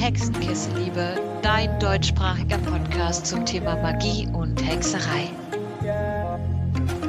Hexenkessel-Liebe, 0.00 1.40
dein 1.42 1.78
deutschsprachiger 1.78 2.56
Podcast 2.56 3.26
zum 3.26 3.44
Thema 3.44 3.76
Magie 3.76 4.26
und 4.32 4.56
Hexerei. 4.66 5.28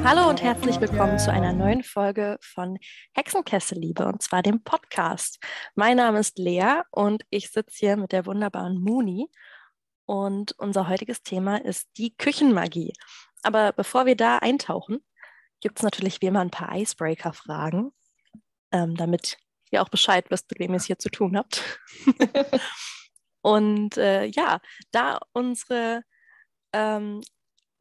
Hallo 0.04 0.28
und 0.28 0.42
herzlich 0.42 0.78
willkommen 0.78 1.18
zu 1.18 1.32
einer 1.32 1.54
neuen 1.54 1.84
Folge 1.84 2.36
von 2.42 2.78
Hexenkessel-Liebe 3.14 4.04
und 4.04 4.20
zwar 4.20 4.42
dem 4.42 4.62
Podcast. 4.62 5.42
Mein 5.74 5.96
Name 5.96 6.18
ist 6.18 6.38
Lea 6.38 6.82
und 6.90 7.24
ich 7.30 7.50
sitze 7.50 7.74
hier 7.78 7.96
mit 7.96 8.12
der 8.12 8.26
wunderbaren 8.26 8.78
Muni 8.78 9.30
und 10.04 10.52
unser 10.58 10.86
heutiges 10.86 11.22
Thema 11.22 11.64
ist 11.64 11.88
die 11.96 12.14
Küchenmagie. 12.14 12.92
Aber 13.42 13.72
bevor 13.72 14.04
wir 14.04 14.16
da 14.16 14.36
eintauchen, 14.36 14.98
gibt 15.62 15.78
es 15.78 15.82
natürlich 15.82 16.20
wie 16.20 16.26
immer 16.26 16.40
ein 16.40 16.50
paar 16.50 16.76
Icebreaker-Fragen, 16.76 17.90
ähm, 18.70 18.96
damit 18.96 19.38
ihr 19.72 19.82
auch 19.82 19.88
Bescheid 19.88 20.30
wisst, 20.30 20.50
mit 20.50 20.58
wem 20.58 20.72
ihr 20.72 20.76
es 20.76 20.86
hier 20.86 20.98
zu 20.98 21.10
tun 21.10 21.36
habt. 21.36 21.62
und 23.42 23.96
äh, 23.96 24.26
ja, 24.26 24.60
da 24.90 25.20
unsere 25.32 26.02
ähm, 26.72 27.22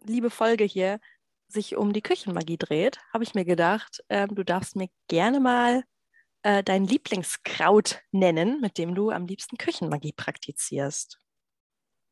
liebe 0.03 0.29
Folge 0.29 0.63
hier 0.63 0.99
sich 1.47 1.75
um 1.75 1.93
die 1.93 2.01
Küchenmagie 2.01 2.57
dreht, 2.57 2.99
habe 3.13 3.23
ich 3.23 3.35
mir 3.35 3.45
gedacht, 3.45 4.03
äh, 4.07 4.27
du 4.27 4.43
darfst 4.43 4.75
mir 4.75 4.87
gerne 5.07 5.39
mal 5.39 5.83
äh, 6.43 6.63
dein 6.63 6.85
Lieblingskraut 6.85 8.01
nennen, 8.11 8.61
mit 8.61 8.77
dem 8.77 8.95
du 8.95 9.11
am 9.11 9.27
liebsten 9.27 9.57
Küchenmagie 9.57 10.13
praktizierst. 10.13 11.19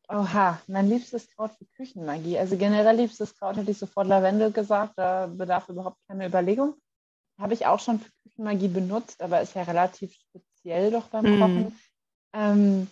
Oha, 0.08 0.60
mein 0.66 0.88
liebstes 0.88 1.28
Kraut 1.28 1.52
für 1.52 1.66
Küchenmagie. 1.76 2.36
Also 2.36 2.56
generell 2.56 2.96
liebstes 2.96 3.34
Kraut 3.36 3.56
hätte 3.56 3.70
ich 3.70 3.78
sofort 3.78 4.08
Lavendel 4.08 4.50
gesagt, 4.50 4.94
da 4.96 5.26
bedarf 5.26 5.68
überhaupt 5.68 5.98
keine 6.08 6.26
Überlegung. 6.26 6.74
Habe 7.40 7.54
ich 7.54 7.66
auch 7.66 7.80
schon 7.80 8.00
für 8.00 8.10
Küchenmagie 8.22 8.68
benutzt, 8.68 9.22
aber 9.22 9.40
ist 9.40 9.54
ja 9.54 9.62
relativ 9.62 10.14
speziell 10.14 10.90
doch 10.90 11.08
beim 11.08 11.24
mm. 11.24 11.40
Kochen. 11.40 11.80
Ähm, 12.32 12.86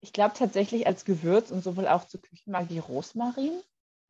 ich 0.00 0.12
glaube 0.12 0.34
tatsächlich 0.36 0.86
als 0.86 1.04
Gewürz 1.04 1.50
und 1.50 1.64
sowohl 1.64 1.88
auch 1.88 2.06
zur 2.06 2.22
Küchenmagie 2.22 2.78
Rosmarin. 2.78 3.60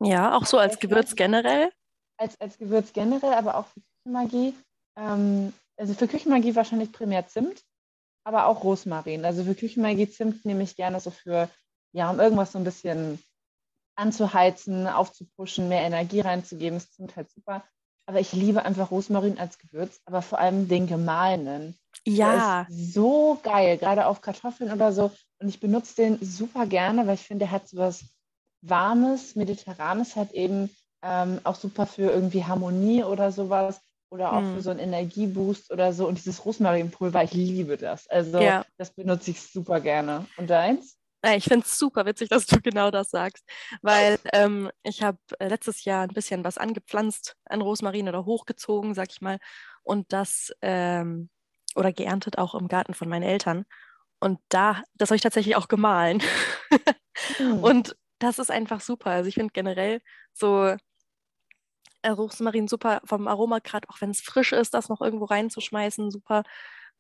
Ja, 0.01 0.37
auch 0.37 0.47
so 0.47 0.59
als 0.59 0.79
Gewürz 0.79 1.17
generell? 1.17 1.73
Als, 2.19 2.41
als 2.41 2.59
Gewürz 2.59 2.93
generell, 2.93 3.33
aber 3.33 3.57
auch 3.57 3.67
für 3.67 3.81
Küchenmagie. 3.81 4.55
Ähm, 4.97 5.53
also 5.77 5.95
für 5.95 6.09
Küchenmagie 6.09 6.55
wahrscheinlich 6.55 6.93
primär 6.93 7.27
Zimt, 7.27 7.63
aber 8.25 8.47
auch 8.47 8.63
Rosmarin. 8.65 9.25
Also 9.25 9.45
für 9.45 9.55
Küchenmagie 9.55 10.11
Zimt 10.11 10.45
nehme 10.45 10.63
ich 10.63 10.77
gerne 10.77 11.01
so 11.01 11.11
für, 11.11 11.49
ja, 11.93 12.11
um 12.11 12.21
irgendwas 12.21 12.53
so 12.53 12.59
ein 12.59 12.65
bisschen 12.65 13.23
anzuheizen, 13.97 14.87
aufzupuschen, 14.87 15.69
mehr 15.69 15.83
Energie 15.83 16.21
reinzugeben, 16.21 16.77
ist 16.77 16.95
Zimt 16.95 17.17
halt 17.17 17.31
super. 17.31 17.65
Aber 18.09 18.21
ich 18.21 18.33
liebe 18.33 18.65
einfach 18.65 18.91
Rosmarin 18.91 19.39
als 19.39 19.59
Gewürz, 19.59 20.01
aber 20.07 20.23
vor 20.23 20.39
allem 20.39 20.67
den 20.67 20.87
gemahlenen. 20.87 21.79
Ja. 22.07 22.67
So 22.71 23.39
geil, 23.43 23.77
gerade 23.77 24.07
auf 24.07 24.23
Kartoffeln 24.23 24.73
oder 24.73 24.93
so. 24.93 25.11
Und 25.41 25.49
ich 25.51 25.61
benutze 25.61 25.97
den 25.97 26.19
super 26.23 26.65
gerne, 26.65 27.07
weil 27.07 27.17
ich 27.17 27.27
finde, 27.27 27.45
der 27.45 27.51
hat 27.51 27.69
so 27.69 27.77
was 27.77 28.07
warmes, 28.63 29.37
mediterranes 29.37 30.17
halt 30.17 30.33
eben 30.33 30.71
ähm, 31.03 31.41
auch 31.45 31.55
super 31.55 31.85
für 31.85 32.11
irgendwie 32.11 32.45
Harmonie 32.45 33.05
oder 33.05 33.31
sowas 33.31 33.83
oder 34.11 34.33
auch 34.33 34.41
hm. 34.41 34.55
für 34.55 34.63
so 34.63 34.71
einen 34.71 34.81
Energieboost 34.81 35.71
oder 35.71 35.93
so. 35.93 36.09
Und 36.09 36.17
dieses 36.17 36.47
Rosmarinpulver, 36.47 37.23
ich 37.25 37.35
liebe 37.35 37.77
das. 37.77 38.09
Also 38.09 38.39
ja. 38.39 38.65
das 38.79 38.91
benutze 38.91 39.33
ich 39.33 39.43
super 39.43 39.81
gerne. 39.81 40.25
Und 40.39 40.49
deins? 40.49 40.98
Ich 41.23 41.45
finde 41.45 41.67
es 41.67 41.77
super 41.79 42.07
witzig, 42.07 42.29
dass 42.29 42.47
du 42.47 42.61
genau 42.63 42.91
das 42.91 43.11
sagst, 43.11 43.45
weil 43.83 44.19
ähm, 44.33 44.71
ich 44.83 45.03
habe 45.03 45.19
äh, 45.41 45.49
letztes 45.49 45.85
Jahr 45.85 46.03
ein 46.03 46.15
bisschen 46.15 46.45
was 46.45 46.59
angepflanzt 46.59 47.37
an 47.47 47.61
Rosmarin 47.61 48.09
oder 48.09 48.25
hochgezogen, 48.25 48.95
sag 48.95 49.11
ich 49.11 49.21
mal, 49.21 49.39
und 49.83 50.13
das 50.13 50.53
ähm, 50.63 51.31
oder 51.75 51.93
geerntet 51.93 52.39
auch 52.39 52.55
im 52.55 52.69
Garten 52.69 52.95
von 52.95 53.09
meinen 53.09 53.23
Eltern. 53.25 53.65
Und 54.21 54.41
da, 54.49 54.83
das 54.95 55.11
habe 55.11 55.17
ich 55.17 55.23
tatsächlich 55.23 55.57
auch 55.57 55.69
gemahlen. 55.69 56.23
mhm. 57.39 57.59
Und 57.65 57.97
das 58.19 58.39
ist 58.39 58.51
einfach 58.51 58.81
super. 58.81 59.11
Also 59.11 59.29
ich 59.29 59.35
finde 59.35 59.53
generell 59.53 60.01
so 60.33 60.77
äh, 62.03 62.11
Rosmarin 62.11 62.69
super 62.69 63.01
vom 63.05 63.29
Aroma, 63.29 63.59
gerade 63.61 63.89
auch 63.89 64.01
wenn 64.01 64.11
es 64.11 64.21
frisch 64.21 64.53
ist, 64.53 64.75
das 64.75 64.89
noch 64.89 65.01
irgendwo 65.01 65.27
reinzuschmeißen, 65.27 66.11
super. 66.11 66.43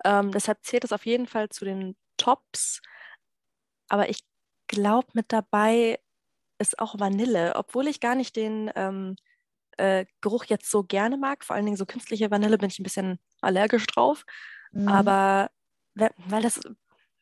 Ähm, 0.04 0.30
deshalb 0.32 0.64
zählt 0.64 0.84
es 0.84 0.92
auf 0.92 1.06
jeden 1.06 1.26
Fall 1.26 1.48
zu 1.48 1.64
den 1.64 1.96
Tops. 2.16 2.80
Aber 3.88 4.08
ich 4.08 4.20
glaube, 4.66 5.08
mit 5.14 5.32
dabei 5.32 5.98
ist 6.58 6.78
auch 6.78 6.98
Vanille, 6.98 7.54
obwohl 7.56 7.86
ich 7.86 8.00
gar 8.00 8.14
nicht 8.14 8.36
den 8.36 8.70
ähm, 8.74 9.16
äh, 9.76 10.06
Geruch 10.20 10.44
jetzt 10.44 10.70
so 10.70 10.82
gerne 10.82 11.16
mag. 11.16 11.44
Vor 11.44 11.56
allen 11.56 11.64
Dingen 11.64 11.76
so 11.76 11.86
künstliche 11.86 12.30
Vanille 12.30 12.58
bin 12.58 12.68
ich 12.68 12.78
ein 12.78 12.84
bisschen 12.84 13.18
allergisch 13.40 13.86
drauf. 13.86 14.24
Mhm. 14.72 14.88
Aber 14.88 15.50
weil 15.94 16.42
das 16.42 16.60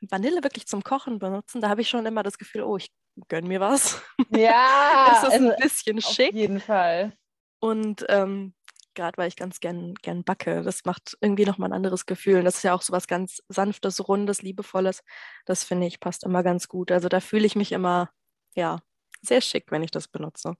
Vanille 0.00 0.42
wirklich 0.42 0.66
zum 0.66 0.82
Kochen 0.82 1.18
benutzen, 1.18 1.60
da 1.60 1.68
habe 1.68 1.80
ich 1.80 1.88
schon 1.88 2.04
immer 2.06 2.22
das 2.22 2.38
Gefühl, 2.38 2.62
oh, 2.62 2.76
ich 2.76 2.90
gönn 3.28 3.46
mir 3.46 3.60
was. 3.60 4.02
Ja, 4.30 5.20
das 5.22 5.34
ist 5.34 5.40
ein 5.40 5.54
bisschen 5.58 6.00
schick. 6.00 6.28
Auf 6.28 6.34
jeden 6.34 6.60
Fall. 6.60 7.12
Und 7.60 8.04
ähm, 8.08 8.54
gerade 8.96 9.16
weil 9.18 9.28
ich 9.28 9.36
ganz 9.36 9.60
gern, 9.60 9.94
gern 10.02 10.24
backe, 10.24 10.62
das 10.62 10.84
macht 10.86 11.16
irgendwie 11.20 11.44
nochmal 11.46 11.70
ein 11.70 11.74
anderes 11.74 12.06
Gefühl. 12.06 12.38
Und 12.40 12.46
das 12.46 12.56
ist 12.58 12.64
ja 12.64 12.74
auch 12.74 12.82
so 12.82 12.92
was 12.92 13.06
ganz 13.08 13.42
Sanftes, 13.48 14.08
Rundes, 14.08 14.42
Liebevolles. 14.42 15.02
Das 15.46 15.64
finde 15.64 15.86
ich 15.86 16.00
passt 16.00 16.24
immer 16.24 16.42
ganz 16.42 16.68
gut. 16.68 16.92
Also 16.92 17.08
da 17.08 17.20
fühle 17.20 17.46
ich 17.46 17.56
mich 17.56 17.72
immer, 17.72 18.10
ja, 18.56 18.80
sehr 19.22 19.40
schick, 19.42 19.70
wenn 19.72 19.84
ich 19.84 19.92
das 19.92 20.08
benutze. 20.08 20.54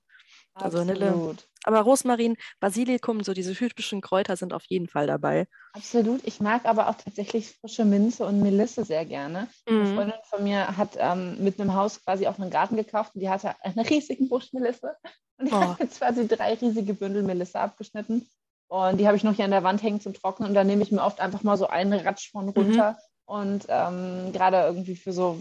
Also 0.62 0.78
Vanille. 0.78 1.36
Aber 1.64 1.80
Rosmarin, 1.80 2.36
Basilikum, 2.60 3.24
so 3.24 3.34
diese 3.34 3.52
typischen 3.52 4.00
Kräuter 4.00 4.36
sind 4.36 4.52
auf 4.52 4.64
jeden 4.68 4.88
Fall 4.88 5.08
dabei. 5.08 5.48
Absolut. 5.72 6.20
Ich 6.24 6.40
mag 6.40 6.64
aber 6.64 6.88
auch 6.88 6.94
tatsächlich 6.94 7.50
frische 7.50 7.84
Minze 7.84 8.24
und 8.24 8.40
Melisse 8.40 8.84
sehr 8.84 9.04
gerne. 9.04 9.48
Mhm. 9.68 9.80
Eine 9.80 9.94
Freundin 9.94 10.20
von 10.30 10.44
mir 10.44 10.76
hat 10.76 10.90
ähm, 10.96 11.42
mit 11.42 11.60
einem 11.60 11.74
Haus 11.74 12.02
quasi 12.02 12.28
auch 12.28 12.38
einen 12.38 12.50
Garten 12.50 12.76
gekauft 12.76 13.14
und 13.14 13.20
die 13.20 13.28
hatte 13.28 13.54
einen 13.62 13.80
riesigen 13.80 14.28
Busch 14.28 14.52
Melisse. 14.52 14.96
Und 15.38 15.46
ich 15.48 15.52
oh. 15.52 15.56
habe 15.56 15.82
jetzt 15.82 15.98
quasi 15.98 16.26
drei 16.28 16.54
riesige 16.54 16.94
Bündel 16.94 17.22
Melisse 17.22 17.58
abgeschnitten. 17.58 18.28
Und 18.68 18.98
die 18.98 19.06
habe 19.06 19.16
ich 19.16 19.24
noch 19.24 19.34
hier 19.34 19.44
an 19.44 19.50
der 19.50 19.64
Wand 19.64 19.82
hängen 19.82 20.00
zum 20.00 20.14
Trocknen. 20.14 20.48
Und 20.48 20.54
da 20.54 20.64
nehme 20.64 20.82
ich 20.82 20.92
mir 20.92 21.02
oft 21.02 21.20
einfach 21.20 21.42
mal 21.42 21.56
so 21.56 21.66
einen 21.66 21.92
Ratsch 22.00 22.30
von 22.30 22.48
runter. 22.48 22.92
Mhm. 22.92 22.96
Und 23.26 23.66
ähm, 23.68 24.32
gerade 24.32 24.58
irgendwie 24.58 24.96
für 24.96 25.12
so 25.12 25.40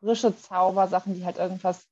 frische 0.00 0.36
Zaubersachen, 0.36 1.14
die 1.14 1.24
halt 1.24 1.38
irgendwas, 1.38 1.86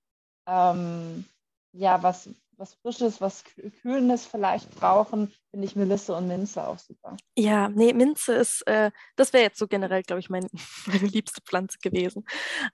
ähm, 0.47 1.25
ja, 1.73 2.03
was, 2.03 2.29
was 2.61 2.75
Frisches, 2.75 3.21
was 3.21 3.43
Kühlendes 3.83 4.27
vielleicht 4.27 4.71
brauchen, 4.77 5.33
finde 5.51 5.67
ich 5.67 5.75
Melisse 5.75 6.15
und 6.15 6.29
Minze 6.29 6.67
auch 6.67 6.79
super. 6.79 7.17
Ja, 7.37 7.71
nee, 7.71 7.93
Minze 7.95 8.35
ist, 8.35 8.67
äh, 8.67 8.91
das 9.17 9.33
wäre 9.33 9.43
jetzt 9.43 9.59
so 9.59 9.67
generell, 9.67 10.03
glaube 10.03 10.21
ich, 10.21 10.29
mein, 10.29 10.47
meine 10.87 11.07
liebste 11.07 11.41
Pflanze 11.41 11.79
gewesen. 11.79 12.25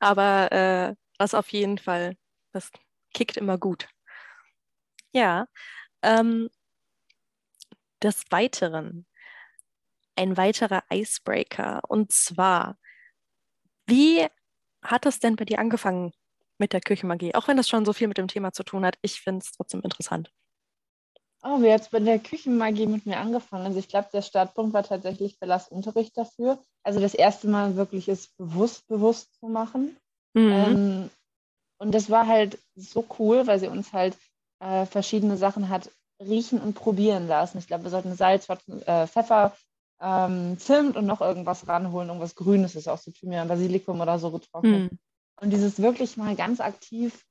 Aber 0.00 0.52
äh, 0.52 0.94
das 1.18 1.34
auf 1.34 1.48
jeden 1.50 1.78
Fall, 1.78 2.16
das 2.52 2.70
kickt 3.14 3.36
immer 3.36 3.58
gut. 3.58 3.88
Ja. 5.12 5.46
Ähm, 6.02 6.50
des 8.02 8.24
Weiteren 8.30 9.06
ein 10.16 10.36
weiterer 10.36 10.82
Icebreaker. 10.90 11.82
Und 11.88 12.10
zwar, 12.10 12.78
wie 13.86 14.26
hat 14.82 15.06
es 15.06 15.20
denn 15.20 15.36
bei 15.36 15.44
dir 15.44 15.58
angefangen 15.58 16.12
mit 16.58 16.72
der 16.72 16.80
Küchenmagie? 16.80 17.34
Auch 17.34 17.48
wenn 17.48 17.56
das 17.56 17.68
schon 17.68 17.84
so 17.84 17.92
viel 17.92 18.08
mit 18.08 18.18
dem 18.18 18.28
Thema 18.28 18.52
zu 18.52 18.62
tun 18.62 18.84
hat, 18.84 18.98
ich 19.02 19.20
finde 19.20 19.42
es 19.44 19.52
trotzdem 19.52 19.82
interessant. 19.82 20.30
Oh, 21.42 21.62
hat 21.62 21.82
es 21.82 21.88
bei 21.90 22.00
der 22.00 22.18
Küchenmagie 22.18 22.86
mit 22.86 23.06
mir 23.06 23.18
angefangen? 23.18 23.66
Also 23.66 23.78
ich 23.78 23.88
glaube, 23.88 24.08
der 24.12 24.22
Startpunkt 24.22 24.72
war 24.74 24.82
tatsächlich 24.82 25.38
Bellas 25.38 25.68
Unterricht 25.68 26.16
dafür. 26.16 26.58
Also 26.82 26.98
das 26.98 27.14
erste 27.14 27.46
Mal 27.46 27.76
wirklich 27.76 28.08
es 28.08 28.28
bewusst, 28.36 28.88
bewusst 28.88 29.38
zu 29.38 29.46
machen. 29.46 29.96
Mhm. 30.34 30.50
Ähm, 30.50 31.10
und 31.78 31.94
das 31.94 32.10
war 32.10 32.26
halt 32.26 32.58
so 32.74 33.04
cool, 33.18 33.46
weil 33.46 33.60
sie 33.60 33.68
uns 33.68 33.92
halt 33.92 34.16
äh, 34.60 34.86
verschiedene 34.86 35.36
Sachen 35.36 35.68
hat 35.68 35.90
riechen 36.20 36.60
und 36.60 36.74
probieren 36.74 37.28
lassen. 37.28 37.58
Ich 37.58 37.66
glaube, 37.66 37.84
wir 37.84 37.90
sollten 37.90 38.16
Salz, 38.16 38.48
äh, 38.48 39.06
Pfeffer, 39.06 39.54
ähm, 40.00 40.58
Zimt 40.58 40.96
und 40.96 41.06
noch 41.06 41.20
irgendwas 41.20 41.68
ranholen, 41.68 42.08
irgendwas 42.08 42.34
Grünes, 42.34 42.74
ist 42.74 42.88
auch 42.88 42.98
so 42.98 43.10
Thymian, 43.10 43.48
Basilikum 43.48 44.00
oder 44.00 44.18
so 44.18 44.30
getrocknet. 44.30 44.92
Mm. 44.92 44.98
Und 45.40 45.50
dieses 45.50 45.80
wirklich 45.80 46.16
mal 46.16 46.34
ganz 46.34 46.60
aktiv 46.60 47.24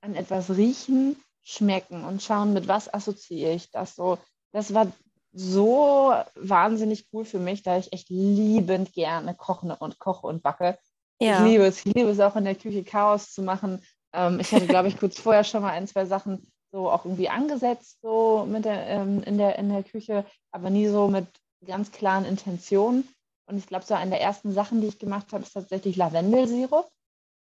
an 0.00 0.14
etwas 0.14 0.50
riechen, 0.50 1.16
schmecken 1.42 2.04
und 2.04 2.22
schauen, 2.22 2.52
mit 2.52 2.68
was 2.68 2.92
assoziiere 2.92 3.52
ich 3.52 3.70
das 3.70 3.94
so. 3.94 4.18
Das 4.52 4.74
war 4.74 4.90
so 5.32 6.14
wahnsinnig 6.36 7.06
cool 7.12 7.24
für 7.24 7.38
mich, 7.38 7.62
da 7.62 7.78
ich 7.78 7.92
echt 7.92 8.08
liebend 8.08 8.92
gerne 8.92 9.34
koche 9.34 9.76
und 9.78 9.98
koche 9.98 10.26
und 10.26 10.42
backe. 10.42 10.78
Ja. 11.20 11.38
Ich 11.38 11.50
liebe 11.50 11.64
es. 11.64 11.78
Ich 11.84 11.94
liebe 11.94 12.10
es 12.10 12.20
auch 12.20 12.36
in 12.36 12.44
der 12.44 12.54
Küche 12.54 12.84
Chaos 12.84 13.32
zu 13.32 13.42
machen. 13.42 13.82
Ähm, 14.12 14.40
ich 14.40 14.52
hatte, 14.52 14.66
glaube 14.66 14.88
ich, 14.88 14.98
kurz 14.98 15.18
vorher 15.18 15.44
schon 15.44 15.62
mal 15.62 15.72
ein, 15.72 15.88
zwei 15.88 16.06
Sachen 16.06 16.50
so 16.72 16.90
auch 16.90 17.04
irgendwie 17.04 17.28
angesetzt, 17.28 17.98
so 18.02 18.46
mit 18.48 18.64
der, 18.64 18.86
ähm, 18.88 19.22
in, 19.22 19.38
der, 19.38 19.58
in 19.58 19.68
der 19.68 19.84
Küche, 19.84 20.24
aber 20.50 20.70
nie 20.70 20.88
so 20.88 21.08
mit 21.08 21.26
ganz 21.66 21.92
klaren 21.92 22.24
Intentionen. 22.24 23.08
Und 23.46 23.58
ich 23.58 23.66
glaube, 23.66 23.84
so 23.84 23.94
eine 23.94 24.10
der 24.10 24.20
ersten 24.20 24.52
Sachen, 24.52 24.80
die 24.80 24.88
ich 24.88 24.98
gemacht 24.98 25.32
habe, 25.32 25.44
ist 25.44 25.52
tatsächlich 25.52 25.96
Lavendelsirup. 25.96 26.88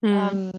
Mhm. 0.01 0.29
Ähm, 0.31 0.51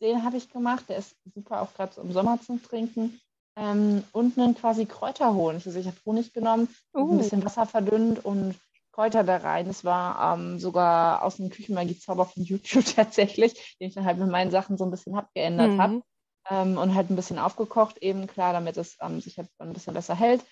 den 0.00 0.24
habe 0.24 0.36
ich 0.36 0.50
gemacht, 0.50 0.88
der 0.88 0.96
ist 0.96 1.14
super 1.34 1.62
auch 1.62 1.74
gerade 1.74 1.92
so 1.92 2.00
im 2.00 2.12
Sommer 2.12 2.40
zum 2.40 2.62
Trinken. 2.62 3.20
Ähm, 3.56 4.04
und 4.12 4.38
einen 4.38 4.54
quasi 4.54 4.86
Kräuterhonig. 4.86 5.66
Also 5.66 5.78
ich 5.78 5.86
habe 5.86 5.96
Honig 6.06 6.32
genommen, 6.32 6.68
uh. 6.94 7.12
ein 7.12 7.18
bisschen 7.18 7.44
Wasser 7.44 7.66
verdünnt 7.66 8.24
und 8.24 8.54
Kräuter 8.92 9.24
da 9.24 9.36
rein. 9.38 9.68
Es 9.68 9.84
war 9.84 10.34
ähm, 10.34 10.58
sogar 10.58 11.22
aus 11.22 11.36
dem 11.36 11.50
Küchenmagie-Zauber 11.50 12.26
von 12.26 12.42
YouTube 12.42 12.84
tatsächlich, 12.96 13.76
den 13.80 13.88
ich 13.88 13.94
dann 13.94 14.04
halt 14.04 14.18
mit 14.18 14.30
meinen 14.30 14.50
Sachen 14.50 14.76
so 14.76 14.84
ein 14.84 14.90
bisschen 14.90 15.14
abgeändert 15.14 15.72
mhm. 15.72 15.82
habe. 15.82 16.02
Ähm, 16.48 16.78
und 16.78 16.94
halt 16.94 17.10
ein 17.10 17.16
bisschen 17.16 17.38
aufgekocht, 17.38 17.98
eben 17.98 18.26
klar, 18.26 18.52
damit 18.52 18.76
es 18.76 18.96
ähm, 19.00 19.20
sich 19.20 19.36
jetzt 19.36 19.52
ein 19.60 19.72
bisschen 19.72 19.94
besser 19.94 20.14
hält. 20.14 20.44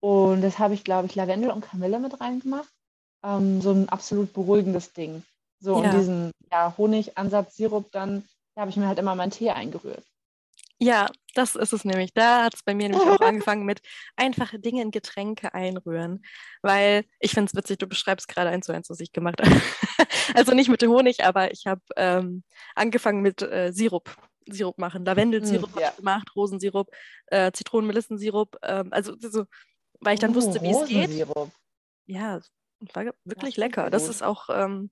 Und 0.00 0.42
das 0.42 0.58
habe 0.58 0.74
ich, 0.74 0.84
glaube 0.84 1.06
ich, 1.06 1.14
Lavendel 1.14 1.50
und 1.50 1.62
Kamille 1.62 1.98
mit 1.98 2.20
reingemacht. 2.20 2.72
Ähm, 3.24 3.60
so 3.60 3.72
ein 3.72 3.88
absolut 3.88 4.32
beruhigendes 4.32 4.92
Ding. 4.92 5.24
So, 5.60 5.82
ja. 5.82 5.90
und 5.90 5.98
diesen 5.98 6.30
ja, 6.50 6.74
Honigansatz, 6.76 7.56
Sirup 7.56 7.90
dann, 7.92 8.24
da 8.54 8.62
habe 8.62 8.70
ich 8.70 8.76
mir 8.76 8.86
halt 8.86 8.98
immer 8.98 9.14
meinen 9.14 9.30
Tee 9.30 9.50
eingerührt. 9.50 10.04
Ja, 10.78 11.08
das 11.34 11.54
ist 11.54 11.72
es 11.72 11.84
nämlich. 11.84 12.12
Da 12.14 12.44
hat 12.44 12.54
es 12.54 12.62
bei 12.62 12.74
mir 12.74 12.88
nämlich 12.88 13.08
auch 13.08 13.20
angefangen 13.20 13.64
mit 13.64 13.80
einfache 14.16 14.58
Dinge 14.58 14.82
in 14.82 14.90
Getränke 14.90 15.54
einrühren. 15.54 16.24
Weil 16.62 17.04
ich 17.20 17.32
finde 17.32 17.50
es 17.50 17.56
witzig, 17.56 17.78
du 17.78 17.86
beschreibst 17.86 18.28
gerade 18.28 18.50
eins 18.50 18.66
zu 18.66 18.72
eins, 18.72 18.90
was 18.90 19.00
ich 19.00 19.12
gemacht 19.12 19.40
habe. 19.40 19.50
also 20.34 20.52
nicht 20.52 20.68
mit 20.68 20.82
dem 20.82 20.90
Honig, 20.90 21.24
aber 21.24 21.52
ich 21.52 21.66
habe 21.66 21.80
ähm, 21.96 22.42
angefangen 22.74 23.22
mit 23.22 23.42
äh, 23.42 23.72
Sirup. 23.72 24.16
Sirup 24.46 24.78
machen. 24.78 25.04
Lavendelsirup 25.04 25.74
hm, 25.74 25.80
ja. 25.80 25.90
gemacht, 25.92 26.34
Rosensirup, 26.36 26.90
äh, 27.28 27.50
Zitronen-Melissensirup. 27.52 28.58
Ähm, 28.62 28.88
also 28.90 29.14
so, 29.18 29.46
weil 30.00 30.14
ich 30.14 30.20
dann 30.20 30.32
oh, 30.32 30.34
wusste, 30.34 30.60
wie 30.60 30.70
es 30.70 30.86
geht. 30.86 31.26
Ja, 32.06 32.40
war 32.92 33.04
wirklich 33.24 33.54
das 33.54 33.56
lecker. 33.56 33.90
Das 33.90 34.08
ist 34.08 34.22
auch, 34.22 34.50
ähm, 34.50 34.90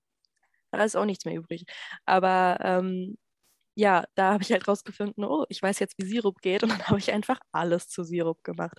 da 0.79 0.85
ist 0.85 0.97
auch 0.97 1.05
nichts 1.05 1.25
mehr 1.25 1.35
übrig. 1.37 1.65
Aber 2.07 2.59
ähm, 2.61 3.17
ja, 3.75 4.05
da 4.15 4.33
habe 4.35 4.43
ich 4.43 4.53
halt 4.53 4.69
rausgefunden, 4.69 5.25
oh, 5.25 5.47
ich 5.49 5.63
weiß 5.63 5.79
jetzt, 5.79 5.95
wie 5.99 6.07
Sirup 6.07 6.41
geht. 6.43 6.63
Und 6.63 6.71
dann 6.71 6.83
habe 6.89 6.99
ich 6.99 7.13
einfach 7.13 7.41
alles 7.53 7.89
zu 7.89 8.05
Sirup 8.05 8.43
gemacht. 8.45 8.79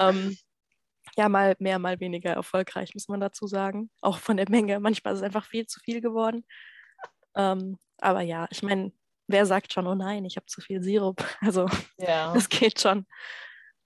ähm, 0.00 0.36
ja, 1.16 1.28
mal 1.28 1.54
mehr, 1.58 1.78
mal 1.78 2.00
weniger 2.00 2.32
erfolgreich, 2.32 2.94
muss 2.94 3.08
man 3.08 3.20
dazu 3.20 3.46
sagen. 3.46 3.90
Auch 4.00 4.18
von 4.18 4.36
der 4.36 4.50
Menge. 4.50 4.80
Manchmal 4.80 5.14
ist 5.14 5.20
es 5.20 5.24
einfach 5.24 5.46
viel 5.46 5.66
zu 5.66 5.80
viel 5.80 6.00
geworden. 6.00 6.44
Ähm, 7.36 7.78
aber 7.98 8.22
ja, 8.22 8.46
ich 8.50 8.62
meine, 8.62 8.92
wer 9.28 9.46
sagt 9.46 9.72
schon, 9.72 9.86
oh 9.86 9.94
nein, 9.94 10.24
ich 10.24 10.36
habe 10.36 10.46
zu 10.46 10.60
viel 10.60 10.82
Sirup? 10.82 11.24
Also, 11.40 11.68
ja. 11.98 12.32
das 12.34 12.48
geht 12.48 12.80
schon. 12.80 13.06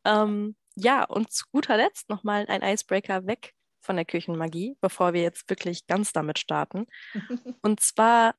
Ähm, 0.04 0.56
ja, 0.76 1.04
und 1.04 1.32
zu 1.32 1.44
guter 1.52 1.76
Letzt 1.76 2.08
nochmal 2.08 2.46
ein 2.48 2.62
Icebreaker 2.62 3.26
weg 3.26 3.54
von 3.88 3.96
der 3.96 4.04
Küchenmagie, 4.04 4.76
bevor 4.82 5.14
wir 5.14 5.22
jetzt 5.22 5.48
wirklich 5.48 5.86
ganz 5.86 6.12
damit 6.12 6.38
starten. 6.38 6.84
und 7.62 7.80
zwar, 7.80 8.34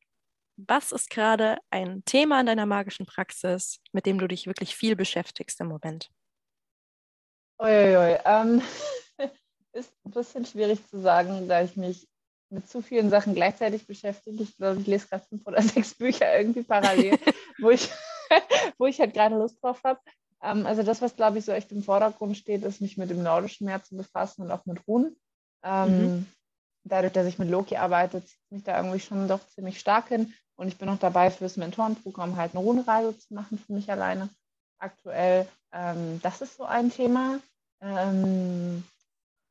was 0.57 0.91
ist 0.91 1.09
gerade 1.09 1.57
ein 1.71 2.05
Thema 2.05 2.39
in 2.39 2.45
deiner 2.45 2.67
magischen 2.67 3.07
Praxis, 3.07 3.79
mit 3.91 4.05
dem 4.05 4.19
du 4.19 4.27
dich 4.27 4.45
wirklich 4.45 4.75
viel 4.75 4.95
beschäftigst 4.95 5.59
im 5.59 5.69
Moment? 5.69 6.11
Uiuiui, 7.57 8.19
ähm, 8.25 8.61
ist 9.73 9.91
ein 10.05 10.11
bisschen 10.11 10.45
schwierig 10.45 10.85
zu 10.87 10.99
sagen, 11.01 11.47
da 11.47 11.63
ich 11.63 11.75
mich 11.75 12.07
mit 12.51 12.69
zu 12.69 12.83
vielen 12.83 13.09
Sachen 13.09 13.33
gleichzeitig 13.33 13.87
beschäftige. 13.87 14.43
Ich 14.43 14.55
glaube, 14.55 14.79
ich 14.79 14.85
lese 14.85 15.07
gerade 15.07 15.25
fünf 15.27 15.47
oder 15.47 15.61
sechs 15.63 15.95
Bücher 15.95 16.37
irgendwie 16.37 16.61
parallel, 16.61 17.17
wo, 17.57 17.71
ich, 17.71 17.89
wo 18.77 18.85
ich 18.85 18.99
halt 18.99 19.15
gerade 19.15 19.35
Lust 19.35 19.63
drauf 19.63 19.83
habe. 19.83 19.99
Ähm, 20.43 20.67
also 20.67 20.83
das, 20.83 21.01
was, 21.01 21.15
glaube 21.15 21.39
ich, 21.39 21.45
so 21.45 21.51
echt 21.53 21.71
im 21.71 21.81
Vordergrund 21.81 22.37
steht, 22.37 22.63
ist, 22.63 22.81
mich 22.81 22.97
mit 22.97 23.09
dem 23.09 23.23
Nordischen 23.23 23.65
mehr 23.65 23.83
zu 23.83 23.97
befassen 23.97 24.43
und 24.43 24.51
auch 24.51 24.67
mit 24.67 24.87
Runen. 24.87 25.19
Ähm, 25.63 26.01
mhm. 26.01 26.25
Dadurch, 26.83 27.13
dass 27.13 27.27
ich 27.27 27.39
mit 27.39 27.49
Loki 27.49 27.75
arbeite, 27.75 28.23
zieht 28.23 28.51
mich 28.51 28.63
da 28.63 28.77
irgendwie 28.77 28.99
schon 28.99 29.27
doch 29.27 29.45
ziemlich 29.49 29.79
stark 29.79 30.07
hin. 30.07 30.33
Und 30.55 30.67
ich 30.67 30.77
bin 30.77 30.89
auch 30.89 30.99
dabei, 30.99 31.31
fürs 31.31 31.57
Mentorenprogramm 31.57 32.35
halt 32.35 32.53
eine 32.53 32.63
Runenreise 32.63 33.17
zu 33.17 33.33
machen 33.33 33.57
für 33.57 33.73
mich 33.73 33.91
alleine 33.91 34.29
aktuell. 34.79 35.47
Ähm, 35.71 36.19
das 36.21 36.41
ist 36.41 36.57
so 36.57 36.65
ein 36.65 36.91
Thema. 36.91 37.39
Ähm, 37.81 38.83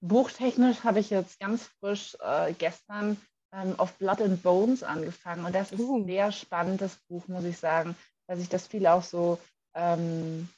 buchtechnisch 0.01 0.85
habe 0.85 1.01
ich 1.01 1.11
jetzt 1.11 1.39
ganz 1.39 1.65
frisch 1.81 2.17
äh, 2.21 2.53
gestern 2.53 3.17
ähm, 3.53 3.79
auf 3.79 3.95
Blood 3.95 4.21
and 4.21 4.43
Bones 4.43 4.83
angefangen. 4.83 5.45
Und 5.45 5.55
das 5.55 5.73
ist 5.73 5.81
uh. 5.81 5.99
ein 5.99 6.07
sehr 6.07 6.33
spannendes 6.33 6.97
Buch, 7.09 7.27
muss 7.29 7.45
ich 7.45 7.59
sagen, 7.59 7.97
weil 8.27 8.39
sich 8.39 8.49
das 8.49 8.67
viel 8.67 8.87
auch 8.87 9.03
so 9.03 9.39
ähm, 9.75 10.49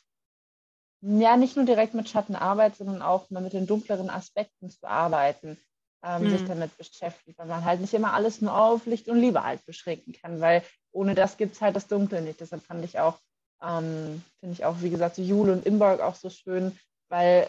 ja, 1.03 1.37
nicht 1.37 1.57
nur 1.57 1.65
direkt 1.65 1.95
mit 1.95 2.09
Schattenarbeit, 2.09 2.77
sondern 2.77 3.03
auch 3.03 3.31
mit 3.31 3.53
den 3.53 3.67
dunkleren 3.67 4.11
Aspekten 4.11 4.71
zu 4.71 4.87
arbeiten, 4.87 5.59
ähm, 6.03 6.25
mhm. 6.25 6.31
sich 6.31 6.45
damit 6.45 6.77
beschäftigt, 6.77 7.39
weil 7.39 7.47
man 7.47 7.65
halt 7.65 7.81
nicht 7.81 7.95
immer 7.95 8.13
alles 8.13 8.41
nur 8.41 8.57
auf 8.57 8.87
Licht 8.87 9.09
und 9.09 9.19
Liebe 9.19 9.43
halt 9.43 9.65
beschränken 9.67 10.13
kann, 10.13 10.41
weil 10.41 10.63
ohne 10.93 11.15
das 11.15 11.37
gibt 11.37 11.55
es 11.55 11.61
halt 11.61 11.77
das 11.77 11.87
Dunkle 11.87 12.21
nicht. 12.21 12.41
Deshalb 12.41 12.63
fand 12.63 12.85
ich 12.85 12.99
auch, 12.99 13.19
ähm, 13.63 14.23
finde 14.41 14.53
ich 14.53 14.65
auch, 14.65 14.81
wie 14.81 14.91
gesagt, 14.91 15.17
so 15.17 15.23
Jule 15.23 15.53
und 15.53 15.67
Imberg 15.67 16.01
auch 16.01 16.15
so 16.15 16.29
schön, 16.31 16.79
weil 17.09 17.49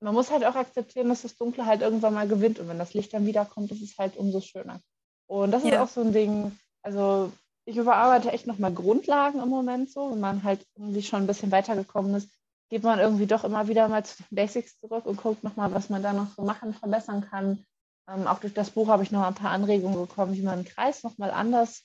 man 0.00 0.14
muss 0.14 0.30
halt 0.30 0.44
auch 0.44 0.56
akzeptieren, 0.56 1.08
dass 1.08 1.22
das 1.22 1.36
Dunkle 1.36 1.66
halt 1.66 1.80
irgendwann 1.80 2.14
mal 2.14 2.28
gewinnt 2.28 2.58
und 2.58 2.68
wenn 2.68 2.78
das 2.78 2.94
Licht 2.94 3.14
dann 3.14 3.26
wiederkommt, 3.26 3.70
ist 3.70 3.82
es 3.82 3.96
halt 3.98 4.16
umso 4.16 4.40
schöner. 4.40 4.80
Und 5.26 5.52
das 5.52 5.62
ja. 5.62 5.70
ist 5.70 5.78
auch 5.78 5.88
so 5.88 6.00
ein 6.00 6.12
Ding, 6.12 6.58
also 6.82 7.32
ich 7.64 7.76
überarbeite 7.76 8.32
echt 8.32 8.46
nochmal 8.46 8.72
Grundlagen 8.72 9.40
im 9.40 9.48
Moment 9.48 9.90
so, 9.90 10.10
wenn 10.10 10.20
man 10.20 10.42
halt 10.42 10.66
irgendwie 10.76 11.02
schon 11.02 11.20
ein 11.20 11.26
bisschen 11.26 11.52
weitergekommen 11.52 12.14
ist, 12.16 12.28
geht 12.72 12.84
man 12.84 12.98
irgendwie 12.98 13.26
doch 13.26 13.44
immer 13.44 13.68
wieder 13.68 13.86
mal 13.88 14.02
zu 14.02 14.16
den 14.22 14.34
Basics 14.34 14.80
zurück 14.80 15.04
und 15.04 15.18
guckt 15.18 15.44
nochmal, 15.44 15.74
was 15.74 15.90
man 15.90 16.02
da 16.02 16.14
noch 16.14 16.28
so 16.34 16.40
machen, 16.40 16.72
verbessern 16.72 17.20
kann. 17.28 17.66
Ähm, 18.08 18.26
auch 18.26 18.38
durch 18.38 18.54
das 18.54 18.70
Buch 18.70 18.88
habe 18.88 19.02
ich 19.02 19.12
noch 19.12 19.26
ein 19.26 19.34
paar 19.34 19.50
Anregungen 19.50 20.00
bekommen, 20.00 20.32
wie 20.32 20.40
man 20.40 20.54
einen 20.54 20.64
Kreis 20.64 21.02
nochmal 21.02 21.32
anders 21.32 21.84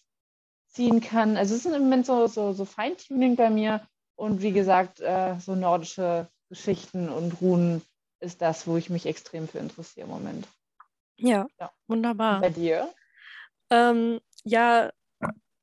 ziehen 0.69 1.01
kann. 1.01 1.35
Also 1.35 1.55
es 1.55 1.65
ist 1.65 1.75
im 1.75 1.83
Moment 1.83 2.05
so, 2.05 2.27
so, 2.27 2.53
so 2.53 2.63
Feintuning 2.63 3.35
bei 3.35 3.49
mir 3.49 3.85
und 4.15 4.41
wie 4.41 4.53
gesagt, 4.53 5.01
äh, 5.01 5.37
so 5.41 5.55
nordische 5.55 6.29
Geschichten 6.47 7.09
und 7.09 7.41
Runen 7.41 7.81
ist 8.21 8.41
das, 8.41 8.65
wo 8.65 8.77
ich 8.77 8.89
mich 8.89 9.07
extrem 9.07 9.49
für 9.49 9.59
interessiere 9.59 10.05
im 10.05 10.13
Moment. 10.13 10.47
Ja, 11.17 11.47
ja. 11.59 11.69
wunderbar. 11.87 12.35
Und 12.35 12.41
bei 12.43 12.49
dir? 12.49 12.93
Ähm, 13.71 14.21
ja, 14.45 14.89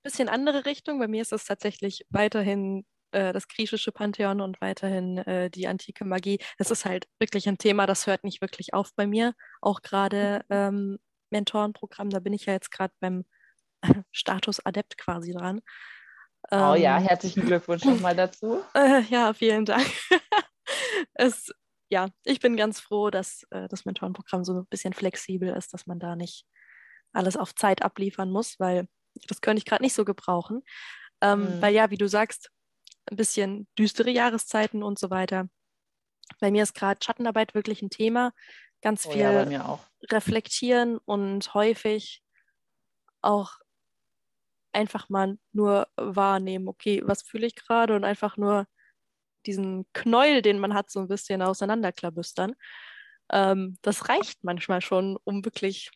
bisschen 0.03 0.29
andere 0.29 0.67
Richtung. 0.67 0.99
Bei 0.99 1.09
mir 1.09 1.23
ist 1.23 1.33
es 1.33 1.47
tatsächlich 1.47 2.05
weiterhin 2.11 2.85
äh, 3.15 3.33
das 3.33 3.49
griechische 3.49 3.93
Pantheon 3.93 4.41
und 4.41 4.61
weiterhin 4.61 5.19
äh, 5.19 5.51
die 5.51 5.67
antike 5.67 6.05
Magie. 6.05 6.39
Das 6.59 6.71
ist 6.71 6.85
halt 6.85 7.07
wirklich 7.19 7.49
ein 7.49 7.59
Thema, 7.59 7.87
das 7.87 8.07
hört 8.07 8.25
nicht 8.25 8.41
wirklich 8.41 8.75
auf 8.75 8.91
bei 8.95 9.07
mir. 9.07 9.35
Auch 9.61 9.83
gerade 9.83 10.45
mhm. 10.49 10.57
ähm, 10.57 10.99
Mentorenprogramm, 11.31 12.11
da 12.11 12.21
bin 12.21 12.33
ich 12.33 12.47
ja 12.47 12.53
jetzt 12.53 12.71
gerade 12.71 12.93
beim 13.01 13.25
Status 14.13 14.65
Adept 14.65 14.99
quasi 14.99 15.33
dran. 15.33 15.61
Oh 16.51 16.75
ja, 16.75 16.99
ähm, 16.99 17.05
herzlichen 17.05 17.47
Glückwunsch 17.47 17.85
nochmal 17.85 18.15
dazu. 18.15 18.63
Äh, 18.75 19.03
ja, 19.03 19.33
vielen 19.33 19.65
Dank. 19.65 19.87
es, 21.15 21.53
ja, 21.89 22.09
ich 22.25 22.41
bin 22.41 22.57
ganz 22.57 22.81
froh, 22.81 23.11
dass 23.11 23.45
äh, 23.51 23.69
das 23.69 23.85
Mentorenprogramm 23.85 24.45
so 24.45 24.53
ein 24.53 24.67
bisschen 24.67 24.93
flexibel 24.93 25.49
ist, 25.51 25.73
dass 25.73 25.87
man 25.87 25.99
da 25.99 26.17
nicht 26.17 26.45
alles 27.13 27.37
auf 27.37 27.55
Zeit 27.55 27.83
abliefern 27.83 28.31
muss, 28.31 28.59
weil 28.59 28.89
das 29.29 29.41
könnte 29.41 29.59
ich 29.59 29.65
gerade 29.65 29.83
nicht 29.83 29.95
so 29.95 30.05
gebrauchen. 30.05 30.63
Ähm, 31.21 31.57
mhm. 31.57 31.63
Weil 31.63 31.75
ja, 31.75 31.91
wie 31.91 31.97
du 31.97 32.09
sagst, 32.09 32.51
ein 33.11 33.17
bisschen 33.17 33.67
düstere 33.79 34.11
Jahreszeiten 34.11 34.83
und 34.83 34.99
so 34.99 35.11
weiter. 35.11 35.49
Bei 36.41 36.51
mir 36.51 36.63
ist 36.63 36.75
gerade 36.75 37.01
Schattenarbeit 37.05 37.55
wirklich 37.55 37.83
ein 37.83 37.91
Thema. 37.91 38.33
Ganz 38.81 39.07
viel 39.07 39.27
oh 39.27 39.51
ja, 39.51 39.81
reflektieren 40.11 40.99
und 40.99 41.55
häufig 41.55 42.23
auch 43.23 43.59
einfach 44.73 45.09
mal 45.09 45.39
nur 45.53 45.89
wahrnehmen, 45.97 46.69
okay, 46.69 47.03
was 47.05 47.23
fühle 47.23 47.47
ich 47.47 47.55
gerade 47.55 47.97
und 47.97 48.05
einfach 48.05 48.37
nur 48.37 48.67
diesen 49.47 49.87
Knäuel, 49.93 50.43
den 50.43 50.59
man 50.59 50.75
hat, 50.75 50.91
so 50.91 51.01
ein 51.01 51.09
bisschen 51.09 51.43
auseinanderklabüstern. 51.43 52.55
Ähm, 53.31 53.79
das 53.83 54.09
reicht 54.09 54.43
manchmal 54.43 54.81
schon, 54.81 55.17
um 55.25 55.45
wirklich 55.45 55.91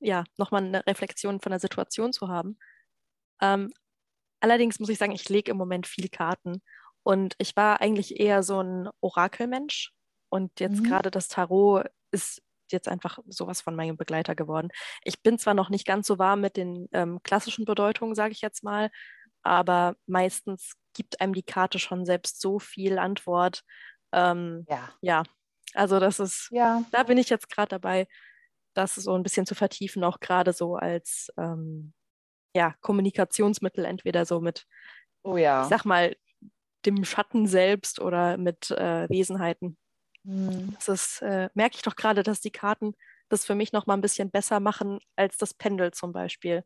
ja, 0.00 0.24
nochmal 0.36 0.64
eine 0.64 0.86
Reflexion 0.86 1.40
von 1.40 1.50
der 1.50 1.60
Situation 1.60 2.12
zu 2.12 2.28
haben. 2.28 2.58
Ähm, 3.40 3.72
Allerdings 4.40 4.80
muss 4.80 4.88
ich 4.88 4.98
sagen, 4.98 5.12
ich 5.12 5.28
lege 5.28 5.50
im 5.50 5.56
Moment 5.56 5.86
viel 5.86 6.08
Karten. 6.08 6.62
Und 7.02 7.34
ich 7.38 7.56
war 7.56 7.80
eigentlich 7.80 8.18
eher 8.20 8.42
so 8.42 8.62
ein 8.62 8.88
Orakelmensch. 9.00 9.92
Und 10.28 10.60
jetzt 10.60 10.80
mhm. 10.80 10.84
gerade 10.84 11.10
das 11.10 11.28
Tarot 11.28 11.86
ist 12.10 12.42
jetzt 12.70 12.88
einfach 12.88 13.18
sowas 13.26 13.60
von 13.60 13.74
meinem 13.74 13.96
Begleiter 13.96 14.34
geworden. 14.34 14.68
Ich 15.02 15.22
bin 15.22 15.38
zwar 15.38 15.54
noch 15.54 15.70
nicht 15.70 15.86
ganz 15.86 16.06
so 16.06 16.18
warm 16.18 16.40
mit 16.40 16.56
den 16.56 16.88
ähm, 16.92 17.20
klassischen 17.22 17.64
Bedeutungen, 17.64 18.14
sage 18.14 18.32
ich 18.32 18.40
jetzt 18.40 18.62
mal, 18.62 18.90
aber 19.42 19.96
meistens 20.06 20.74
gibt 20.94 21.20
einem 21.20 21.34
die 21.34 21.42
Karte 21.42 21.78
schon 21.78 22.04
selbst 22.04 22.40
so 22.40 22.58
viel 22.58 22.98
Antwort. 22.98 23.62
Ähm, 24.12 24.66
ja. 24.68 24.90
ja, 25.00 25.22
also 25.74 26.00
das 26.00 26.20
ist, 26.20 26.48
ja. 26.50 26.84
da 26.90 27.02
bin 27.02 27.18
ich 27.18 27.28
jetzt 27.28 27.48
gerade 27.48 27.70
dabei, 27.70 28.06
das 28.74 28.94
so 28.94 29.14
ein 29.14 29.22
bisschen 29.22 29.46
zu 29.46 29.54
vertiefen, 29.54 30.04
auch 30.04 30.20
gerade 30.20 30.52
so 30.52 30.76
als 30.76 31.28
ähm, 31.36 31.92
ja, 32.54 32.74
Kommunikationsmittel, 32.80 33.84
entweder 33.84 34.26
so 34.26 34.40
mit, 34.40 34.66
oh 35.22 35.36
ja. 35.36 35.62
ich 35.62 35.68
sag 35.68 35.84
mal, 35.84 36.16
dem 36.86 37.04
Schatten 37.04 37.46
selbst 37.46 38.00
oder 38.00 38.36
mit 38.36 38.70
äh, 38.70 39.08
Wesenheiten. 39.08 39.76
Mhm. 40.24 40.74
Das 40.74 40.88
ist, 40.88 41.22
äh, 41.22 41.48
merke 41.54 41.76
ich 41.76 41.82
doch 41.82 41.96
gerade, 41.96 42.22
dass 42.22 42.40
die 42.40 42.50
Karten 42.50 42.94
das 43.28 43.44
für 43.44 43.54
mich 43.54 43.72
noch 43.72 43.86
mal 43.86 43.94
ein 43.94 44.00
bisschen 44.00 44.30
besser 44.30 44.60
machen 44.60 44.98
als 45.16 45.36
das 45.36 45.54
Pendel 45.54 45.92
zum 45.92 46.12
Beispiel. 46.12 46.64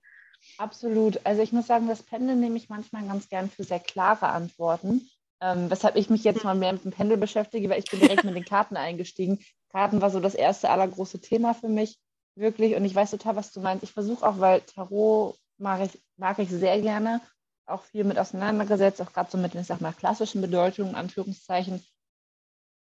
Absolut. 0.58 1.20
Also 1.24 1.42
ich 1.42 1.52
muss 1.52 1.66
sagen, 1.66 1.88
das 1.88 2.02
Pendel 2.02 2.36
nehme 2.36 2.56
ich 2.56 2.68
manchmal 2.68 3.06
ganz 3.06 3.28
gern 3.28 3.50
für 3.50 3.64
sehr 3.64 3.80
klare 3.80 4.28
Antworten. 4.28 5.08
Ähm, 5.40 5.68
weshalb 5.68 5.96
ich 5.96 6.10
mich 6.10 6.24
jetzt 6.24 6.44
mal 6.44 6.54
mehr 6.54 6.72
mit 6.72 6.84
dem 6.84 6.92
Pendel 6.92 7.18
beschäftige, 7.18 7.68
weil 7.68 7.78
ich 7.78 7.90
bin 7.90 8.00
direkt 8.00 8.24
mit 8.24 8.34
den 8.34 8.44
Karten 8.44 8.76
eingestiegen. 8.76 9.40
Karten 9.70 10.00
war 10.00 10.10
so 10.10 10.20
das 10.20 10.34
erste 10.34 10.70
allergroße 10.70 11.20
Thema 11.20 11.54
für 11.54 11.68
mich, 11.68 11.98
wirklich. 12.36 12.76
Und 12.76 12.84
ich 12.84 12.94
weiß 12.94 13.10
total, 13.10 13.36
was 13.36 13.52
du 13.52 13.60
meinst. 13.60 13.82
Ich 13.82 13.92
versuche 13.92 14.26
auch, 14.26 14.38
weil 14.38 14.60
Tarot 14.62 15.36
mag 15.58 15.80
ich, 15.80 16.02
mag 16.16 16.38
ich 16.38 16.50
sehr 16.50 16.80
gerne, 16.80 17.20
auch 17.66 17.82
viel 17.82 18.04
mit 18.04 18.18
auseinandergesetzt, 18.18 19.00
auch 19.00 19.12
gerade 19.12 19.30
so 19.30 19.38
mit, 19.38 19.54
ich 19.54 19.66
sag 19.66 19.80
mal, 19.80 19.92
klassischen 19.92 20.40
Bedeutungen, 20.40 20.94
Anführungszeichen. 20.94 21.84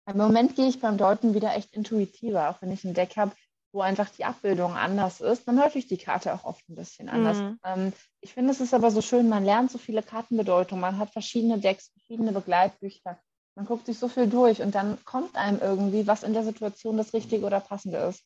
Im 0.07 0.17
Moment 0.17 0.55
gehe 0.55 0.67
ich 0.67 0.79
beim 0.79 0.97
Deuten 0.97 1.33
wieder 1.33 1.55
echt 1.55 1.73
intuitiver, 1.73 2.49
auch 2.49 2.61
wenn 2.61 2.71
ich 2.71 2.83
ein 2.83 2.93
Deck 2.93 3.17
habe, 3.17 3.31
wo 3.75 3.81
einfach 3.81 4.09
die 4.09 4.23
Abbildung 4.23 4.73
anders 4.73 5.19
ist, 5.19 5.47
dann 5.47 5.59
hört 5.59 5.75
ich 5.75 5.87
die 5.87 5.97
Karte 5.97 6.33
auch 6.33 6.45
oft 6.45 6.67
ein 6.69 6.75
bisschen 6.75 7.09
anders. 7.09 7.37
Mhm. 7.37 7.59
Ähm, 7.65 7.93
ich 8.21 8.33
finde, 8.33 8.51
es 8.51 8.61
ist 8.61 8.73
aber 8.73 8.89
so 8.89 9.01
schön, 9.01 9.27
man 9.27 9.43
lernt 9.43 9.69
so 9.69 9.77
viele 9.77 10.01
Kartenbedeutungen, 10.01 10.81
man 10.81 10.97
hat 10.97 11.11
verschiedene 11.11 11.59
Decks, 11.59 11.89
verschiedene 11.89 12.31
Begleitbücher, 12.31 13.19
man 13.55 13.65
guckt 13.65 13.85
sich 13.85 13.99
so 13.99 14.07
viel 14.07 14.27
durch 14.27 14.61
und 14.61 14.75
dann 14.75 15.03
kommt 15.03 15.35
einem 15.35 15.59
irgendwie, 15.59 16.07
was 16.07 16.23
in 16.23 16.33
der 16.33 16.43
Situation 16.43 16.97
das 16.97 17.13
Richtige 17.13 17.45
oder 17.45 17.59
Passende 17.59 17.97
ist. 17.97 18.23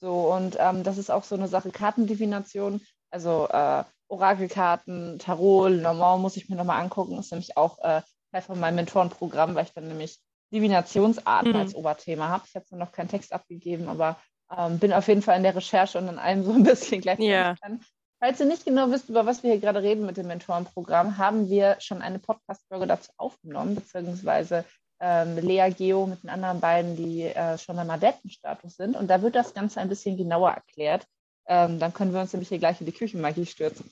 So, 0.00 0.32
und 0.32 0.56
ähm, 0.58 0.82
das 0.82 0.98
ist 0.98 1.10
auch 1.10 1.24
so 1.24 1.34
eine 1.34 1.48
Sache, 1.48 1.70
Kartendivination, 1.70 2.80
also 3.10 3.48
äh, 3.48 3.84
Orakelkarten, 4.08 5.18
Tarot, 5.18 5.72
Normal 5.72 6.18
muss 6.18 6.36
ich 6.36 6.48
mir 6.48 6.56
nochmal 6.56 6.80
angucken, 6.80 7.18
ist 7.18 7.30
nämlich 7.30 7.56
auch 7.56 7.78
äh, 7.80 8.02
Teil 8.32 8.42
von 8.42 8.58
meinem 8.58 8.76
Mentorenprogramm, 8.76 9.54
weil 9.54 9.64
ich 9.64 9.72
dann 9.72 9.88
nämlich 9.88 10.18
Divinationsarten 10.52 11.52
mhm. 11.52 11.58
als 11.58 11.74
Oberthema 11.74 12.28
habe. 12.28 12.44
Ich 12.46 12.54
habe 12.54 12.64
noch 12.76 12.92
keinen 12.92 13.08
Text 13.08 13.32
abgegeben, 13.32 13.88
aber 13.88 14.16
ähm, 14.56 14.78
bin 14.78 14.92
auf 14.92 15.08
jeden 15.08 15.22
Fall 15.22 15.36
in 15.36 15.42
der 15.42 15.54
Recherche 15.54 15.98
und 15.98 16.08
in 16.08 16.18
allem 16.18 16.44
so 16.44 16.52
ein 16.52 16.62
bisschen 16.64 17.00
gleichzeitig 17.00 17.30
yeah. 17.30 17.54
dran. 17.54 17.80
Falls 18.20 18.40
ihr 18.40 18.46
nicht 18.46 18.64
genau 18.64 18.90
wisst, 18.90 19.08
über 19.08 19.26
was 19.26 19.42
wir 19.42 19.52
hier 19.52 19.60
gerade 19.60 19.82
reden 19.82 20.04
mit 20.04 20.16
dem 20.16 20.26
Mentorenprogramm, 20.26 21.18
haben 21.18 21.48
wir 21.48 21.76
schon 21.78 22.02
eine 22.02 22.18
Podcast-Folge 22.18 22.88
dazu 22.88 23.12
aufgenommen, 23.16 23.76
beziehungsweise 23.76 24.64
ähm, 25.00 25.36
Lea 25.36 25.70
Geo 25.70 26.06
mit 26.06 26.24
den 26.24 26.30
anderen 26.30 26.58
beiden, 26.58 26.96
die 26.96 27.22
äh, 27.22 27.56
schon 27.58 27.78
im 27.78 27.88
Adeptenstatus 27.88 28.74
sind. 28.74 28.96
Und 28.96 29.08
da 29.08 29.22
wird 29.22 29.36
das 29.36 29.54
Ganze 29.54 29.80
ein 29.80 29.88
bisschen 29.88 30.16
genauer 30.16 30.50
erklärt. 30.50 31.06
Ähm, 31.48 31.78
dann 31.78 31.92
können 31.92 32.12
wir 32.12 32.20
uns 32.20 32.32
nämlich 32.32 32.48
hier 32.48 32.58
gleich 32.58 32.80
in 32.80 32.86
die 32.86 32.92
Küchenmagie 32.92 33.46
stürzen. 33.46 33.90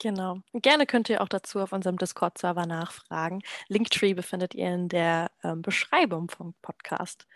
Genau. 0.00 0.40
Gerne 0.52 0.86
könnt 0.86 1.08
ihr 1.08 1.22
auch 1.22 1.28
dazu 1.28 1.60
auf 1.60 1.72
unserem 1.72 1.98
Discord-Server 1.98 2.66
nachfragen. 2.66 3.42
Linktree 3.68 4.14
befindet 4.14 4.54
ihr 4.54 4.74
in 4.74 4.88
der 4.88 5.30
ähm, 5.44 5.62
Beschreibung 5.62 6.28
vom 6.28 6.54
Podcast. 6.60 7.28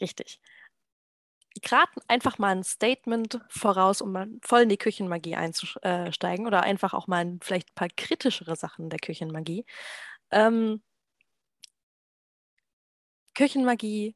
Richtig 0.00 0.40
gerade 1.62 1.92
einfach 2.08 2.38
mal 2.38 2.56
ein 2.56 2.64
Statement 2.64 3.40
voraus, 3.48 4.00
um 4.00 4.12
mal 4.12 4.28
voll 4.42 4.62
in 4.62 4.68
die 4.68 4.76
Küchenmagie 4.76 5.36
einzusteigen 5.36 6.46
oder 6.46 6.62
einfach 6.62 6.94
auch 6.94 7.06
mal 7.06 7.38
vielleicht 7.42 7.70
ein 7.70 7.74
paar 7.74 7.88
kritischere 7.88 8.56
Sachen 8.56 8.90
der 8.90 8.98
Küchenmagie. 8.98 9.64
Ähm, 10.30 10.82
Küchenmagie 13.34 14.14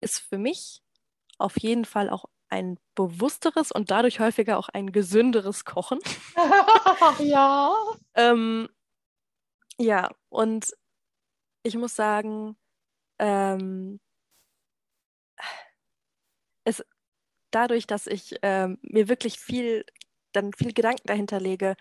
ist 0.00 0.20
für 0.20 0.38
mich 0.38 0.82
auf 1.38 1.58
jeden 1.60 1.84
Fall 1.84 2.10
auch 2.10 2.26
ein 2.48 2.78
bewussteres 2.94 3.72
und 3.72 3.90
dadurch 3.90 4.20
häufiger 4.20 4.58
auch 4.58 4.68
ein 4.68 4.92
gesünderes 4.92 5.64
Kochen. 5.64 5.98
ja. 7.18 7.74
ähm, 8.14 8.68
ja, 9.78 10.10
und 10.28 10.72
ich 11.62 11.76
muss 11.76 11.94
sagen, 11.94 12.56
ähm, 13.18 14.00
es 16.64 16.84
dadurch, 17.50 17.86
dass 17.86 18.06
ich 18.06 18.36
ähm, 18.42 18.78
mir 18.82 19.08
wirklich 19.08 19.38
viel, 19.38 19.84
dann 20.32 20.52
viel 20.52 20.72
Gedanken 20.72 21.06
dahinter 21.06 21.40
lege, 21.40 21.76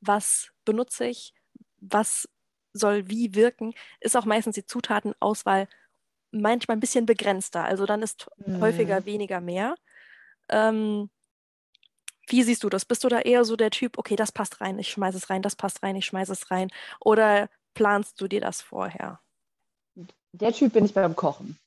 was 0.00 0.50
benutze 0.64 1.06
ich, 1.06 1.34
was 1.78 2.28
soll 2.72 3.08
wie 3.08 3.34
wirken, 3.34 3.74
ist 4.00 4.16
auch 4.16 4.24
meistens 4.24 4.54
die 4.54 4.66
Zutatenauswahl 4.66 5.68
manchmal 6.30 6.76
ein 6.76 6.80
bisschen 6.80 7.06
begrenzter. 7.06 7.64
Also 7.64 7.86
dann 7.86 8.02
ist 8.02 8.28
mhm. 8.36 8.60
häufiger 8.60 9.04
weniger 9.06 9.40
mehr. 9.40 9.74
Ähm, 10.48 11.10
wie 12.26 12.42
siehst 12.42 12.62
du 12.62 12.68
das? 12.68 12.84
Bist 12.84 13.04
du 13.04 13.08
da 13.08 13.20
eher 13.20 13.44
so 13.44 13.56
der 13.56 13.70
Typ, 13.70 13.98
okay, 13.98 14.16
das 14.16 14.32
passt 14.32 14.60
rein, 14.60 14.78
ich 14.78 14.90
schmeiße 14.90 15.16
es 15.16 15.30
rein, 15.30 15.42
das 15.42 15.56
passt 15.56 15.82
rein, 15.82 15.96
ich 15.96 16.06
schmeiße 16.06 16.32
es 16.32 16.50
rein? 16.50 16.70
Oder 17.00 17.48
planst 17.74 18.20
du 18.20 18.28
dir 18.28 18.40
das 18.40 18.60
vorher? 18.60 19.20
Der 20.32 20.52
Typ 20.52 20.74
bin 20.74 20.84
ich 20.84 20.94
beim 20.94 21.16
Kochen 21.16 21.58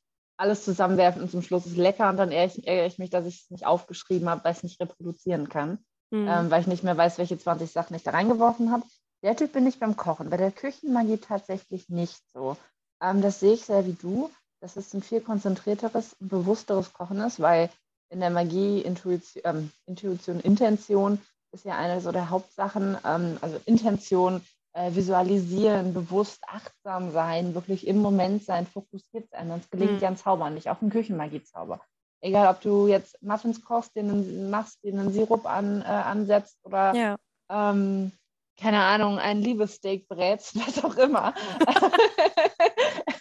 alles 0.41 0.65
zusammenwerfen 0.65 1.21
und 1.21 1.29
zum 1.29 1.43
Schluss 1.43 1.67
ist 1.67 1.77
lecker 1.77 2.09
und 2.09 2.17
dann 2.17 2.31
ärgere 2.31 2.88
ich, 2.88 2.97
mich, 2.97 3.11
dass 3.11 3.27
ich 3.27 3.43
es 3.43 3.51
nicht 3.51 3.65
aufgeschrieben 3.65 4.27
habe, 4.27 4.43
weil 4.43 4.53
ich 4.53 4.57
es 4.57 4.63
nicht 4.63 4.81
reproduzieren 4.81 5.50
kann, 5.50 5.77
mhm. 6.09 6.27
ähm, 6.27 6.51
weil 6.51 6.61
ich 6.61 6.67
nicht 6.67 6.83
mehr 6.83 6.97
weiß, 6.97 7.19
welche 7.19 7.38
20 7.38 7.71
Sachen 7.71 7.95
ich 7.95 8.03
da 8.03 8.11
reingeworfen 8.11 8.71
habe. 8.71 8.83
Der 9.23 9.35
Typ 9.35 9.53
bin 9.53 9.67
ich 9.67 9.79
beim 9.79 9.95
Kochen. 9.95 10.31
Bei 10.31 10.38
der 10.38 10.51
Küchenmagie 10.51 11.17
tatsächlich 11.17 11.89
nicht 11.89 12.19
so. 12.33 12.57
Ähm, 13.01 13.21
das 13.21 13.39
sehe 13.39 13.53
ich 13.53 13.61
sehr 13.61 13.85
wie 13.85 13.93
du, 13.93 14.31
dass 14.61 14.77
es 14.77 14.93
ein 14.95 15.03
viel 15.03 15.21
konzentrierteres 15.21 16.15
bewussteres 16.19 16.91
Kochen 16.91 17.19
ist, 17.19 17.39
weil 17.39 17.69
in 18.11 18.19
der 18.19 18.29
Magie 18.29 18.81
Intuition, 18.81 19.41
ähm, 19.45 19.71
Intuition 19.85 20.39
Intention 20.41 21.19
ist 21.51 21.65
ja 21.65 21.77
eine 21.77 22.01
so 22.01 22.11
der 22.11 22.29
Hauptsachen. 22.29 22.97
Ähm, 23.05 23.37
also 23.41 23.59
Intention 23.65 24.41
äh, 24.73 24.93
visualisieren, 24.93 25.93
bewusst 25.93 26.43
achtsam 26.47 27.11
sein, 27.11 27.55
wirklich 27.55 27.87
im 27.87 27.97
Moment 27.99 28.43
sein, 28.43 28.67
fokussiert 28.67 29.29
sein. 29.31 29.47
Sonst 29.49 29.71
gelingt 29.71 29.93
mhm. 29.93 29.99
ja 29.99 30.07
ein 30.09 30.17
Zauber 30.17 30.49
nicht, 30.49 30.69
auch 30.69 30.81
ein 30.81 30.89
Küchenmagie-Zauber. 30.89 31.81
Egal, 32.21 32.53
ob 32.53 32.61
du 32.61 32.87
jetzt 32.87 33.21
Muffins 33.23 33.63
kochst, 33.63 33.95
den 33.95 34.49
machst, 34.49 34.83
den 34.83 34.99
einen 34.99 35.11
Sirup 35.11 35.45
an, 35.45 35.81
äh, 35.81 35.85
ansetzt 35.85 36.59
oder 36.63 36.93
ja. 36.93 37.15
ähm, 37.49 38.11
keine 38.59 38.83
Ahnung, 38.83 39.17
ein 39.17 39.41
Liebessteak 39.41 40.07
brätst, 40.07 40.55
was 40.67 40.83
auch 40.83 40.97
immer. 40.97 41.33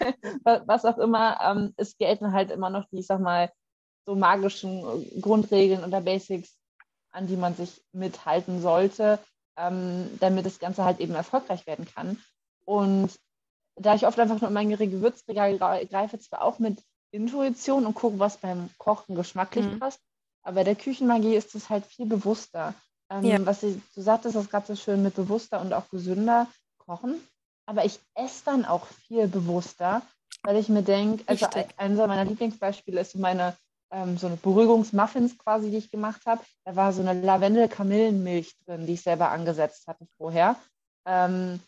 was 0.44 0.84
auch 0.84 0.98
immer, 0.98 1.38
ähm, 1.42 1.74
es 1.76 1.96
gelten 1.96 2.32
halt 2.32 2.50
immer 2.50 2.70
noch 2.70 2.86
die, 2.90 2.98
ich 3.00 3.06
sag 3.06 3.20
mal, 3.20 3.50
so 4.06 4.14
magischen 4.14 5.20
Grundregeln 5.20 5.84
oder 5.84 6.00
Basics, 6.00 6.56
an 7.10 7.26
die 7.26 7.36
man 7.36 7.54
sich 7.54 7.82
mithalten 7.92 8.60
sollte 8.60 9.18
ähm, 9.60 10.18
damit 10.20 10.46
das 10.46 10.58
Ganze 10.58 10.84
halt 10.84 11.00
eben 11.00 11.14
erfolgreich 11.14 11.66
werden 11.66 11.86
kann. 11.86 12.18
Und 12.64 13.10
da 13.76 13.94
ich 13.94 14.06
oft 14.06 14.18
einfach 14.18 14.40
nur 14.40 14.48
in 14.48 14.54
mein 14.54 14.70
Gewürzregal 14.70 15.58
greife, 15.58 16.18
zwar 16.18 16.42
auch 16.42 16.58
mit 16.58 16.82
Intuition 17.10 17.86
und 17.86 17.94
gucke, 17.94 18.18
was 18.18 18.36
beim 18.36 18.70
Kochen 18.78 19.14
geschmacklich 19.14 19.66
mhm. 19.66 19.78
passt, 19.78 20.00
aber 20.42 20.56
bei 20.56 20.64
der 20.64 20.76
Küchenmagie 20.76 21.34
ist 21.34 21.54
es 21.54 21.68
halt 21.68 21.84
viel 21.84 22.06
bewusster. 22.06 22.74
Ähm, 23.10 23.24
ja. 23.24 23.44
Was 23.44 23.62
ich, 23.62 23.76
du 23.94 24.00
sagtest, 24.00 24.36
das 24.36 24.48
gerade 24.48 24.66
so 24.66 24.76
schön 24.76 25.02
mit 25.02 25.14
bewusster 25.14 25.60
und 25.60 25.72
auch 25.72 25.88
gesünder 25.90 26.46
kochen. 26.78 27.20
Aber 27.66 27.84
ich 27.84 27.98
esse 28.14 28.44
dann 28.46 28.64
auch 28.64 28.86
viel 28.86 29.28
bewusster, 29.28 30.02
weil 30.42 30.56
ich 30.56 30.68
mir 30.68 30.82
denke, 30.82 31.24
also 31.26 31.46
eines 31.76 31.98
meiner 31.98 32.24
Lieblingsbeispiele 32.24 33.00
ist 33.00 33.12
so 33.12 33.18
meine 33.18 33.56
ähm, 33.90 34.18
so 34.18 34.26
eine 34.26 34.36
Beruhigungsmuffins 34.36 35.38
quasi, 35.38 35.70
die 35.70 35.78
ich 35.78 35.90
gemacht 35.90 36.22
habe. 36.26 36.42
Da 36.64 36.76
war 36.76 36.92
so 36.92 37.02
eine 37.02 37.20
Lavendel-Kamillenmilch 37.20 38.56
drin, 38.64 38.86
die 38.86 38.94
ich 38.94 39.02
selber 39.02 39.30
angesetzt 39.30 39.86
hatte 39.86 40.06
vorher. 40.16 40.56
Ähm, 41.06 41.60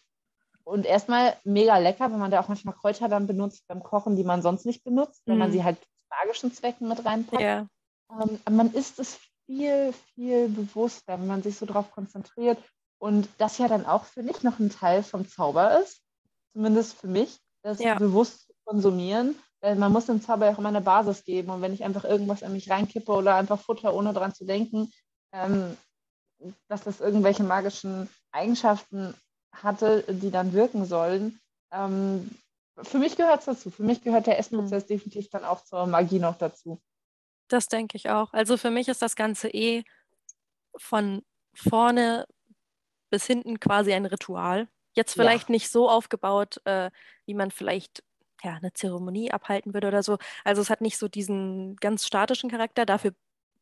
und 0.64 0.86
erstmal 0.86 1.36
mega 1.44 1.76
lecker, 1.78 2.12
wenn 2.12 2.20
man 2.20 2.30
da 2.30 2.40
auch 2.40 2.48
manchmal 2.48 2.74
Kräuter 2.74 3.08
dann 3.08 3.26
benutzt 3.26 3.66
beim 3.66 3.82
Kochen, 3.82 4.16
die 4.16 4.24
man 4.24 4.42
sonst 4.42 4.64
nicht 4.64 4.84
benutzt, 4.84 5.22
wenn 5.26 5.36
mm. 5.36 5.38
man 5.38 5.48
mhm. 5.48 5.52
sie 5.52 5.64
halt 5.64 5.78
zu 5.80 5.86
magischen 6.10 6.52
Zwecken 6.52 6.88
mit 6.88 7.04
reinpackt. 7.04 7.42
Ja. 7.42 7.66
Ähm, 8.10 8.38
man 8.50 8.72
isst 8.72 9.00
es 9.00 9.18
viel, 9.46 9.92
viel 10.14 10.48
bewusster, 10.48 11.18
wenn 11.18 11.26
man 11.26 11.42
sich 11.42 11.56
so 11.56 11.66
drauf 11.66 11.90
konzentriert. 11.90 12.58
Und 12.98 13.28
das 13.38 13.58
ja 13.58 13.66
dann 13.66 13.84
auch 13.84 14.04
für 14.04 14.22
mich 14.22 14.44
noch 14.44 14.60
ein 14.60 14.70
Teil 14.70 15.02
vom 15.02 15.26
Zauber 15.26 15.80
ist, 15.80 16.00
zumindest 16.52 16.94
für 16.94 17.08
mich, 17.08 17.40
das 17.62 17.80
ja. 17.80 17.96
bewusst 17.96 18.46
zu 18.46 18.52
konsumieren 18.64 19.34
man 19.62 19.92
muss 19.92 20.06
dem 20.06 20.20
Zauber 20.20 20.46
ja 20.46 20.52
auch 20.52 20.58
immer 20.58 20.68
eine 20.68 20.80
Basis 20.80 21.24
geben. 21.24 21.50
Und 21.50 21.62
wenn 21.62 21.72
ich 21.72 21.84
einfach 21.84 22.04
irgendwas 22.04 22.42
in 22.42 22.52
mich 22.52 22.68
reinkippe 22.70 23.12
oder 23.12 23.36
einfach 23.36 23.60
Futter, 23.60 23.94
ohne 23.94 24.12
dran 24.12 24.34
zu 24.34 24.44
denken, 24.44 24.90
ähm, 25.32 25.76
dass 26.68 26.82
das 26.82 27.00
irgendwelche 27.00 27.44
magischen 27.44 28.08
Eigenschaften 28.32 29.14
hatte, 29.54 30.04
die 30.08 30.30
dann 30.30 30.52
wirken 30.52 30.84
sollen, 30.84 31.40
ähm, 31.72 32.30
für 32.80 32.98
mich 32.98 33.16
gehört 33.16 33.40
es 33.40 33.46
dazu. 33.46 33.70
Für 33.70 33.82
mich 33.82 34.02
gehört 34.02 34.26
der 34.26 34.38
Essprozess 34.38 34.84
mhm. 34.84 34.88
definitiv 34.88 35.30
dann 35.30 35.44
auch 35.44 35.62
zur 35.62 35.86
Magie 35.86 36.18
noch 36.18 36.38
dazu. 36.38 36.80
Das 37.48 37.68
denke 37.68 37.96
ich 37.96 38.08
auch. 38.08 38.32
Also 38.32 38.56
für 38.56 38.70
mich 38.70 38.88
ist 38.88 39.02
das 39.02 39.14
Ganze 39.14 39.48
eh 39.48 39.84
von 40.76 41.22
vorne 41.54 42.26
bis 43.10 43.26
hinten 43.26 43.60
quasi 43.60 43.92
ein 43.92 44.06
Ritual. 44.06 44.68
Jetzt 44.94 45.12
vielleicht 45.14 45.48
ja. 45.48 45.52
nicht 45.52 45.70
so 45.70 45.88
aufgebaut, 45.88 46.60
äh, 46.64 46.90
wie 47.26 47.34
man 47.34 47.50
vielleicht 47.50 48.02
ja, 48.42 48.54
eine 48.54 48.72
Zeremonie 48.72 49.30
abhalten 49.30 49.74
würde 49.74 49.88
oder 49.88 50.02
so. 50.02 50.18
Also 50.44 50.62
es 50.62 50.70
hat 50.70 50.80
nicht 50.80 50.98
so 50.98 51.08
diesen 51.08 51.76
ganz 51.76 52.06
statischen 52.06 52.50
Charakter. 52.50 52.86
Dafür 52.86 53.12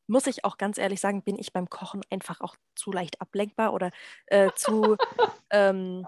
muss 0.06 0.26
ich 0.26 0.44
auch 0.44 0.58
ganz 0.58 0.78
ehrlich 0.78 1.00
sagen, 1.00 1.22
bin 1.22 1.38
ich 1.38 1.52
beim 1.52 1.70
Kochen 1.70 2.02
einfach 2.10 2.40
auch 2.40 2.56
zu 2.74 2.90
leicht 2.92 3.20
ablenkbar 3.20 3.72
oder 3.72 3.90
äh, 4.26 4.50
zu 4.56 4.96
ähm, 5.50 6.06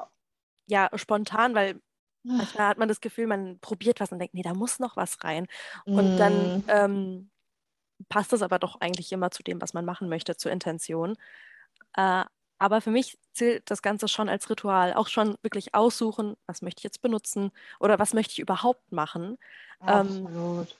ja, 0.66 0.90
spontan, 0.94 1.54
weil 1.54 1.80
manchmal 2.24 2.68
hat 2.68 2.78
man 2.78 2.88
das 2.88 3.00
Gefühl, 3.00 3.26
man 3.26 3.58
probiert 3.60 4.00
was 4.00 4.12
und 4.12 4.18
denkt, 4.18 4.34
nee, 4.34 4.42
da 4.42 4.54
muss 4.54 4.78
noch 4.78 4.96
was 4.96 5.22
rein. 5.24 5.46
Und 5.84 6.16
mm. 6.16 6.18
dann 6.18 6.64
ähm, 6.68 7.30
passt 8.08 8.32
es 8.32 8.42
aber 8.42 8.58
doch 8.58 8.80
eigentlich 8.80 9.12
immer 9.12 9.30
zu 9.30 9.42
dem, 9.42 9.60
was 9.60 9.74
man 9.74 9.84
machen 9.84 10.08
möchte, 10.08 10.36
zur 10.36 10.52
Intention. 10.52 11.16
Äh, 11.96 12.24
aber 12.62 12.80
für 12.80 12.90
mich 12.90 13.18
zählt 13.32 13.68
das 13.70 13.82
Ganze 13.82 14.06
schon 14.08 14.28
als 14.28 14.48
Ritual. 14.48 14.94
Auch 14.94 15.08
schon 15.08 15.36
wirklich 15.42 15.74
aussuchen, 15.74 16.36
was 16.46 16.62
möchte 16.62 16.80
ich 16.80 16.84
jetzt 16.84 17.02
benutzen 17.02 17.50
oder 17.80 17.98
was 17.98 18.14
möchte 18.14 18.32
ich 18.32 18.38
überhaupt 18.38 18.92
machen. 18.92 19.36
Ähm, 19.86 19.88
Absolut. 19.88 20.70
Ähm, 20.70 20.76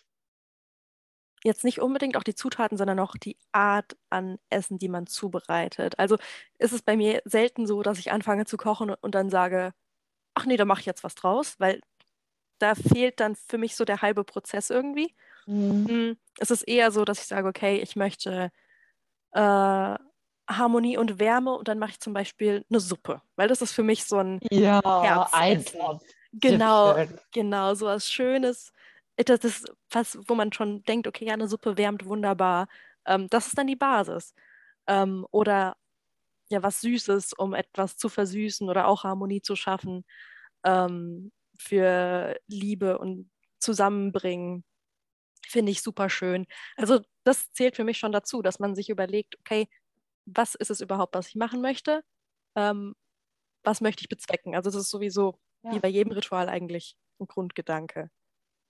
jetzt 1.44 1.64
nicht 1.64 1.80
unbedingt 1.80 2.16
auch 2.16 2.22
die 2.22 2.36
Zutaten, 2.36 2.78
sondern 2.78 3.00
auch 3.00 3.16
die 3.16 3.36
Art 3.50 3.96
an 4.10 4.38
Essen, 4.48 4.78
die 4.78 4.88
man 4.88 5.08
zubereitet. 5.08 5.98
Also 5.98 6.16
ist 6.58 6.72
es 6.72 6.82
bei 6.82 6.96
mir 6.96 7.20
selten 7.24 7.66
so, 7.66 7.82
dass 7.82 7.98
ich 7.98 8.12
anfange 8.12 8.44
zu 8.44 8.56
kochen 8.56 8.90
und 8.90 9.14
dann 9.16 9.28
sage, 9.28 9.74
ach 10.34 10.46
nee, 10.46 10.56
da 10.56 10.64
mache 10.64 10.80
ich 10.80 10.86
jetzt 10.86 11.04
was 11.04 11.16
draus, 11.16 11.58
weil 11.58 11.80
da 12.58 12.74
fehlt 12.76 13.20
dann 13.20 13.36
für 13.36 13.58
mich 13.58 13.76
so 13.76 13.84
der 13.84 14.02
halbe 14.02 14.24
Prozess 14.24 14.70
irgendwie. 14.70 15.14
Mhm. 15.46 15.88
Hm, 15.88 16.16
es 16.38 16.50
ist 16.52 16.62
eher 16.62 16.92
so, 16.92 17.04
dass 17.04 17.20
ich 17.20 17.26
sage, 17.26 17.48
okay, 17.48 17.78
ich 17.80 17.96
möchte 17.96 18.52
äh, 19.32 19.96
Harmonie 20.48 20.96
und 20.96 21.18
Wärme 21.18 21.52
und 21.54 21.68
dann 21.68 21.78
mache 21.78 21.92
ich 21.92 22.00
zum 22.00 22.12
Beispiel 22.12 22.64
eine 22.68 22.80
Suppe, 22.80 23.22
weil 23.36 23.48
das 23.48 23.62
ist 23.62 23.72
für 23.72 23.82
mich 23.82 24.04
so 24.04 24.18
ein 24.18 24.40
ja, 24.50 24.80
Herzessen. 25.30 26.00
Genau, 26.32 26.96
genau, 27.32 27.74
so 27.74 27.86
was 27.86 28.10
Schönes. 28.10 28.72
Das 29.16 29.40
ist 29.44 29.70
was, 29.90 30.18
wo 30.26 30.34
man 30.34 30.52
schon 30.52 30.82
denkt, 30.84 31.06
okay, 31.06 31.26
ja, 31.26 31.34
eine 31.34 31.46
Suppe 31.46 31.76
wärmt 31.76 32.06
wunderbar. 32.06 32.68
Ähm, 33.06 33.28
das 33.28 33.48
ist 33.48 33.58
dann 33.58 33.66
die 33.66 33.76
Basis. 33.76 34.34
Ähm, 34.86 35.26
oder 35.30 35.76
ja, 36.50 36.62
was 36.62 36.80
Süßes, 36.80 37.34
um 37.34 37.54
etwas 37.54 37.96
zu 37.96 38.08
versüßen 38.08 38.68
oder 38.68 38.86
auch 38.86 39.04
Harmonie 39.04 39.42
zu 39.42 39.56
schaffen 39.56 40.04
ähm, 40.64 41.32
für 41.58 42.36
Liebe 42.46 42.98
und 42.98 43.30
Zusammenbringen. 43.58 44.64
Finde 45.46 45.72
ich 45.72 45.82
super 45.82 46.08
schön. 46.08 46.46
Also 46.76 47.00
das 47.24 47.52
zählt 47.52 47.76
für 47.76 47.84
mich 47.84 47.98
schon 47.98 48.12
dazu, 48.12 48.42
dass 48.42 48.58
man 48.58 48.74
sich 48.74 48.88
überlegt, 48.88 49.38
okay, 49.40 49.68
was 50.26 50.54
ist 50.54 50.70
es 50.70 50.80
überhaupt, 50.80 51.14
was 51.14 51.28
ich 51.28 51.34
machen 51.34 51.60
möchte? 51.60 52.02
Ähm, 52.56 52.94
was 53.64 53.80
möchte 53.80 54.02
ich 54.02 54.08
bezwecken? 54.08 54.54
Also 54.54 54.70
das 54.70 54.80
ist 54.80 54.90
sowieso 54.90 55.38
ja. 55.62 55.72
wie 55.72 55.80
bei 55.80 55.88
jedem 55.88 56.12
Ritual 56.12 56.48
eigentlich 56.48 56.96
ein 57.20 57.26
Grundgedanke. 57.26 58.10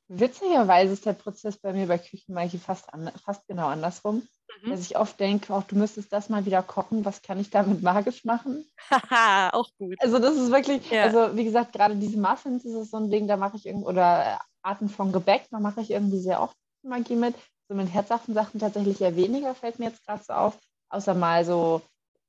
Witzigerweise 0.09 0.93
ist 0.93 1.07
der 1.07 1.15
Prozess 1.15 1.57
bei 1.59 1.73
mir 1.73 1.87
bei 1.87 1.97
Küchenmagie 1.97 2.59
fast, 2.59 2.93
an, 2.93 3.11
fast 3.25 3.47
genau 3.47 3.69
andersrum. 3.69 4.29
Mhm. 4.63 4.71
Dass 4.71 4.81
ich 4.81 4.97
oft 4.97 5.19
denke, 5.19 5.55
auch 5.55 5.63
du 5.63 5.77
müsstest 5.77 6.13
das 6.13 6.29
mal 6.29 6.45
wieder 6.45 6.63
kochen, 6.63 7.05
was 7.05 7.23
kann 7.23 7.41
ich 7.41 7.49
damit 7.49 7.83
magisch 7.83 8.25
machen? 8.25 8.67
Haha, 8.91 9.51
auch 9.51 9.69
gut. 9.79 9.97
Also 10.01 10.19
das 10.19 10.37
ist 10.37 10.51
wirklich, 10.51 10.91
ja. 10.91 11.05
also 11.05 11.35
wie 11.37 11.45
gesagt, 11.45 11.73
gerade 11.73 11.97
diese 11.97 12.19
Muffins 12.19 12.65
ist 12.65 12.91
so 12.91 12.99
ein 12.99 13.11
Ding, 13.11 13.27
da 13.27 13.37
mache 13.37 13.57
ich 13.57 13.65
irgendwie, 13.65 13.87
oder 13.87 14.41
Arten 14.63 14.89
von 14.89 15.13
Gebäck, 15.13 15.47
da 15.51 15.61
mache 15.61 15.81
ich 15.81 15.91
irgendwie 15.91 16.21
sehr 16.21 16.43
oft 16.43 16.57
Magie 16.83 17.17
mit. 17.17 17.35
So 17.69 17.75
mit 17.75 17.93
herzhaften 17.93 18.35
Sachen 18.35 18.61
tatsächlich 18.61 19.01
eher 19.01 19.17
weniger, 19.17 19.55
fällt 19.55 19.79
mir 19.79 19.87
jetzt 19.87 20.05
gerade 20.05 20.23
so 20.23 20.33
auf. 20.35 20.59
Außer 20.93 21.15
mal 21.15 21.45
so 21.45 21.83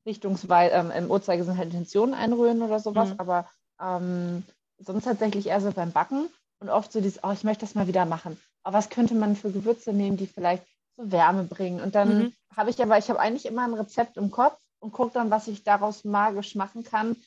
richtungsweise 0.05 0.75
ähm, 0.75 0.91
im 0.91 1.12
Uhrzeigersinn 1.12 1.58
halt 1.58 1.70
Intentionen 1.74 2.13
einrühren 2.13 2.62
oder 2.62 2.79
sowas. 2.79 3.10
Mhm. 3.10 3.15
Aber 3.17 3.50
ähm, 3.82 4.43
sonst 4.79 5.03
tatsächlich 5.03 5.48
eher 5.48 5.62
so 5.62 5.72
beim 5.72 5.91
Backen 5.91 6.29
und 6.60 6.70
oft 6.70 6.91
so 6.91 7.01
dieses, 7.01 7.24
oh, 7.24 7.32
ich 7.32 7.43
möchte 7.43 7.65
das 7.65 7.75
mal 7.75 7.88
wieder 7.88 8.05
machen. 8.05 8.39
Aber 8.63 8.77
was 8.77 8.89
könnte 8.89 9.15
man 9.15 9.36
für 9.36 9.51
Gewürze 9.51 9.93
nehmen, 9.93 10.17
die 10.17 10.27
vielleicht 10.27 10.65
so 10.96 11.12
Wärme 11.12 11.43
bringen? 11.43 11.82
Und 11.82 11.96
dann 11.96 12.17
mhm. 12.17 12.34
habe 12.55 12.70
ich 12.70 12.82
aber, 12.82 12.98
ich 12.98 13.10
habe 13.10 13.20
eigentlich 13.20 13.46
immer 13.46 13.63
ein 13.63 13.74
Rezept 13.74 14.17
im 14.17 14.32
Kopf 14.32 14.58
und 14.79 14.93
gucke 14.93 15.13
dann, 15.13 15.29
was 15.29 15.48
ich 15.48 15.63
daraus 15.63 16.05
magisch 16.05 16.55
machen 16.55 16.84
kann 16.84 17.17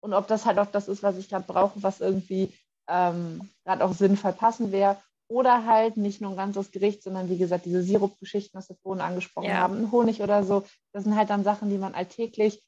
und 0.00 0.14
ob 0.14 0.26
das 0.28 0.46
halt 0.46 0.58
auch 0.58 0.70
das 0.70 0.88
ist, 0.88 1.02
was 1.02 1.16
ich 1.16 1.28
gerade 1.28 1.44
brauche, 1.46 1.82
was 1.82 2.00
irgendwie 2.00 2.52
ähm, 2.88 3.50
gerade 3.64 3.84
auch 3.84 3.92
sinnvoll 3.92 4.32
passen 4.32 4.72
wäre. 4.72 4.96
Oder 5.30 5.64
halt 5.64 5.96
nicht 5.96 6.20
nur 6.20 6.32
ein 6.32 6.36
ganzes 6.36 6.72
Gericht, 6.72 7.04
sondern 7.04 7.30
wie 7.30 7.38
gesagt, 7.38 7.64
diese 7.64 7.84
Sirup-Geschichten, 7.84 8.58
was 8.58 8.68
wir 8.68 8.76
vorhin 8.82 9.00
angesprochen 9.00 9.46
ja. 9.46 9.58
haben, 9.58 9.92
Honig 9.92 10.22
oder 10.22 10.42
so. 10.42 10.64
Das 10.92 11.04
sind 11.04 11.14
halt 11.14 11.30
dann 11.30 11.44
Sachen, 11.44 11.70
die 11.70 11.78
man 11.78 11.94
alltäglich 11.94 12.60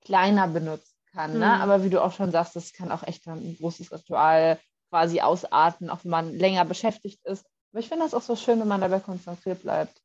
kleiner 0.00 0.48
benutzen 0.48 0.96
kann. 1.12 1.32
Ne? 1.32 1.36
Mhm. 1.36 1.40
Ne? 1.42 1.60
Aber 1.60 1.84
wie 1.84 1.90
du 1.90 2.02
auch 2.02 2.12
schon 2.12 2.30
sagst, 2.30 2.56
das 2.56 2.72
kann 2.72 2.90
auch 2.90 3.02
echt 3.02 3.28
ein 3.28 3.58
großes 3.58 3.92
Ritual 3.92 4.58
quasi 4.88 5.20
ausarten, 5.20 5.90
auch 5.90 6.02
wenn 6.02 6.10
man 6.10 6.34
länger 6.34 6.64
beschäftigt 6.64 7.22
ist. 7.26 7.44
Aber 7.72 7.80
ich 7.80 7.88
finde 7.90 8.04
das 8.04 8.14
auch 8.14 8.22
so 8.22 8.36
schön, 8.36 8.58
wenn 8.58 8.66
man 8.66 8.80
dabei 8.80 9.00
konzentriert 9.00 9.60
bleibt. 9.60 10.00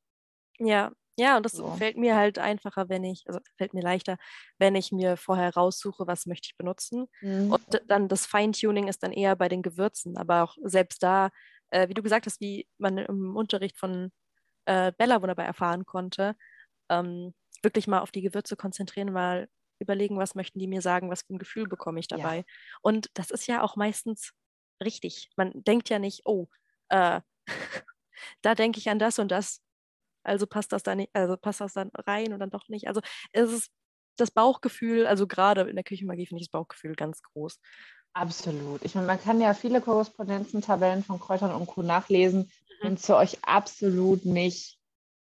Ja, 0.60 0.92
ja, 1.18 1.38
und 1.38 1.44
das 1.44 1.54
so. 1.54 1.72
fällt 1.76 1.98
mir 1.98 2.16
halt 2.16 2.40
einfacher, 2.40 2.90
wenn 2.90 3.04
ich, 3.04 3.24
also 3.26 3.40
fällt 3.58 3.74
mir 3.74 3.82
leichter, 3.82 4.18
wenn 4.58 4.76
ich 4.76 4.92
mir 4.92 5.16
vorher 5.16 5.54
raussuche, 5.54 6.08
was 6.08 6.26
möchte 6.26 6.48
ich 6.48 6.58
benutzen. 6.58 7.08
Mhm. 7.22 7.54
Und 7.54 7.82
dann 7.88 8.10
das 8.10 8.26
Feintuning 8.26 8.88
ist 8.88 9.02
dann 9.02 9.14
eher 9.14 9.36
bei 9.36 9.48
den 9.48 9.62
Gewürzen. 9.62 10.18
Aber 10.18 10.44
auch 10.44 10.58
selbst 10.64 11.04
da, 11.04 11.30
äh, 11.70 11.88
wie 11.88 11.94
du 11.94 12.04
gesagt 12.04 12.26
hast, 12.26 12.42
wie 12.42 12.68
man 12.78 12.98
im 12.98 13.38
Unterricht 13.38 13.78
von 13.78 14.12
äh, 14.66 14.92
Bella 14.98 15.22
wunderbar 15.22 15.46
erfahren 15.46 15.86
konnte, 15.86 16.36
ähm, 16.90 17.34
wirklich 17.62 17.88
mal 17.88 18.02
auf 18.02 18.12
die 18.12 18.22
Gewürze 18.22 18.58
konzentrieren, 18.58 19.14
mal 19.14 19.48
überlegen, 19.80 20.18
was 20.18 20.36
möchten 20.36 20.60
die 20.60 20.68
mir 20.68 20.82
sagen, 20.82 21.10
was 21.10 21.24
für 21.24 21.34
ein 21.34 21.40
Gefühl 21.40 21.68
bekomme 21.68 22.00
ich 22.00 22.08
dabei. 22.08 22.38
Ja. 22.38 22.44
Und 22.82 23.10
das 23.14 23.32
ist 23.32 23.48
ja 23.48 23.62
auch 23.62 23.76
meistens 23.76 24.34
richtig. 24.84 25.30
Man 25.38 25.52
denkt 25.54 25.90
ja 25.90 26.00
nicht, 26.00 26.22
oh, 26.26 26.48
äh, 26.90 27.22
da 28.42 28.56
denke 28.56 28.80
ich 28.80 28.90
an 28.90 29.00
das 29.00 29.20
und 29.20 29.30
das, 29.30 29.62
also 30.26 30.48
passt 30.48 30.72
das 30.72 30.84
dann 30.84 30.98
nicht, 30.98 31.10
also 31.14 31.38
passt 31.38 31.62
das 31.62 31.74
dann 31.74 31.92
rein 31.94 32.34
und 32.34 32.40
dann 32.40 32.50
doch 32.50 32.68
nicht. 32.68 32.88
Also 32.88 33.02
es 33.32 33.52
ist 33.52 33.72
das 34.18 34.32
Bauchgefühl, 34.32 35.08
also 35.08 35.28
gerade 35.28 35.62
in 35.62 35.76
der 35.76 35.84
Küchenmagie 35.84 36.26
finde 36.26 36.42
ich 36.42 36.48
das 36.48 36.60
Bauchgefühl 36.60 36.96
ganz 36.96 37.22
groß. 37.22 37.60
Absolut. 38.14 38.84
Ich 38.84 38.96
meine, 38.96 39.08
man 39.08 39.22
kann 39.22 39.42
ja 39.42 39.54
viele 39.54 39.82
Korrespondenzen, 39.82 40.62
Tabellen 40.62 41.04
von 41.04 41.20
Kräutern 41.20 41.54
und 41.54 41.68
Co. 41.68 41.82
nachlesen. 41.82 42.42
Mhm. 42.42 42.50
Wenn 42.82 42.94
es 42.94 43.02
zu 43.02 43.18
euch 43.18 43.38
absolut 43.44 44.24
nicht 44.24 44.80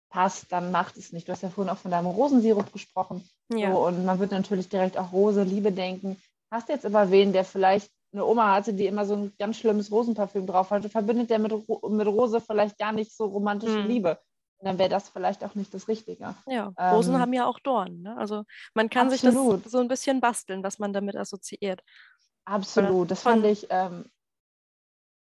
passt, 0.08 0.52
dann 0.52 0.70
macht 0.70 0.96
es 0.96 1.12
nicht. 1.12 1.26
Du 1.26 1.32
hast 1.32 1.42
ja 1.42 1.50
vorhin 1.50 1.72
auch 1.72 1.78
von 1.78 1.90
deinem 1.90 2.06
Rosensirup 2.06 2.72
gesprochen. 2.72 3.28
Ja. 3.52 3.72
So, 3.72 3.86
und 3.86 4.04
man 4.04 4.20
wird 4.20 4.30
natürlich 4.30 4.68
direkt 4.68 4.96
auch 4.96 5.12
Rose, 5.12 5.42
Liebe 5.42 5.72
denken. 5.72 6.16
Hast 6.50 6.68
jetzt 6.68 6.86
aber 6.86 7.10
wen, 7.10 7.32
der 7.32 7.44
vielleicht 7.44 7.90
eine 8.12 8.24
Oma 8.24 8.54
hatte, 8.54 8.72
die 8.72 8.86
immer 8.86 9.04
so 9.04 9.14
ein 9.14 9.32
ganz 9.38 9.58
schlimmes 9.58 9.90
Rosenparfüm 9.90 10.46
drauf 10.46 10.70
hatte, 10.70 10.88
verbindet 10.88 11.30
der 11.30 11.40
mit, 11.40 11.52
mit 11.52 12.06
Rose 12.06 12.40
vielleicht 12.40 12.78
gar 12.78 12.92
nicht 12.92 13.14
so 13.14 13.26
romantische 13.26 13.82
hm. 13.82 13.88
Liebe. 13.88 14.18
Dann 14.60 14.78
wäre 14.78 14.88
das 14.88 15.10
vielleicht 15.10 15.44
auch 15.44 15.54
nicht 15.54 15.72
das 15.74 15.86
Richtige. 15.86 16.34
Ja, 16.46 16.72
Rosen 16.92 17.14
ähm, 17.14 17.20
haben 17.20 17.32
ja 17.32 17.46
auch 17.46 17.58
Dornen. 17.60 18.02
Ne? 18.02 18.16
Also 18.16 18.44
man 18.74 18.88
kann 18.88 19.12
absolut. 19.12 19.56
sich 19.56 19.62
das 19.64 19.72
so 19.72 19.78
ein 19.78 19.88
bisschen 19.88 20.20
basteln, 20.20 20.62
was 20.62 20.78
man 20.78 20.92
damit 20.92 21.16
assoziiert. 21.16 21.82
Absolut, 22.46 23.10
das 23.10 23.22
fand 23.22 23.44
ich. 23.44 23.66
Ähm, 23.70 24.06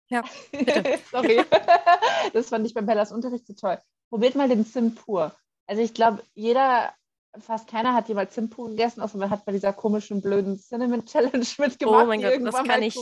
ja. 0.09 0.23
Sorry. 1.11 1.43
das 2.33 2.49
fand 2.49 2.65
ich 2.67 2.73
bei 2.73 2.81
Bellas 2.81 3.11
Unterricht 3.11 3.47
so 3.47 3.53
toll. 3.53 3.79
Probiert 4.09 4.35
mal 4.35 4.49
den 4.49 4.65
Zimt 4.65 5.03
pur. 5.03 5.35
Also 5.65 5.81
ich 5.81 5.93
glaube, 5.93 6.23
jeder 6.35 6.93
fast 7.39 7.67
keiner 7.67 7.93
hat 7.93 8.07
jemals 8.07 8.33
Zimtpur 8.33 8.69
gegessen, 8.69 9.01
außer 9.01 9.17
man 9.17 9.29
hat 9.29 9.45
bei 9.45 9.51
dieser 9.51 9.73
komischen, 9.73 10.21
blöden 10.21 10.59
Cinnamon 10.59 11.05
Challenge 11.05 11.45
mitgemacht. 11.57 12.03
Oh 12.03 12.07
mein 12.07 12.21
Gott, 12.21 12.39
das 12.41 12.63
kann 12.63 12.83
ich, 12.83 12.97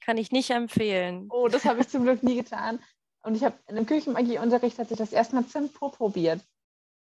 kann 0.00 0.18
ich 0.18 0.32
nicht 0.32 0.50
empfehlen. 0.50 1.28
Oh, 1.30 1.48
das 1.48 1.64
habe 1.64 1.80
ich 1.80 1.88
zum 1.88 2.04
Glück 2.04 2.22
nie 2.22 2.36
getan. 2.36 2.80
Und 3.22 3.34
ich 3.34 3.44
habe 3.44 3.58
in 3.66 3.76
einem 3.76 3.86
Küchenmagieunterricht 3.86 4.78
hatte 4.78 4.94
ich 4.94 4.98
das 4.98 5.12
erste 5.12 5.34
Mal 5.34 5.46
Zimtpur 5.46 5.92
probiert. 5.92 6.40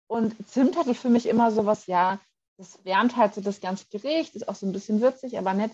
Und 0.07 0.35
Zimt 0.49 0.77
hatte 0.77 0.95
für 0.95 1.09
mich 1.09 1.27
immer 1.27 1.51
sowas, 1.51 1.85
ja, 1.85 2.19
das 2.57 2.83
wärmt 2.85 3.17
halt 3.17 3.35
so 3.35 3.41
das 3.41 3.61
ganze 3.61 3.85
Gericht, 3.89 4.35
ist 4.35 4.47
auch 4.47 4.55
so 4.55 4.65
ein 4.65 4.71
bisschen 4.71 5.01
würzig, 5.01 5.37
aber 5.37 5.53
nett. 5.53 5.71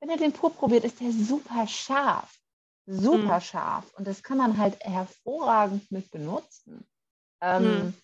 Wenn 0.00 0.10
ihr 0.10 0.16
den 0.16 0.32
pur 0.32 0.52
probiert, 0.52 0.84
ist 0.84 1.00
der 1.00 1.12
super 1.12 1.66
scharf. 1.66 2.34
Super 2.86 3.36
hm. 3.36 3.40
scharf. 3.40 3.92
Und 3.94 4.06
das 4.06 4.22
kann 4.22 4.38
man 4.38 4.58
halt 4.58 4.80
hervorragend 4.80 5.90
mit 5.90 6.10
benutzen. 6.10 6.84
Ähm, 7.40 7.64
hm 7.64 7.94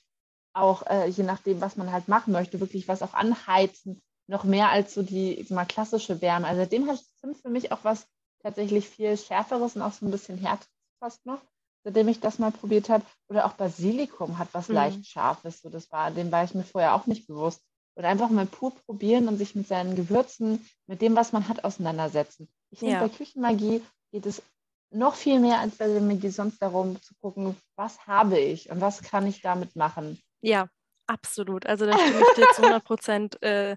auch 0.57 0.87
äh, 0.87 1.07
je 1.07 1.23
nachdem, 1.23 1.61
was 1.61 1.77
man 1.77 1.93
halt 1.93 2.09
machen 2.09 2.33
möchte, 2.33 2.61
wirklich 2.61 2.89
was 2.89 3.03
auch 3.03 3.15
anheizen, 3.15 4.01
noch 4.27 4.45
mehr 4.45 4.71
als 4.71 4.95
so 4.95 5.03
die 5.03 5.45
mal 5.51 5.67
klassische 5.67 6.21
Wärme. 6.21 6.47
Also 6.47 6.63
seitdem 6.63 6.89
hat 6.89 7.05
Zimt 7.21 7.37
für 7.37 7.51
mich 7.51 7.73
auch 7.73 7.85
was 7.85 8.09
tatsächlich 8.43 8.89
viel 8.89 9.17
Schärferes 9.17 9.77
und 9.77 9.83
auch 9.83 9.93
so 9.93 10.07
ein 10.07 10.11
bisschen 10.11 10.39
härter 10.39 10.67
fast 10.99 11.27
noch, 11.27 11.43
seitdem 11.87 12.09
ich 12.09 12.19
das 12.19 12.41
mal 12.41 12.51
probiert 12.51 12.89
habe. 12.89 13.05
Oder 13.29 13.47
auch 13.47 13.53
Basilikum 13.53 14.39
hat 14.39 14.49
was 14.51 14.69
mhm. 14.69 14.75
leicht 14.75 15.07
Scharfes. 15.07 15.63
So, 15.63 15.71
das 15.71 15.93
war, 15.93 16.11
dem 16.11 16.33
war 16.33 16.43
ich 16.43 16.53
mir 16.53 16.65
vorher 16.65 16.95
auch 16.97 17.07
nicht 17.07 17.29
bewusst. 17.29 17.63
Oder 17.95 18.09
einfach 18.09 18.29
mal 18.29 18.45
pur 18.45 18.75
probieren 18.87 19.29
und 19.29 19.39
sich 19.39 19.55
mit 19.55 19.69
seinen 19.69 19.95
Gewürzen, 19.95 20.69
mit 20.89 21.01
dem, 21.01 21.15
was 21.15 21.33
man 21.33 21.49
hat, 21.49 21.63
auseinandersetzen. 21.65 22.49
Ich 22.71 22.81
finde, 22.81 22.95
ja. 22.95 23.01
bei 23.01 23.09
Küchenmagie 23.09 23.83
geht 24.11 24.27
es 24.27 24.43
noch 24.91 25.15
viel 25.15 25.39
mehr 25.39 25.61
als 25.61 25.77
bei 25.77 25.87
der 25.87 26.01
Magie 26.01 26.31
sonst 26.31 26.61
darum 26.61 27.01
zu 27.03 27.15
gucken, 27.21 27.57
was 27.77 28.05
habe 28.09 28.39
ich 28.39 28.69
und 28.69 28.81
was 28.81 29.03
kann 29.03 29.25
ich 29.29 29.41
damit 29.41 29.77
machen. 29.77 30.21
Ja, 30.41 30.67
absolut. 31.07 31.67
Also 31.67 31.87
da 31.87 31.97
stimme 31.97 32.21
ich 32.21 32.35
dir 32.35 32.49
zu 32.53 32.63
100 32.63 32.85
Prozent 32.85 33.43
äh, 33.43 33.77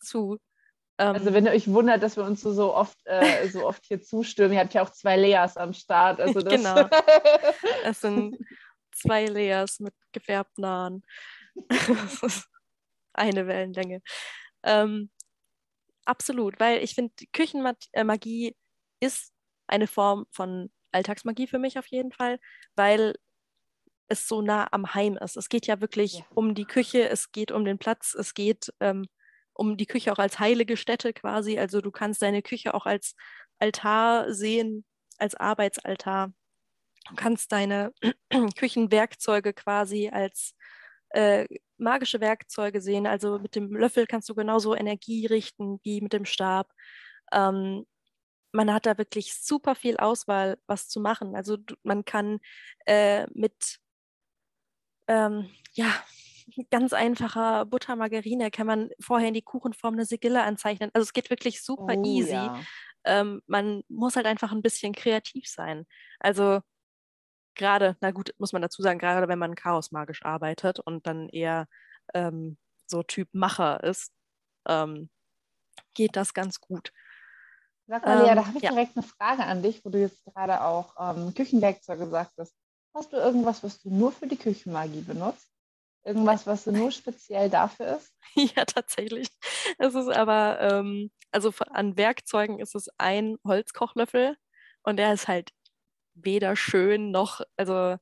zu. 0.00 0.38
Ähm, 0.98 1.14
also 1.14 1.32
wenn 1.32 1.46
ihr 1.46 1.52
euch 1.52 1.68
wundert, 1.68 2.02
dass 2.02 2.16
wir 2.16 2.24
uns 2.24 2.40
so, 2.40 2.52
so, 2.52 2.74
oft, 2.74 2.98
äh, 3.04 3.48
so 3.48 3.66
oft 3.66 3.84
hier 3.84 4.00
zustimmen, 4.00 4.54
ihr 4.54 4.60
habt 4.60 4.74
ja 4.74 4.82
auch 4.82 4.90
zwei 4.90 5.16
Leas 5.16 5.56
am 5.56 5.72
Start. 5.72 6.20
Also 6.20 6.40
das 6.40 6.54
genau. 6.54 6.88
es 7.84 8.00
sind 8.00 8.38
zwei 8.92 9.26
Leas 9.26 9.80
mit 9.80 9.94
gefärbten 10.12 10.64
Haaren. 10.64 11.02
eine 13.12 13.46
Wellenlänge. 13.46 14.02
Ähm, 14.62 15.10
absolut, 16.04 16.58
weil 16.60 16.82
ich 16.82 16.94
finde, 16.94 17.12
Küchenmagie 17.32 18.48
äh, 18.48 18.54
ist 19.00 19.32
eine 19.66 19.86
Form 19.86 20.26
von 20.30 20.70
Alltagsmagie 20.92 21.46
für 21.46 21.58
mich 21.58 21.78
auf 21.78 21.86
jeden 21.88 22.12
Fall, 22.12 22.38
weil 22.76 23.14
es 24.08 24.28
so 24.28 24.42
nah 24.42 24.68
am 24.70 24.94
Heim 24.94 25.16
ist. 25.16 25.36
Es 25.36 25.48
geht 25.48 25.66
ja 25.66 25.80
wirklich 25.80 26.18
ja. 26.18 26.24
um 26.34 26.54
die 26.54 26.66
Küche, 26.66 27.08
es 27.08 27.32
geht 27.32 27.50
um 27.50 27.64
den 27.64 27.78
Platz, 27.78 28.14
es 28.14 28.34
geht 28.34 28.72
ähm, 28.80 29.06
um 29.54 29.76
die 29.76 29.86
Küche 29.86 30.12
auch 30.12 30.18
als 30.18 30.38
heilige 30.38 30.76
Stätte 30.76 31.12
quasi. 31.12 31.58
Also 31.58 31.80
du 31.80 31.90
kannst 31.90 32.22
deine 32.22 32.42
Küche 32.42 32.74
auch 32.74 32.86
als 32.86 33.14
Altar 33.58 34.32
sehen, 34.32 34.84
als 35.18 35.34
Arbeitsaltar. 35.34 36.32
Du 37.08 37.14
kannst 37.16 37.52
deine 37.52 37.92
Küchenwerkzeuge 38.56 39.52
quasi 39.52 40.10
als 40.10 40.54
äh, 41.10 41.46
magische 41.78 42.20
Werkzeuge 42.20 42.80
sehen. 42.80 43.06
Also 43.06 43.38
mit 43.38 43.54
dem 43.56 43.74
Löffel 43.74 44.06
kannst 44.06 44.28
du 44.28 44.34
genauso 44.34 44.74
Energie 44.74 45.26
richten 45.26 45.80
wie 45.82 46.00
mit 46.00 46.12
dem 46.12 46.24
Stab. 46.24 46.72
Ähm, 47.32 47.86
man 48.52 48.72
hat 48.72 48.86
da 48.86 48.98
wirklich 48.98 49.34
super 49.34 49.74
viel 49.74 49.96
Auswahl, 49.98 50.58
was 50.66 50.88
zu 50.88 51.00
machen. 51.00 51.36
Also 51.36 51.58
man 51.82 52.04
kann 52.04 52.40
äh, 52.86 53.26
mit 53.34 53.78
ähm, 55.08 55.50
ja, 55.72 55.92
ganz 56.70 56.92
einfacher 56.92 57.64
Buttermargarine 57.66 58.50
kann 58.50 58.66
man 58.66 58.90
vorher 59.00 59.28
in 59.28 59.34
die 59.34 59.42
Kuchenform 59.42 59.94
eine 59.94 60.04
Sigille 60.04 60.42
anzeichnen. 60.42 60.90
Also 60.92 61.04
es 61.04 61.12
geht 61.12 61.30
wirklich 61.30 61.62
super 61.62 61.94
oh, 61.96 62.04
easy. 62.04 62.32
Ja. 62.32 62.60
Ähm, 63.04 63.42
man 63.46 63.82
muss 63.88 64.16
halt 64.16 64.26
einfach 64.26 64.52
ein 64.52 64.62
bisschen 64.62 64.94
kreativ 64.94 65.48
sein. 65.48 65.86
Also 66.20 66.60
gerade, 67.54 67.96
na 68.00 68.10
gut, 68.10 68.34
muss 68.38 68.52
man 68.52 68.62
dazu 68.62 68.82
sagen, 68.82 68.98
gerade 68.98 69.28
wenn 69.28 69.38
man 69.38 69.54
chaosmagisch 69.54 70.24
arbeitet 70.24 70.80
und 70.80 71.06
dann 71.06 71.28
eher 71.28 71.66
ähm, 72.14 72.58
so 72.86 73.02
Typ 73.02 73.28
Macher 73.32 73.82
ist, 73.84 74.12
ähm, 74.66 75.10
geht 75.94 76.16
das 76.16 76.34
ganz 76.34 76.60
gut. 76.60 76.92
Sag 77.86 78.04
mal, 78.04 78.22
Lea, 78.22 78.30
ähm, 78.30 78.36
da 78.36 78.46
habe 78.46 78.56
ich 78.56 78.62
ja. 78.62 78.70
direkt 78.70 78.96
eine 78.96 79.06
Frage 79.06 79.44
an 79.44 79.62
dich, 79.62 79.84
wo 79.84 79.90
du 79.90 80.00
jetzt 80.00 80.24
gerade 80.24 80.62
auch 80.62 80.94
ähm, 80.98 81.34
Küchenwerkzeuge 81.34 82.08
sagtest. 82.08 82.54
Hast 82.94 83.12
du 83.12 83.16
irgendwas, 83.16 83.62
was 83.62 83.80
du 83.80 83.90
nur 83.90 84.12
für 84.12 84.26
die 84.26 84.36
Küchenmagie 84.36 85.02
benutzt? 85.02 85.48
Irgendwas, 86.04 86.46
was 86.46 86.66
nur 86.66 86.90
speziell 86.90 87.48
dafür 87.50 87.96
ist? 87.96 88.12
Ja, 88.56 88.64
tatsächlich. 88.64 89.28
Es 89.78 89.94
ist 89.94 90.08
aber, 90.08 90.58
ähm, 90.60 91.12
also 91.30 91.52
an 91.70 91.96
Werkzeugen 91.96 92.58
ist 92.58 92.74
es 92.74 92.88
ein 92.98 93.36
Holzkochlöffel 93.46 94.36
und 94.82 94.96
der 94.96 95.12
ist 95.14 95.28
halt 95.28 95.52
weder 96.14 96.56
schön 96.56 97.12
noch, 97.12 97.42
also 97.56 97.96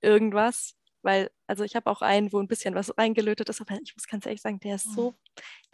irgendwas. 0.00 0.74
Weil, 1.02 1.30
also 1.46 1.64
ich 1.64 1.76
habe 1.76 1.90
auch 1.90 2.02
einen, 2.02 2.32
wo 2.32 2.40
ein 2.40 2.48
bisschen 2.48 2.74
was 2.74 2.96
reingelötet 2.96 3.48
ist, 3.48 3.60
aber 3.60 3.78
ich 3.82 3.94
muss 3.94 4.06
ganz 4.06 4.26
ehrlich 4.26 4.42
sagen, 4.42 4.58
der 4.60 4.76
ist 4.76 4.92
so, 4.92 5.14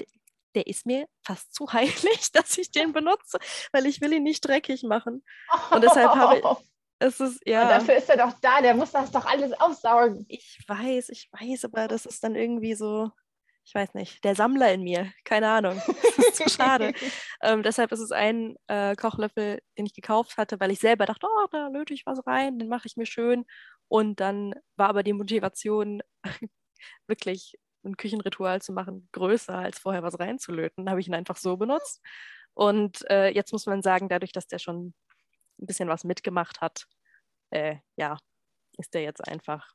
der, 0.00 0.06
der 0.54 0.66
ist 0.66 0.86
mir 0.86 1.06
fast 1.24 1.54
zu 1.54 1.66
heilig, 1.72 2.32
dass 2.32 2.58
ich 2.58 2.70
den 2.70 2.92
benutze, 2.92 3.38
weil 3.72 3.86
ich 3.86 4.00
will 4.00 4.12
ihn 4.12 4.22
nicht 4.22 4.40
dreckig 4.40 4.82
machen. 4.82 5.24
Und 5.70 5.82
deshalb 5.82 6.10
habe 6.10 6.38
ich, 6.38 6.44
es 7.04 7.20
ist, 7.20 7.40
ja. 7.46 7.62
Und 7.62 7.68
dafür 7.68 7.96
ist 7.96 8.08
er 8.08 8.16
doch 8.16 8.32
da, 8.40 8.60
der 8.60 8.74
muss 8.74 8.92
das 8.92 9.10
doch 9.10 9.26
alles 9.26 9.52
aufsaugen. 9.52 10.24
Ich 10.28 10.58
weiß, 10.66 11.10
ich 11.10 11.30
weiß, 11.32 11.66
aber 11.66 11.88
das 11.88 12.06
ist 12.06 12.24
dann 12.24 12.34
irgendwie 12.34 12.74
so, 12.74 13.10
ich 13.64 13.74
weiß 13.74 13.94
nicht, 13.94 14.22
der 14.24 14.34
Sammler 14.34 14.72
in 14.72 14.82
mir, 14.82 15.12
keine 15.24 15.48
Ahnung. 15.48 15.80
Das 16.16 16.28
ist 16.28 16.36
zu 16.36 16.48
schade. 16.48 16.92
ähm, 17.42 17.62
deshalb 17.62 17.90
ist 17.92 18.00
es 18.00 18.12
ein 18.12 18.56
äh, 18.68 18.94
Kochlöffel, 18.94 19.60
den 19.76 19.86
ich 19.86 19.94
gekauft 19.94 20.36
hatte, 20.36 20.60
weil 20.60 20.70
ich 20.70 20.78
selber 20.78 21.06
dachte, 21.06 21.26
oh, 21.26 21.46
da 21.50 21.68
löte 21.68 21.92
ich 21.92 22.06
was 22.06 22.24
rein, 22.26 22.58
den 22.58 22.68
mache 22.68 22.86
ich 22.86 22.96
mir 22.96 23.06
schön. 23.06 23.44
Und 23.88 24.20
dann 24.20 24.54
war 24.76 24.88
aber 24.88 25.02
die 25.02 25.12
Motivation, 25.12 26.02
wirklich 27.06 27.58
ein 27.84 27.96
Küchenritual 27.96 28.62
zu 28.62 28.72
machen, 28.72 29.08
größer 29.12 29.54
als 29.54 29.78
vorher 29.78 30.02
was 30.02 30.18
reinzulöten. 30.18 30.84
Dann 30.84 30.90
habe 30.90 31.00
ich 31.00 31.08
ihn 31.08 31.14
einfach 31.14 31.36
so 31.36 31.56
benutzt. 31.56 32.00
Und 32.54 33.08
äh, 33.10 33.28
jetzt 33.30 33.52
muss 33.52 33.66
man 33.66 33.82
sagen, 33.82 34.08
dadurch, 34.08 34.32
dass 34.32 34.46
der 34.46 34.58
schon 34.58 34.94
ein 35.64 35.66
bisschen 35.66 35.88
was 35.88 36.04
mitgemacht 36.04 36.60
hat, 36.60 36.86
äh, 37.50 37.76
ja, 37.96 38.18
ist 38.78 38.94
der 38.94 39.02
jetzt 39.02 39.26
einfach 39.26 39.74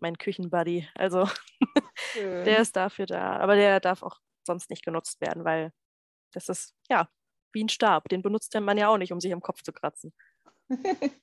mein 0.00 0.18
Küchenbuddy. 0.18 0.88
Also 0.94 1.28
der 2.14 2.58
ist 2.58 2.76
dafür 2.76 3.06
da. 3.06 3.36
Aber 3.36 3.54
der 3.54 3.80
darf 3.80 4.02
auch 4.02 4.18
sonst 4.46 4.70
nicht 4.70 4.84
genutzt 4.84 5.20
werden, 5.20 5.44
weil 5.44 5.72
das 6.32 6.48
ist 6.48 6.74
ja 6.88 7.08
wie 7.52 7.64
ein 7.64 7.68
Stab. 7.68 8.08
Den 8.08 8.22
benutzt 8.22 8.54
man 8.54 8.78
ja 8.78 8.88
auch 8.88 8.98
nicht, 8.98 9.12
um 9.12 9.20
sich 9.20 9.32
am 9.32 9.42
Kopf 9.42 9.62
zu 9.62 9.72
kratzen. 9.72 10.12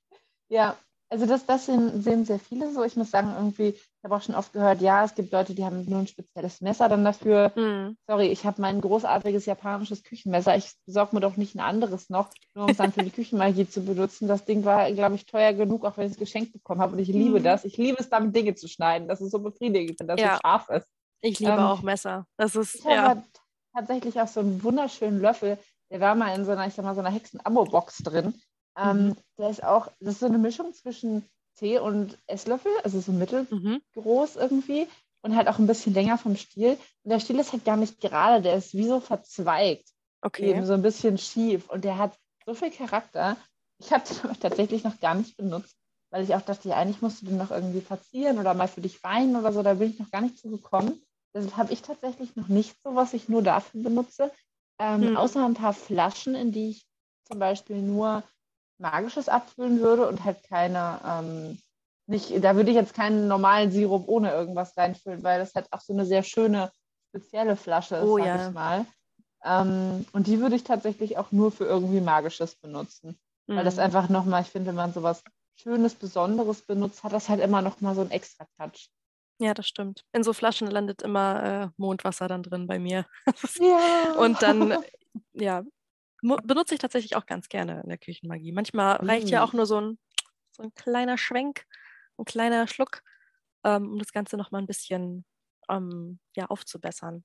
ja, 0.50 0.78
also 1.12 1.26
das, 1.26 1.46
das 1.46 1.66
sehen, 1.66 2.02
sehen, 2.02 2.24
sehr 2.24 2.40
viele 2.40 2.72
so. 2.72 2.84
Ich 2.84 2.96
muss 2.96 3.10
sagen, 3.10 3.34
irgendwie, 3.36 3.70
ich 3.70 4.04
habe 4.04 4.16
auch 4.16 4.22
schon 4.22 4.36
oft 4.36 4.54
gehört, 4.54 4.80
ja, 4.80 5.04
es 5.04 5.16
gibt 5.16 5.32
Leute, 5.32 5.56
die 5.56 5.66
haben 5.66 5.84
nur 5.86 6.00
ein 6.00 6.08
spezielles 6.08 6.62
Messer 6.62 6.88
dann 6.88 7.04
dafür. 7.04 7.52
Mhm. 7.56 7.98
Sorry, 8.08 8.28
ich 8.28 8.46
habe 8.46 8.62
mein 8.62 8.80
großartiges 8.80 9.48
japanisches 9.48 10.04
Küchenmesser. 10.04 10.56
Ich 10.56 10.72
besorge 10.86 11.16
mir 11.16 11.22
doch 11.22 11.36
nicht 11.36 11.56
ein 11.56 11.62
anderes 11.62 12.10
noch, 12.10 12.30
nur 12.54 12.66
um 12.66 12.72
es 12.72 12.78
dann 12.78 12.94
für 12.94 13.04
die 13.04 13.10
Küchenmagie 13.10 13.68
zu 13.68 13.84
benutzen. 13.84 14.28
Das 14.28 14.46
Ding 14.46 14.66
war, 14.66 14.92
glaube 14.92 15.16
ich, 15.16 15.26
teuer 15.26 15.54
genug, 15.54 15.84
auch 15.84 15.98
wenn 15.98 16.06
ich 16.06 16.14
es 16.14 16.20
geschenkt 16.20 16.54
bekommen 16.54 16.80
habe. 16.80 16.94
Und 16.94 17.00
ich 17.00 17.08
liebe 17.08 17.40
mhm. 17.40 17.44
das. 17.44 17.66
Ich 17.66 17.78
liebe 17.78 17.98
es, 18.00 18.10
damit 18.10 18.36
Dinge 18.36 18.54
zu 18.54 18.68
schneiden. 18.68 19.08
Das 19.08 19.20
ist 19.20 19.32
so 19.32 19.40
befriedigend, 19.40 20.00
wenn 20.00 20.08
das 20.08 20.22
ja. 20.22 20.36
so 20.36 20.42
scharf 20.42 20.70
ist. 20.70 20.88
Ich 21.22 21.40
liebe 21.40 21.54
ähm, 21.54 21.60
auch 21.60 21.82
Messer. 21.82 22.28
Das 22.38 22.56
ist, 22.56 22.76
ich 22.76 22.84
ja. 22.84 23.10
habe 23.10 23.24
tatsächlich 23.76 24.22
auch 24.22 24.28
so 24.28 24.42
einen 24.42 24.64
wunderschönen 24.64 25.20
Löffel. 25.20 25.58
Der 25.92 26.00
war 26.00 26.14
mal 26.14 26.36
in 26.36 26.46
so 26.46 26.52
einer, 26.52 26.68
ich 26.68 26.76
sag 26.76 26.86
mal, 26.86 26.94
so 26.94 27.02
einer 27.02 27.12
Hexen-Abo-Box 27.12 28.04
drin. 28.04 28.40
Ähm, 28.80 29.08
mhm. 29.08 29.16
Der 29.38 29.50
ist 29.50 29.64
auch, 29.64 29.92
das 30.00 30.16
ist 30.16 30.20
so 30.20 30.26
eine 30.26 30.38
Mischung 30.38 30.74
zwischen 30.74 31.26
Tee 31.58 31.80
und 31.80 32.18
Esslöffel, 32.28 32.72
also 32.84 33.00
so 33.02 33.12
mittelgroß 33.12 34.36
mhm. 34.36 34.42
irgendwie 34.42 34.88
und 35.22 35.36
halt 35.36 35.48
auch 35.48 35.60
ein 35.60 35.68
bisschen 35.68 35.94
länger 35.94 36.18
vom 36.18 36.36
Stiel. 36.36 36.78
Und 37.04 37.12
der 37.12 37.20
Stiel 37.20 37.40
ist 37.40 37.52
halt 37.52 37.66
gar 37.66 37.78
nicht 37.78 38.00
gerade, 38.00 38.42
der 38.42 38.56
ist 38.56 38.74
wie 38.74 38.88
so 38.88 39.00
verzweigt. 39.00 39.90
Okay. 40.22 40.52
Eben 40.52 40.66
so 40.66 40.74
ein 40.74 40.82
bisschen 40.82 41.18
schief. 41.18 41.70
Und 41.70 41.84
der 41.84 41.98
hat 41.98 42.18
so 42.46 42.54
viel 42.54 42.72
Charakter. 42.72 43.38
Ich 43.80 43.92
habe 43.92 44.04
den 44.24 44.40
tatsächlich 44.40 44.84
noch 44.84 45.00
gar 45.00 45.16
nicht 45.16 45.38
benutzt, 45.38 45.76
weil 46.12 46.24
ich 46.24 46.36
auch 46.36 46.42
dachte, 46.42 46.70
ja, 46.70 46.76
eigentlich 46.78 47.02
musst 47.02 47.22
du 47.22 47.28
den 47.28 47.38
noch 47.38 47.52
irgendwie 47.52 47.82
verzieren 47.82 48.40
oder 48.40 48.54
mal 48.54 48.68
für 48.68 48.82
dich 48.82 49.04
weinen 49.04 49.36
oder 49.36 49.52
so. 49.52 49.62
Da 49.62 49.76
bin 49.76 49.90
ich 49.90 50.00
noch 50.00 50.12
gar 50.12 50.22
nicht 50.22 50.38
zu 50.38 50.50
gekommen. 50.50 51.02
Deshalb 51.34 51.58
habe 51.58 51.74
ich 51.74 51.82
tatsächlich 51.82 52.36
noch 52.36 52.48
nicht 52.48 52.76
so, 52.84 52.96
was 52.96 53.14
ich 53.14 53.30
nur 53.30 53.44
dafür 53.44 53.84
benutze. 53.84 54.32
Ähm, 54.80 55.02
hm. 55.02 55.18
Außer 55.18 55.46
ein 55.46 55.54
paar 55.54 55.74
Flaschen, 55.74 56.36
in 56.36 56.52
die 56.52 56.70
ich 56.70 56.86
zum 57.26 57.40
Beispiel 57.40 57.82
nur 57.82 58.24
Magisches 58.80 59.30
abfüllen 59.30 59.80
würde 59.80 60.08
und 60.08 60.24
halt 60.24 60.44
keine, 60.44 61.00
ähm, 61.06 61.60
nicht, 62.08 62.44
da 62.44 62.56
würde 62.56 62.72
ich 62.72 62.76
jetzt 62.76 62.94
keinen 62.94 63.28
normalen 63.28 63.72
Sirup 63.72 64.08
ohne 64.08 64.32
irgendwas 64.32 64.76
reinfüllen, 64.78 65.24
weil 65.24 65.40
das 65.40 65.54
halt 65.54 65.68
auch 65.72 65.82
so 65.82 65.94
eine 65.94 66.06
sehr 66.06 66.24
schöne, 66.24 66.72
spezielle 67.10 67.56
Flasche 67.56 67.98
ist, 67.98 68.04
oh, 68.04 68.18
sag 68.18 68.26
ja. 68.26 68.48
ich 68.48 68.54
mal. 68.54 68.86
Ähm, 69.44 70.06
und 70.12 70.28
die 70.28 70.40
würde 70.40 70.56
ich 70.56 70.64
tatsächlich 70.64 71.18
auch 71.18 71.32
nur 71.32 71.52
für 71.52 71.66
irgendwie 71.66 72.02
Magisches 72.02 72.56
benutzen. 72.56 73.20
Mhm. 73.48 73.58
Weil 73.58 73.64
das 73.64 73.76
mhm. 73.76 73.82
einfach 73.82 74.10
nochmal, 74.10 74.42
ich 74.42 74.50
finde, 74.50 74.68
wenn 74.68 74.76
man 74.76 74.94
sowas 74.94 75.24
Schönes, 75.56 75.94
Besonderes 75.94 76.62
benutzt, 76.62 77.04
hat 77.04 77.12
das 77.12 77.28
halt 77.28 77.42
immer 77.42 77.62
nochmal 77.62 77.94
so 77.94 78.02
einen 78.02 78.12
extra 78.12 78.46
Touch. 78.58 78.90
Ja, 79.42 79.54
das 79.54 79.68
stimmt. 79.68 80.04
In 80.14 80.24
so 80.24 80.34
Flaschen 80.34 80.68
landet 80.68 81.02
immer 81.02 81.44
äh, 81.44 81.70
Mondwasser 81.78 82.28
dann 82.28 82.44
drin 82.44 82.68
bei 82.68 82.80
mir. 82.80 83.06
ja. 83.60 84.14
Und 84.18 84.42
dann, 84.42 84.78
ja, 85.34 85.64
benutze 86.22 86.74
ich 86.74 86.80
tatsächlich 86.80 87.16
auch 87.16 87.26
ganz 87.26 87.50
gerne 87.50 87.82
in 87.82 87.90
der 87.90 87.98
Küchenmagie. 87.98 88.52
Manchmal 88.52 89.02
mm. 89.02 89.06
reicht 89.06 89.30
ja 89.30 89.44
auch 89.44 89.54
mm. 89.54 89.58
nur 89.58 89.66
so 89.66 89.80
ein, 89.80 90.00
so 90.52 90.64
ein 90.64 90.74
kleiner 90.76 91.18
Schwenk, 91.18 91.66
ein 92.18 92.26
kleiner 92.26 92.68
Schluck, 92.68 93.02
ähm, 93.64 93.94
um 93.94 94.00
das 94.00 94.12
Ganze 94.12 94.38
nochmal 94.38 94.62
ein 94.62 94.68
bisschen 94.68 95.26
ähm, 95.70 96.20
ja, 96.36 96.48
aufzubessern. 96.48 97.24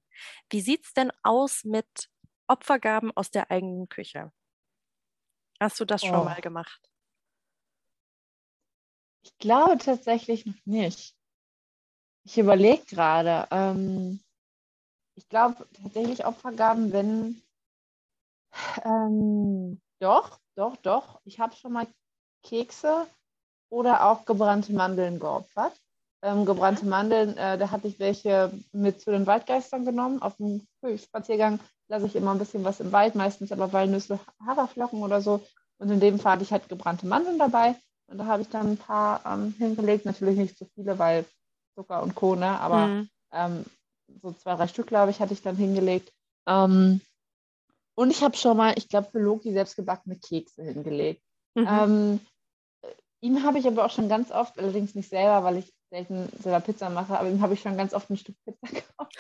Wie 0.51 0.61
sieht 0.61 0.85
es 0.85 0.93
denn 0.93 1.11
aus 1.23 1.65
mit 1.65 2.09
Opfergaben 2.47 3.11
aus 3.17 3.31
der 3.31 3.51
eigenen 3.51 3.89
Küche? 3.89 4.33
Hast 5.61 5.81
du 5.81 5.85
das 5.85 6.03
oh. 6.03 6.07
schon 6.07 6.25
mal 6.25 6.41
gemacht? 6.41 6.81
Ich 9.23 9.37
glaube 9.39 9.79
tatsächlich 9.79 10.45
noch 10.45 10.67
nicht. 10.67 11.17
Ich 12.25 12.39
überlege 12.39 12.85
gerade. 12.85 13.49
Ähm, 13.51 14.23
ich 15.15 15.29
glaube 15.29 15.67
tatsächlich 15.73 16.27
Opfergaben, 16.27 16.93
wenn 16.93 17.43
ähm, 18.85 19.81
doch, 20.01 20.39
doch, 20.57 20.77
doch. 20.77 21.21
Ich 21.25 21.41
habe 21.41 21.55
schon 21.55 21.73
mal 21.73 21.87
Kekse 22.43 23.07
oder 23.71 24.07
auch 24.07 24.25
gebrannte 24.25 24.73
Mandeln 24.73 25.19
geopfert. 25.19 25.73
Ähm, 26.23 26.45
gebrannte 26.47 26.87
Mandeln, 26.87 27.37
äh, 27.37 27.59
da 27.59 27.71
hatte 27.71 27.89
ich 27.89 27.99
welche 27.99 28.51
mit 28.73 29.01
zu 29.01 29.11
den 29.11 29.27
Waldgeistern 29.27 29.85
genommen. 29.85 30.23
Auf 30.23 30.37
dem 30.37 30.67
Spaziergang 30.97 31.61
lasse 31.89 32.07
ich 32.07 32.17
immer 32.17 32.33
ein 32.33 32.39
bisschen 32.39 32.65
was 32.65 32.81
im 32.81 32.93
Wald, 32.93 33.15
meistens 33.15 33.53
aber 33.53 33.73
Walnüsse, 33.73 34.19
Haferflocken 34.47 35.03
oder 35.03 35.21
so. 35.21 35.41
Und 35.79 35.91
in 35.91 36.01
dem 36.01 36.19
Fall 36.19 36.33
hatte 36.33 36.45
ich 36.45 36.53
halt 36.53 36.69
gebrannte 36.69 37.07
Mandeln 37.07 37.39
dabei. 37.39 37.77
Und 38.07 38.19
da 38.19 38.27
habe 38.27 38.43
ich 38.43 38.49
dann 38.49 38.73
ein 38.73 38.77
paar 38.77 39.21
ähm, 39.27 39.55
hingelegt. 39.59 40.05
Natürlich 40.05 40.37
nicht 40.39 40.57
so 40.57 40.67
viele, 40.75 40.99
weil 40.99 41.25
Zucker 41.75 42.03
und 42.03 42.15
Co. 42.15 42.37
Ne? 42.37 42.59
Aber 42.61 42.87
mhm. 42.87 43.09
ähm, 43.33 43.65
so 44.23 44.33
zwei, 44.33 44.55
drei 44.55 44.69
Stück, 44.69 44.87
glaube 44.87 45.11
ich, 45.11 45.21
hatte 45.21 45.33
ich 45.33 45.43
dann 45.43 45.57
hingelegt. 45.57 46.13
Ähm, 46.47 47.01
und 47.95 48.11
ich 48.11 48.23
habe 48.23 48.37
schon 48.37 48.57
mal, 48.57 48.75
ich 48.77 48.89
glaube, 48.89 49.09
für 49.11 49.19
Loki 49.19 49.53
selbstgebackene 49.53 50.19
Kekse 50.19 50.63
hingelegt. 50.63 51.23
Mhm. 51.55 51.69
Ähm, 51.69 52.21
ihm 53.21 53.43
habe 53.43 53.59
ich 53.59 53.67
aber 53.67 53.85
auch 53.85 53.91
schon 53.91 54.09
ganz 54.09 54.31
oft, 54.31 54.59
allerdings 54.59 54.95
nicht 54.95 55.09
selber, 55.09 55.45
weil 55.45 55.59
ich 55.59 55.73
selten 55.91 56.29
selber 56.43 56.61
Pizza 56.61 56.91
mache, 56.91 57.19
aber 57.19 57.29
ihm 57.29 57.41
habe 57.41 57.55
ich 57.55 57.61
schon 57.61 57.77
ganz 57.77 57.95
oft 57.95 58.11
ein 58.11 58.17
Stück 58.17 58.37
Pizza 58.45 58.67
gekauft. 58.67 59.17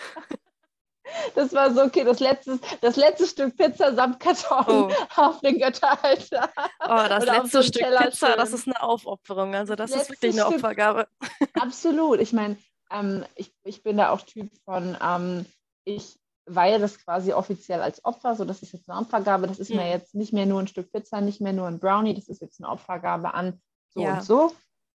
Das 1.34 1.52
war 1.52 1.72
so, 1.72 1.82
okay, 1.82 2.04
das 2.04 2.20
letzte, 2.20 2.58
das 2.80 2.96
letzte 2.96 3.26
Stück 3.26 3.56
Pizza 3.56 3.94
samt 3.94 4.20
Karton 4.20 4.92
oh. 4.92 4.92
auf 5.16 5.40
den 5.40 5.58
Götterhalter. 5.58 6.50
Oh, 6.80 7.04
das 7.08 7.22
Oder 7.22 7.42
letzte 7.42 7.62
Stück 7.62 7.82
Teller 7.82 8.02
Pizza, 8.02 8.28
schön. 8.28 8.36
das 8.36 8.52
ist 8.52 8.66
eine 8.66 8.82
Aufopferung. 8.82 9.54
Also 9.54 9.74
das 9.74 9.92
ist 9.92 10.10
wirklich 10.10 10.32
eine 10.32 10.42
Stück, 10.42 10.56
Opfergabe. 10.56 11.08
Absolut. 11.54 12.20
Ich 12.20 12.32
meine, 12.32 12.56
ähm, 12.90 13.24
ich, 13.36 13.52
ich 13.64 13.82
bin 13.82 13.96
da 13.96 14.10
auch 14.10 14.22
Typ 14.22 14.50
von, 14.64 14.96
ähm, 15.00 15.46
ich 15.84 16.18
weihe 16.46 16.78
das 16.78 16.98
quasi 16.98 17.32
offiziell 17.32 17.80
als 17.80 18.04
Opfer, 18.04 18.34
so 18.36 18.44
das 18.44 18.62
ist 18.62 18.72
jetzt 18.72 18.88
eine 18.88 19.00
Opfergabe, 19.00 19.46
das 19.46 19.58
ist 19.58 19.70
mhm. 19.70 19.76
mir 19.76 19.90
jetzt 19.90 20.14
nicht 20.14 20.32
mehr 20.32 20.46
nur 20.46 20.60
ein 20.60 20.68
Stück 20.68 20.92
Pizza, 20.92 21.20
nicht 21.20 21.40
mehr 21.40 21.52
nur 21.52 21.66
ein 21.66 21.78
Brownie, 21.78 22.14
das 22.14 22.28
ist 22.28 22.40
jetzt 22.40 22.62
eine 22.62 22.70
Opfergabe 22.70 23.34
an 23.34 23.60
so 23.90 24.02
ja. 24.02 24.14
und 24.14 24.24
so. 24.24 24.52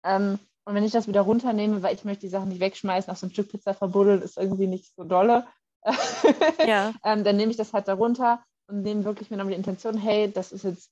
Ähm, 0.05 0.39
und 0.65 0.75
wenn 0.75 0.85
ich 0.85 0.93
das 0.93 1.09
wieder 1.09 1.21
runternehme, 1.21 1.83
weil 1.83 1.95
ich 1.95 2.05
möchte 2.05 2.23
die 2.23 2.31
Sachen 2.31 2.49
nicht 2.49 2.61
wegschmeißen, 2.61 3.13
auch 3.13 3.17
so 3.17 3.27
ein 3.27 3.33
Stück 3.33 3.51
Pizza 3.51 3.75
verbuddelt 3.75 4.23
ist 4.23 4.39
irgendwie 4.39 4.67
nicht 4.67 4.95
so 4.97 5.05
dolle, 5.05 5.47
ja. 6.67 6.95
ähm, 7.05 7.25
dann 7.25 7.37
nehme 7.37 7.51
ich 7.51 7.59
das 7.59 7.75
halt 7.75 7.89
darunter 7.89 8.43
und 8.69 8.83
nehme 8.83 9.05
wirklich 9.05 9.31
mir 9.31 9.37
nochmal 9.37 9.53
die 9.53 9.59
Intention, 9.59 9.99
hey, 9.99 10.33
das 10.33 10.53
ist 10.53 10.65
jetzt 10.65 10.91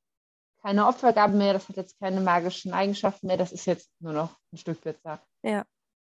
keine 0.61 0.87
Opfergabe 0.87 1.35
mehr, 1.35 1.55
das 1.55 1.69
hat 1.69 1.77
jetzt 1.77 1.99
keine 1.99 2.21
magischen 2.21 2.73
Eigenschaften 2.73 3.27
mehr, 3.27 3.39
das 3.39 3.53
ist 3.53 3.65
jetzt 3.67 3.91
nur 4.01 4.13
noch 4.13 4.37
ein 4.53 4.59
Stück 4.59 4.81
Pizza. 4.83 5.21
Ja 5.43 5.65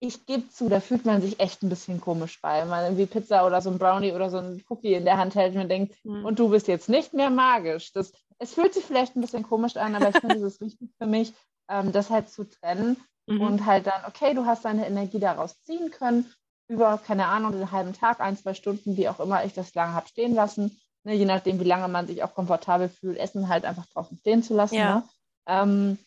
ich 0.03 0.27
gebe 0.27 0.49
zu, 0.49 0.69
da 0.69 0.81
fühlt 0.81 1.05
man 1.05 1.23
sich 1.23 1.39
echt 1.39 1.63
ein 1.63 1.69
bisschen 1.69 2.01
komisch 2.01 2.41
bei, 2.41 2.61
wenn 2.61 2.69
man 2.69 2.85
irgendwie 2.85 3.07
Pizza 3.07 3.47
oder 3.47 3.61
so 3.63 3.71
ein 3.71 3.79
Brownie 3.79 4.13
oder 4.13 4.31
so 4.31 4.39
ein 4.39 4.61
Cookie 4.69 4.95
in 4.95 5.05
der 5.05 5.17
Hand 5.17 5.37
hält 5.37 5.55
und 5.55 5.69
denkt, 5.69 5.95
mhm. 6.05 6.25
und 6.25 6.41
du 6.41 6.49
bist 6.49 6.67
jetzt 6.67 6.89
nicht 6.89 7.15
mehr 7.15 7.31
magisch. 7.31 7.93
Das, 7.93 8.13
es 8.39 8.53
fühlt 8.53 8.75
sich 8.75 8.85
vielleicht 8.85 9.15
ein 9.15 9.21
bisschen 9.21 9.45
komisch 9.45 9.77
an, 9.77 9.95
aber 9.95 10.09
ich 10.09 10.17
finde, 10.17 10.35
es 10.37 10.55
ist 10.55 10.61
wichtig 10.61 10.91
für 10.99 11.07
mich, 11.07 11.33
ähm, 11.69 11.93
das 11.93 12.11
halt 12.11 12.29
zu 12.29 12.43
trennen 12.43 12.97
mhm. 13.29 13.43
und 13.43 13.65
halt 13.65 13.87
dann, 13.87 14.05
okay, 14.09 14.35
du 14.35 14.45
hast 14.45 14.65
deine 14.65 14.89
Energie 14.89 15.21
daraus 15.21 15.63
ziehen 15.63 15.93
können, 15.93 16.27
über, 16.67 16.99
keine 16.99 17.29
Ahnung, 17.29 17.53
einen 17.55 17.71
halben 17.71 17.93
Tag, 17.93 18.19
ein, 18.19 18.37
zwei 18.37 18.55
Stunden, 18.55 18.97
wie 18.97 19.09
auch 19.09 19.21
immer 19.21 19.45
ich 19.45 19.53
das 19.53 19.73
lange 19.75 19.95
habe 19.95 20.09
stehen 20.09 20.35
lassen. 20.35 20.81
Ne, 21.05 21.15
je 21.15 21.27
nachdem, 21.27 21.61
wie 21.61 21.65
lange 21.65 21.87
man 21.87 22.09
sich 22.09 22.25
auch 22.25 22.35
komfortabel 22.35 22.89
fühlt, 22.89 23.19
Essen 23.19 23.49
halt 23.49 23.65
einfach 23.65 23.87
draußen 23.87 24.19
stehen 24.19 24.43
zu 24.43 24.55
lassen. 24.55 24.75
Ja. 24.75 24.95
Ne? 24.97 25.03
Ähm, 25.47 25.99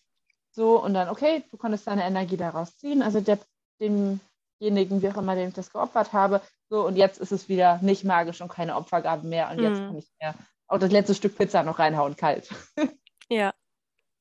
so, 0.52 0.82
und 0.84 0.94
dann, 0.94 1.10
okay, 1.10 1.44
du 1.50 1.58
konntest 1.58 1.88
deine 1.88 2.04
Energie 2.04 2.38
daraus 2.38 2.78
ziehen. 2.78 3.02
Also 3.02 3.22
der 3.22 3.40
demjenigen, 3.80 5.02
wie 5.02 5.10
auch 5.10 5.18
immer, 5.18 5.36
dem 5.36 5.50
ich 5.50 5.54
das 5.54 5.72
geopfert 5.72 6.14
habe. 6.14 6.42
So, 6.70 6.86
und 6.86 6.96
jetzt 6.96 7.20
ist 7.20 7.32
es 7.32 7.50
wieder 7.50 7.80
nicht 7.82 8.04
magisch 8.04 8.42
und 8.42 8.50
keine 8.50 8.76
Opfergabe 8.76 9.28
mehr. 9.28 9.50
Und 9.52 9.60
jetzt 9.60 9.80
mhm. 9.80 9.86
kann 9.88 9.98
ich 9.98 10.12
mir 10.22 10.36
auch 10.68 10.80
das 10.80 10.92
letzte 10.92 11.16
Stück 11.16 11.38
Pizza 11.38 11.64
noch 11.64 11.80
reinhauen, 11.80 12.16
kalt. 12.16 12.50
ja. 13.30 13.54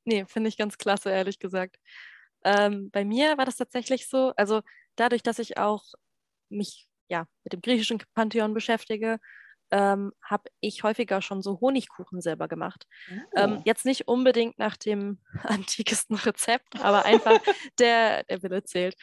Nee, 0.04 0.26
finde 0.26 0.48
ich 0.48 0.58
ganz 0.58 0.76
klasse, 0.76 1.10
ehrlich 1.10 1.38
gesagt. 1.38 1.76
Ähm, 2.44 2.90
bei 2.90 3.04
mir 3.04 3.38
war 3.38 3.46
das 3.46 3.56
tatsächlich 3.56 4.06
so, 4.06 4.32
also 4.36 4.60
dadurch, 4.96 5.22
dass 5.22 5.38
ich 5.38 5.56
auch 5.56 5.84
mich 6.50 6.86
ja, 7.08 7.26
mit 7.44 7.52
dem 7.52 7.62
griechischen 7.62 8.02
Pantheon 8.14 8.54
beschäftige, 8.54 9.18
ähm, 9.70 10.12
habe 10.22 10.44
ich 10.60 10.82
häufiger 10.82 11.22
schon 11.22 11.42
so 11.42 11.60
Honigkuchen 11.60 12.20
selber 12.20 12.48
gemacht. 12.48 12.86
Oh. 13.10 13.14
Ähm, 13.36 13.62
jetzt 13.64 13.84
nicht 13.84 14.08
unbedingt 14.08 14.58
nach 14.58 14.76
dem 14.76 15.18
antikesten 15.42 16.16
Rezept, 16.16 16.80
aber 16.80 17.04
einfach 17.04 17.40
der, 17.78 18.24
der 18.24 18.42
Wille 18.42 18.62
zählt 18.64 18.94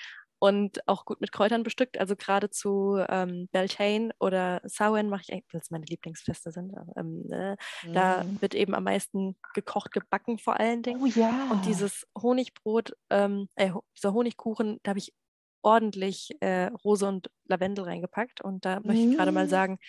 und 0.41 0.87
auch 0.87 1.05
gut 1.05 1.21
mit 1.21 1.31
Kräutern 1.31 1.61
bestückt. 1.61 1.99
Also 1.99 2.15
gerade 2.15 2.49
zu 2.49 2.97
ähm, 3.09 3.47
Beltane 3.51 4.09
oder 4.19 4.59
Samhain 4.63 5.07
mache 5.07 5.21
ich 5.21 5.31
eigentlich, 5.31 5.53
weil 5.53 5.61
es 5.61 5.69
meine 5.69 5.85
Lieblingsfeste 5.85 6.51
sind. 6.51 6.73
Ähm, 6.97 7.31
äh, 7.31 7.53
mm. 7.87 7.93
Da 7.93 8.23
mhm. 8.23 8.41
wird 8.41 8.55
eben 8.55 8.73
am 8.73 8.85
meisten 8.85 9.37
gekocht, 9.53 9.91
gebacken 9.91 10.39
vor 10.39 10.59
allen 10.59 10.81
Dingen. 10.81 10.99
Oh 10.99 11.05
ja. 11.05 11.49
Und 11.51 11.67
dieses 11.67 12.07
Honigbrot, 12.19 12.93
ähm, 13.11 13.49
äh, 13.53 13.69
dieser 13.95 14.13
Honigkuchen, 14.13 14.79
da 14.81 14.89
habe 14.89 14.99
ich 14.99 15.13
ordentlich 15.61 16.31
äh, 16.39 16.71
Rose 16.83 17.07
und 17.07 17.29
Lavendel 17.45 17.85
reingepackt. 17.85 18.41
Und 18.41 18.65
da 18.65 18.79
möchte 18.79 19.03
ich 19.03 19.17
gerade 19.17 19.31
mal 19.31 19.45
mm. 19.45 19.49
sagen, 19.49 19.79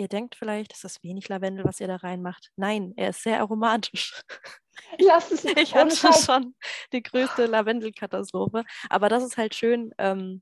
Ihr 0.00 0.08
denkt 0.08 0.34
vielleicht, 0.34 0.72
das 0.72 0.82
ist 0.84 1.04
wenig 1.04 1.28
Lavendel, 1.28 1.66
was 1.66 1.78
ihr 1.78 1.86
da 1.86 1.96
reinmacht. 1.96 2.52
Nein, 2.56 2.94
er 2.96 3.10
ist 3.10 3.22
sehr 3.22 3.38
aromatisch. 3.38 4.18
Lass 4.98 5.30
es 5.30 5.44
ich 5.56 5.74
hatte 5.74 5.94
schon 5.94 6.54
die 6.94 7.02
größte 7.02 7.44
Lavendelkatastrophe. 7.44 8.64
Aber 8.88 9.10
das 9.10 9.22
ist 9.22 9.36
halt 9.36 9.54
schön 9.54 9.92
ähm, 9.98 10.40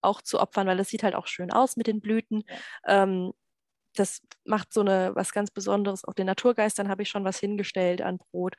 auch 0.00 0.22
zu 0.22 0.40
opfern, 0.40 0.66
weil 0.66 0.80
es 0.80 0.88
sieht 0.88 1.02
halt 1.02 1.14
auch 1.14 1.26
schön 1.26 1.52
aus 1.52 1.76
mit 1.76 1.88
den 1.88 2.00
Blüten. 2.00 2.44
Ähm, 2.86 3.34
das 3.94 4.22
macht 4.46 4.72
so 4.72 4.80
eine 4.80 5.14
was 5.14 5.32
ganz 5.32 5.50
Besonderes. 5.50 6.06
Auch 6.06 6.14
den 6.14 6.26
Naturgeistern 6.26 6.88
habe 6.88 7.02
ich 7.02 7.10
schon 7.10 7.24
was 7.24 7.38
hingestellt 7.38 8.00
an 8.00 8.16
Brot. 8.16 8.54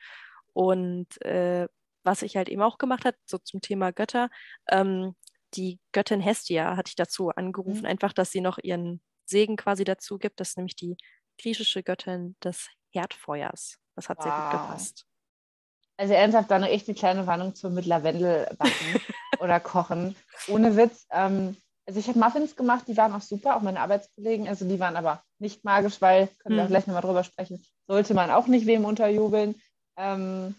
Und 0.52 1.20
äh, 1.22 1.66
was 2.04 2.22
ich 2.22 2.36
halt 2.36 2.48
eben 2.48 2.62
auch 2.62 2.78
gemacht 2.78 3.04
habe, 3.04 3.16
so 3.26 3.38
zum 3.38 3.60
Thema 3.60 3.90
Götter, 3.90 4.30
ähm, 4.70 5.16
die 5.54 5.80
Göttin 5.90 6.20
Hestia 6.20 6.76
hatte 6.76 6.90
ich 6.90 6.96
dazu 6.96 7.30
angerufen, 7.30 7.80
mhm. 7.80 7.86
einfach, 7.86 8.12
dass 8.12 8.30
sie 8.30 8.40
noch 8.40 8.58
ihren 8.58 9.00
Segen 9.28 9.56
quasi 9.56 9.84
dazu 9.84 10.18
gibt. 10.18 10.40
Das 10.40 10.50
ist 10.50 10.56
nämlich 10.56 10.76
die 10.76 10.96
griechische 11.40 11.82
Göttin 11.82 12.36
des 12.42 12.68
Herdfeuers. 12.92 13.78
Das 13.94 14.08
hat 14.08 14.18
wow. 14.18 14.24
sehr 14.24 14.32
gut 14.32 14.50
gepasst. 14.50 15.06
Also 15.96 16.14
ernsthaft, 16.14 16.50
da 16.50 16.58
noch 16.58 16.68
echt 16.68 16.88
eine 16.88 16.96
kleine 16.96 17.26
Warnung 17.26 17.54
zum 17.54 17.74
mit 17.74 17.86
Lavendel 17.86 18.48
backen 18.56 19.00
oder 19.40 19.58
kochen. 19.58 20.14
Ohne 20.46 20.76
Witz. 20.76 21.06
Ähm, 21.10 21.56
also 21.86 21.98
ich 21.98 22.08
habe 22.08 22.18
Muffins 22.18 22.54
gemacht, 22.54 22.84
die 22.86 22.96
waren 22.96 23.12
auch 23.12 23.22
super, 23.22 23.56
auch 23.56 23.62
meine 23.62 23.80
Arbeitskollegen. 23.80 24.46
Also 24.46 24.68
die 24.68 24.78
waren 24.78 24.96
aber 24.96 25.22
nicht 25.38 25.64
magisch, 25.64 26.00
weil, 26.00 26.28
können 26.38 26.56
wir 26.56 26.62
auch 26.62 26.66
hm. 26.66 26.72
gleich 26.72 26.86
nochmal 26.86 27.02
drüber 27.02 27.24
sprechen, 27.24 27.64
sollte 27.86 28.14
man 28.14 28.30
auch 28.30 28.46
nicht 28.46 28.66
wem 28.66 28.84
unterjubeln. 28.84 29.60
Ähm, 29.96 30.54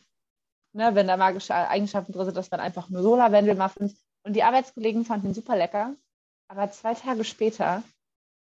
ne, 0.74 0.96
wenn 0.96 1.08
da 1.08 1.16
magische 1.16 1.56
Eigenschaften 1.56 2.12
drin 2.12 2.26
sind, 2.26 2.38
das 2.38 2.52
waren 2.52 2.60
einfach 2.60 2.90
nur 2.90 3.02
so 3.02 3.16
Lavendel-Muffins. 3.16 4.04
Und 4.24 4.34
die 4.36 4.44
Arbeitskollegen 4.44 5.06
fanden 5.06 5.28
ihn 5.28 5.34
super 5.34 5.56
lecker. 5.56 5.96
Aber 6.50 6.72
zwei 6.72 6.96
Tage 6.96 7.24
später 7.24 7.84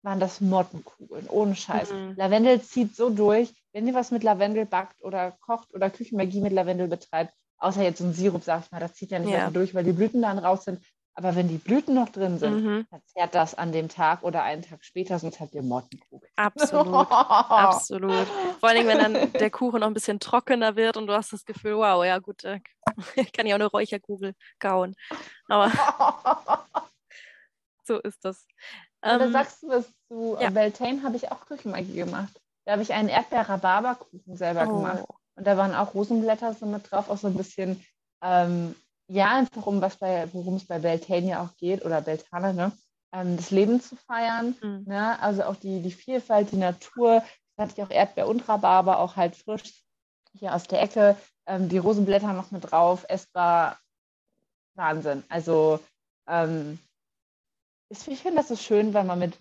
waren 0.04 0.20
das 0.20 0.42
Mottenkugeln, 0.42 1.28
ohne 1.30 1.56
Scheiß. 1.56 1.92
Mhm. 1.92 2.14
Lavendel 2.16 2.62
zieht 2.62 2.96
so 2.96 3.10
durch. 3.10 3.54
Wenn 3.74 3.88
ihr 3.88 3.94
was 3.94 4.12
mit 4.12 4.24
Lavendel 4.24 4.66
backt 4.66 5.04
oder 5.04 5.32
kocht 5.42 5.74
oder 5.74 5.90
Küchenmagie 5.90 6.42
mit 6.42 6.54
Lavendel 6.54 6.88
betreibt, 6.88 7.34
außer 7.58 7.84
jetzt 7.84 8.00
so 8.00 8.06
ein 8.06 8.14
Sirup, 8.14 8.44
sag 8.44 8.64
ich 8.66 8.72
mal, 8.72 8.80
das 8.80 8.94
zieht 8.94 9.12
ja 9.12 9.20
nicht 9.20 9.32
ja. 9.32 9.50
durch, 9.50 9.76
weil 9.76 9.84
die 9.84 9.94
Blüten 9.94 10.22
dann 10.22 10.40
raus 10.40 10.66
sind. 10.66 10.82
Aber 11.18 11.36
wenn 11.36 11.48
die 11.48 11.58
Blüten 11.58 11.96
noch 11.96 12.10
drin 12.10 12.38
sind, 12.38 12.64
mhm. 12.64 12.86
verzehrt 12.90 13.34
das 13.34 13.56
an 13.56 13.72
dem 13.72 13.90
Tag 13.90 14.22
oder 14.22 14.44
einen 14.44 14.62
Tag 14.62 14.86
später, 14.86 15.18
sonst 15.18 15.40
habt 15.40 15.56
ihr 15.56 15.64
Mottenkugeln. 15.64 16.32
Absolut, 16.36 16.88
absolut. 17.10 18.28
Vor 18.60 18.70
allem, 18.70 18.86
wenn 18.86 19.00
dann 19.00 19.34
der 19.34 19.50
Kuchen 19.50 19.80
noch 19.80 19.88
ein 19.88 19.96
bisschen 19.96 20.20
trockener 20.20 20.76
wird 20.76 20.96
und 20.96 21.08
du 21.08 21.14
hast 21.14 21.34
das 21.34 21.44
Gefühl, 21.44 21.78
wow, 21.78 22.06
ja 22.06 22.20
gut, 22.20 22.44
äh, 22.44 22.60
kann 23.34 23.48
ich 23.48 23.54
auch 23.54 23.56
eine 23.56 23.66
Räucherkugel 23.66 24.36
kauen. 24.60 24.94
Aber 25.48 25.72
so 27.84 27.98
ist 27.98 28.24
das. 28.24 28.46
Ähm, 29.04 29.20
da 29.20 29.32
sagst 29.32 29.64
du 29.64 29.70
was 29.70 29.86
zu 30.08 30.38
ja. 30.40 30.50
Beltane, 30.50 31.04
habe 31.04 31.16
ich 31.16 31.32
auch 31.32 31.46
Küchenmagie 31.46 31.94
gemacht. 31.94 32.40
Da 32.66 32.74
habe 32.74 32.82
ich 32.82 32.94
einen 32.94 33.10
Erdbeer-Rhabarber-Kuchen 33.10 34.36
selber 34.36 34.68
oh. 34.68 34.76
gemacht. 34.78 35.04
Und 35.36 35.46
da 35.46 35.56
waren 35.56 35.76
auch 35.76 35.94
Rosenblätter 35.94 36.54
so 36.54 36.66
mit 36.66 36.92
drauf, 36.92 37.10
auch 37.10 37.18
so 37.18 37.28
ein 37.28 37.36
bisschen, 37.38 37.86
ähm, 38.22 38.76
ja, 39.08 39.36
einfach 39.36 39.66
um 39.68 39.82
was 39.82 39.98
bei, 39.98 40.28
worum 40.34 40.56
es 40.56 40.66
bei 40.66 40.80
Beltane 40.80 41.28
ja 41.28 41.44
auch 41.44 41.56
geht, 41.58 41.86
oder 41.86 42.02
Beltane, 42.02 42.54
ne? 42.54 42.72
Ähm, 43.14 43.38
das 43.38 43.52
Leben 43.52 43.80
zu 43.80 43.96
feiern. 43.96 44.56
Mhm. 44.62 44.84
Ne? 44.86 45.20
Also 45.22 45.44
auch 45.44 45.56
die, 45.56 45.82
die 45.82 45.92
Vielfalt, 45.92 46.52
die 46.52 46.58
Natur. 46.58 47.24
Da 47.56 47.64
hatte 47.64 47.74
ich 47.78 47.84
auch 47.84 47.90
Erdbeer 47.90 48.28
und 48.28 48.48
Rhabarber, 48.48 49.00
auch 49.00 49.16
halt 49.16 49.36
frisch 49.36 49.84
hier 50.34 50.54
aus 50.54 50.68
der 50.68 50.82
Ecke. 50.82 51.16
Ähm, 51.46 51.70
die 51.70 51.78
Rosenblätter 51.78 52.34
noch 52.34 52.52
mit 52.52 52.70
drauf, 52.70 53.06
essbar. 53.08 53.80
Wahnsinn. 54.76 55.24
Also 55.30 55.80
ähm, 56.28 56.80
ich 57.90 58.20
finde 58.20 58.38
das 58.38 58.48
so 58.50 58.56
schön, 58.56 58.94
weil 58.94 59.04
man 59.04 59.20
mit 59.20 59.38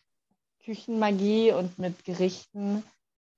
Küchenmagie 0.64 1.52
und 1.52 1.78
mit 1.78 2.04
Gerichten 2.04 2.82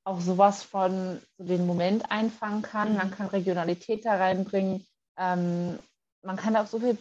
auch 0.05 0.21
sowas 0.21 0.63
von 0.63 1.21
so 1.37 1.45
den 1.45 1.67
Moment 1.67 2.11
einfangen 2.11 2.63
kann. 2.63 2.97
Man 2.97 3.09
mhm. 3.09 3.13
kann 3.13 3.27
Regionalität 3.29 4.05
da 4.05 4.17
reinbringen. 4.17 4.87
Ähm, 5.19 5.79
man 6.23 6.37
kann 6.37 6.57
auch 6.57 6.67
so 6.67 6.81
viel, 6.81 6.97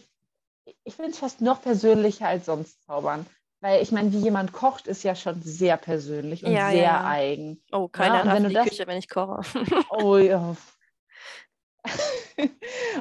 ich 0.84 0.94
finde 0.94 1.12
es 1.12 1.18
fast 1.18 1.40
noch 1.40 1.62
persönlicher 1.62 2.28
als 2.28 2.46
sonst 2.46 2.84
zaubern. 2.84 3.26
Weil 3.60 3.82
ich 3.82 3.90
meine, 3.90 4.12
wie 4.12 4.18
jemand 4.18 4.52
kocht, 4.52 4.86
ist 4.86 5.02
ja 5.02 5.16
schon 5.16 5.42
sehr 5.42 5.76
persönlich 5.76 6.44
und 6.44 6.52
ja, 6.52 6.70
sehr 6.70 6.82
ja. 6.82 7.04
eigen. 7.06 7.60
Oh, 7.72 7.88
keiner 7.88 8.18
ja, 8.18 8.24
darf 8.24 8.36
in 8.36 8.48
die 8.48 8.54
das... 8.54 8.68
Küche, 8.68 8.86
wenn 8.86 8.98
ich 8.98 9.08
koche. 9.08 9.40
oh 9.90 10.16
ja. 10.16 10.54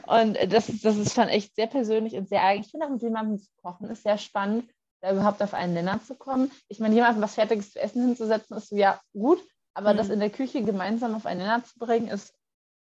und 0.08 0.38
das, 0.52 0.68
das 0.82 0.98
ist 0.98 1.14
schon 1.14 1.28
echt 1.28 1.54
sehr 1.56 1.68
persönlich 1.68 2.16
und 2.16 2.28
sehr 2.30 2.44
eigen. 2.44 2.64
Ich 2.64 2.72
finde 2.72 2.88
auch 2.88 2.92
mit 2.92 3.02
jemandem 3.02 3.40
zu 3.40 3.50
kochen 3.62 3.90
ist 3.90 4.04
sehr 4.04 4.18
spannend, 4.18 4.72
da 5.02 5.12
überhaupt 5.12 5.42
auf 5.42 5.54
einen 5.54 5.74
Nenner 5.74 6.02
zu 6.04 6.16
kommen. 6.16 6.52
Ich 6.68 6.80
meine, 6.80 6.96
jemandem 6.96 7.22
was 7.22 7.36
Fertiges 7.36 7.72
zu 7.72 7.80
essen 7.80 8.06
hinzusetzen, 8.06 8.58
ist 8.58 8.72
ja, 8.72 9.00
gut, 9.14 9.44
aber 9.74 9.94
mhm. 9.94 9.98
das 9.98 10.10
in 10.10 10.20
der 10.20 10.30
Küche 10.30 10.64
gemeinsam 10.64 11.16
auf 11.16 11.26
einen 11.26 11.42
Nenner 11.42 11.64
zu 11.64 11.78
bringen, 11.78 12.08
ist 12.08 12.34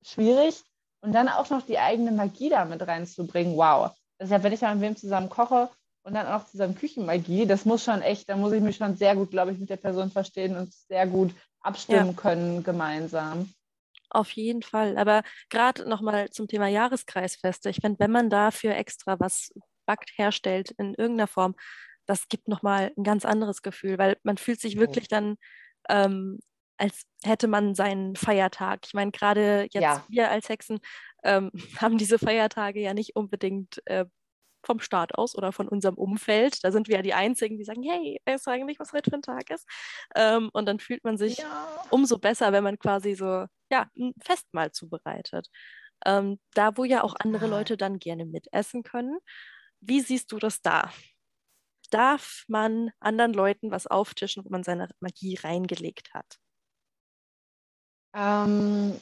schwierig. 0.04 0.62
Und 1.02 1.14
dann 1.14 1.30
auch 1.30 1.50
noch 1.50 1.66
die 1.66 1.80
eigene 1.80 2.12
Magie 2.12 2.50
damit 2.50 2.86
reinzubringen, 2.86 3.58
wow. 3.58 3.92
Deshalb, 4.20 4.44
wenn 4.44 4.54
ich 4.54 4.62
mal 4.62 4.76
mit 4.76 4.84
wem 4.84 4.96
zusammen 4.96 5.30
koche 5.30 5.70
und 6.04 6.14
dann 6.14 6.28
auch 6.28 6.46
zusammen 6.46 6.76
Küchenmagie, 6.76 7.48
das 7.48 7.66
muss 7.66 7.84
schon 7.84 8.02
echt, 8.04 8.30
da 8.30 8.36
muss 8.36 8.54
ich 8.54 8.62
mich 8.62 8.78
schon 8.78 8.96
sehr 8.98 9.16
gut, 9.16 9.32
glaube 9.32 9.52
ich, 9.52 9.58
mit 9.58 9.70
der 9.70 9.78
Person 9.78 10.12
verstehen 10.12 10.56
und 10.56 10.72
sehr 10.74 11.08
gut 11.08 11.34
abstimmen 11.62 12.10
ja. 12.10 12.14
können 12.14 12.64
gemeinsam. 12.64 13.52
Auf 14.10 14.32
jeden 14.32 14.62
Fall. 14.62 14.98
Aber 14.98 15.24
gerade 15.50 15.88
nochmal 15.88 16.30
zum 16.30 16.48
Thema 16.48 16.68
Jahreskreisfeste. 16.68 17.70
Ich 17.70 17.78
finde, 17.78 18.00
wenn 18.00 18.12
man 18.12 18.30
dafür 18.30 18.76
extra 18.76 19.20
was 19.20 19.54
backt, 19.86 20.12
herstellt 20.18 20.72
in 20.72 20.94
irgendeiner 20.94 21.28
Form, 21.28 21.56
das 22.06 22.28
gibt 22.28 22.48
nochmal 22.48 22.92
ein 22.98 23.04
ganz 23.04 23.26
anderes 23.26 23.62
Gefühl, 23.62 23.98
weil 23.98 24.18
man 24.24 24.38
fühlt 24.38 24.60
sich 24.60 24.78
wirklich 24.78 25.08
dann, 25.08 25.36
ähm, 25.90 26.40
als 26.78 27.04
hätte 27.24 27.48
man 27.48 27.76
seinen 27.76 28.16
Feiertag. 28.16 28.82
Ich 28.86 28.94
meine, 28.94 29.12
gerade 29.12 29.68
jetzt 29.72 29.84
ja. 29.84 30.06
wir 30.10 30.32
als 30.32 30.50
Hexen 30.50 30.80
ähm, 31.24 31.52
haben 31.82 31.98
diese 31.98 32.20
Feiertage 32.20 32.82
ja 32.82 32.94
nicht 32.94 33.16
unbedingt 33.16 33.82
äh, 33.86 34.06
vom 34.64 34.80
Staat 34.80 35.16
aus 35.16 35.36
oder 35.36 35.52
von 35.52 35.68
unserem 35.68 35.96
Umfeld. 35.96 36.64
Da 36.64 36.72
sind 36.72 36.88
wir 36.88 36.98
ja 36.98 37.02
die 37.02 37.14
Einzigen, 37.14 37.58
die 37.58 37.64
sagen, 37.64 37.84
hey, 37.84 38.20
weißt 38.26 38.48
du 38.48 38.52
eigentlich, 38.52 38.80
was 38.80 38.94
heute 38.94 39.10
für 39.10 39.18
ein 39.18 39.22
Tag 39.22 39.50
ist? 39.50 39.68
Ähm, 40.16 40.50
und 40.54 40.68
dann 40.68 40.80
fühlt 40.80 41.04
man 41.04 41.18
sich 41.18 41.38
ja. 41.38 41.86
umso 41.90 42.18
besser, 42.18 42.52
wenn 42.52 42.64
man 42.64 42.78
quasi 42.78 43.14
so, 43.16 43.46
ja, 43.72 43.88
ein 43.98 44.14
Festmahl 44.22 44.72
zubereitet. 44.72 45.48
Ähm, 46.06 46.40
da, 46.54 46.78
wo 46.78 46.84
ja 46.84 47.04
auch 47.04 47.16
andere 47.20 47.48
Leute 47.48 47.78
dann 47.78 48.00
gerne 48.00 48.26
mitessen 48.26 48.84
können. 48.84 49.18
Wie 49.82 50.02
siehst 50.02 50.32
du 50.32 50.40
das 50.40 50.62
da? 50.62 50.92
Darf 51.92 52.46
man 52.48 52.92
anderen 53.00 53.34
Leuten 53.34 53.70
was 53.70 53.86
auftischen, 53.86 54.44
wo 54.44 54.50
man 54.50 54.64
seine 54.64 54.90
Magie 55.00 55.36
reingelegt 55.36 56.14
hat? 56.14 56.40
Ähm, 58.14 59.00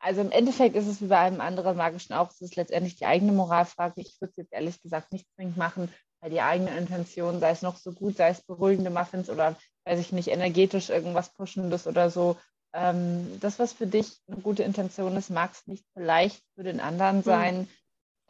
also 0.00 0.22
im 0.22 0.30
Endeffekt 0.30 0.76
ist 0.76 0.86
es 0.86 1.02
wie 1.02 1.06
bei 1.06 1.18
einem 1.18 1.40
anderen 1.40 1.76
magischen 1.76 2.14
auch, 2.14 2.30
es 2.30 2.40
ist 2.40 2.56
letztendlich 2.56 2.96
die 2.96 3.06
eigene 3.06 3.32
Moralfrage. 3.32 4.00
Ich 4.00 4.20
würde 4.20 4.30
es 4.30 4.36
jetzt 4.36 4.52
ehrlich 4.52 4.80
gesagt 4.80 5.12
nicht 5.12 5.26
zwingend 5.34 5.56
machen, 5.56 5.92
weil 6.20 6.30
die 6.30 6.40
eigene 6.40 6.76
Intention, 6.76 7.40
sei 7.40 7.50
es 7.50 7.62
noch 7.62 7.76
so 7.76 7.92
gut, 7.92 8.16
sei 8.16 8.30
es 8.30 8.40
beruhigende 8.40 8.90
Muffins 8.90 9.28
oder, 9.28 9.56
weiß 9.84 10.00
ich 10.00 10.12
nicht, 10.12 10.28
energetisch 10.28 10.88
irgendwas 10.88 11.32
Pushendes 11.32 11.86
oder 11.86 12.10
so. 12.10 12.38
Ähm, 12.72 13.38
das, 13.40 13.58
was 13.58 13.72
für 13.72 13.86
dich 13.86 14.20
eine 14.28 14.40
gute 14.40 14.62
Intention 14.62 15.16
ist, 15.16 15.30
mag 15.30 15.52
es 15.52 15.66
nicht 15.66 15.84
vielleicht 15.92 16.42
für 16.54 16.62
den 16.62 16.80
anderen 16.80 17.18
mhm. 17.18 17.22
sein. 17.22 17.58
Mhm. 17.58 17.68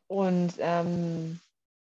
Und 0.06 0.54
ähm, 0.58 1.40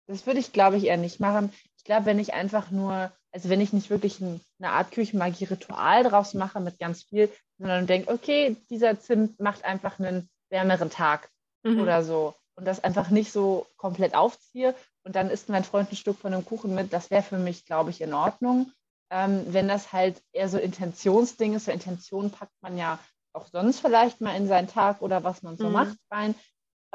das 0.08 0.26
würde 0.26 0.40
ich, 0.40 0.54
glaube 0.54 0.78
ich, 0.78 0.86
eher 0.86 0.98
nicht 0.98 1.20
machen. 1.20 1.52
Ich 1.78 1.84
glaube, 1.84 2.06
wenn 2.06 2.20
ich 2.20 2.34
einfach 2.34 2.72
nur, 2.72 3.12
also 3.32 3.50
wenn 3.50 3.62
ich 3.62 3.74
nicht 3.74 3.90
wirklich 3.90 4.20
ein, 4.22 4.42
eine 4.60 4.72
Art 4.72 4.92
Küchenmagie-Ritual 4.92 6.04
draus 6.04 6.34
mache 6.34 6.60
mit 6.60 6.80
ganz 6.80 7.04
viel, 7.04 7.30
sondern 7.58 7.88
denke, 7.88 8.12
okay, 8.12 8.58
dieser 8.70 9.00
Zimt 9.00 9.40
macht 9.40 9.64
einfach 9.64 10.00
einen 10.00 10.30
wärmeren 10.50 10.90
Tag 10.90 11.30
mhm. 11.64 11.80
oder 11.82 12.04
so 12.04 12.36
und 12.56 12.66
das 12.66 12.84
einfach 12.84 13.10
nicht 13.10 13.32
so 13.32 13.68
komplett 13.78 14.16
aufziehe 14.16 14.76
und 15.04 15.16
dann 15.16 15.30
isst 15.30 15.50
mein 15.50 15.64
Freund 15.64 15.92
ein 15.92 15.96
Stück 15.96 16.18
von 16.18 16.34
einem 16.34 16.46
Kuchen 16.46 16.74
mit, 16.74 16.92
das 16.92 17.12
wäre 17.12 17.24
für 17.24 17.38
mich, 17.38 17.66
glaube 17.66 17.92
ich, 17.92 18.02
in 18.02 18.14
Ordnung. 18.14 18.72
Ähm, 19.12 19.46
wenn 19.48 19.68
das 19.68 19.94
halt 19.94 20.22
eher 20.32 20.50
so 20.50 20.58
Intentionsding 20.58 21.54
ist, 21.54 21.68
weil 21.68 21.76
Intention 21.76 22.32
packt 22.32 22.56
man 22.62 22.76
ja 22.78 22.98
auch 23.34 23.46
sonst 23.48 23.80
vielleicht 23.80 24.20
mal 24.20 24.36
in 24.36 24.48
seinen 24.48 24.68
Tag 24.68 25.02
oder 25.02 25.24
was 25.24 25.44
man 25.44 25.58
so 25.58 25.68
mhm. 25.68 25.74
macht 25.74 25.98
rein. 26.10 26.34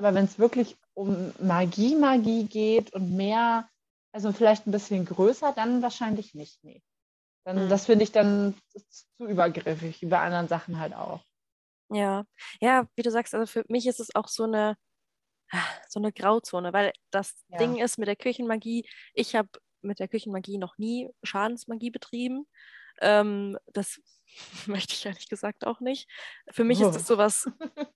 Aber 0.01 0.15
wenn 0.15 0.25
es 0.25 0.39
wirklich 0.39 0.79
um 0.95 1.35
Magie, 1.41 1.95
Magie 1.95 2.47
geht 2.47 2.91
und 2.95 3.15
mehr, 3.15 3.69
also 4.13 4.33
vielleicht 4.33 4.67
ein 4.67 4.71
bisschen 4.71 5.05
größer, 5.05 5.53
dann 5.53 5.83
wahrscheinlich 5.83 6.33
nicht. 6.33 6.65
Nee. 6.65 6.83
Dann, 7.45 7.67
mhm. 7.67 7.69
Das 7.69 7.85
finde 7.85 8.05
ich 8.05 8.11
dann 8.11 8.55
zu 8.89 9.27
übergriffig, 9.27 10.01
wie 10.01 10.07
bei 10.07 10.19
anderen 10.19 10.49
Sachen 10.49 10.81
halt 10.81 10.95
auch. 10.95 11.21
Ja, 11.91 12.25
ja, 12.63 12.89
wie 12.97 13.03
du 13.03 13.11
sagst, 13.11 13.35
also 13.35 13.45
für 13.45 13.63
mich 13.69 13.87
ist 13.87 14.01
es 14.01 14.15
auch 14.15 14.29
so 14.29 14.45
eine, 14.45 14.79
so 15.91 16.01
eine 16.01 16.13
Grauzone, 16.13 16.73
weil 16.73 16.95
das 17.11 17.35
ja. 17.49 17.59
Ding 17.59 17.77
ist 17.77 17.99
mit 17.99 18.09
der 18.09 18.17
Küchenmagie, 18.17 18.89
ich 19.13 19.35
habe 19.35 19.51
mit 19.83 19.99
der 19.99 20.09
Küchenmagie 20.09 20.57
noch 20.57 20.79
nie 20.79 21.11
Schadensmagie 21.25 21.91
betrieben. 21.91 22.47
Ähm, 23.03 23.59
das 23.67 24.01
möchte 24.67 24.95
ich 24.95 25.05
ehrlich 25.05 25.29
gesagt 25.29 25.67
auch 25.67 25.81
nicht. 25.81 26.09
Für 26.51 26.65
mich 26.65 26.83
oh. 26.83 26.89
ist 26.89 26.95
das 26.95 27.07
so 27.07 27.19
was 27.19 27.51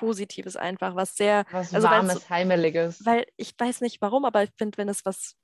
Grundpositives 0.00 0.56
einfach, 0.56 0.96
was 0.96 1.14
sehr. 1.14 1.44
Was 1.50 1.72
also 1.72 1.88
warmes, 1.88 2.28
heimeliges. 2.28 3.04
Weil 3.04 3.26
ich 3.36 3.54
weiß 3.56 3.80
nicht 3.80 4.00
warum, 4.00 4.24
aber 4.24 4.42
ich 4.42 4.50
finde, 4.56 4.78
wenn 4.78 4.88
es 4.88 5.04
was 5.04 5.36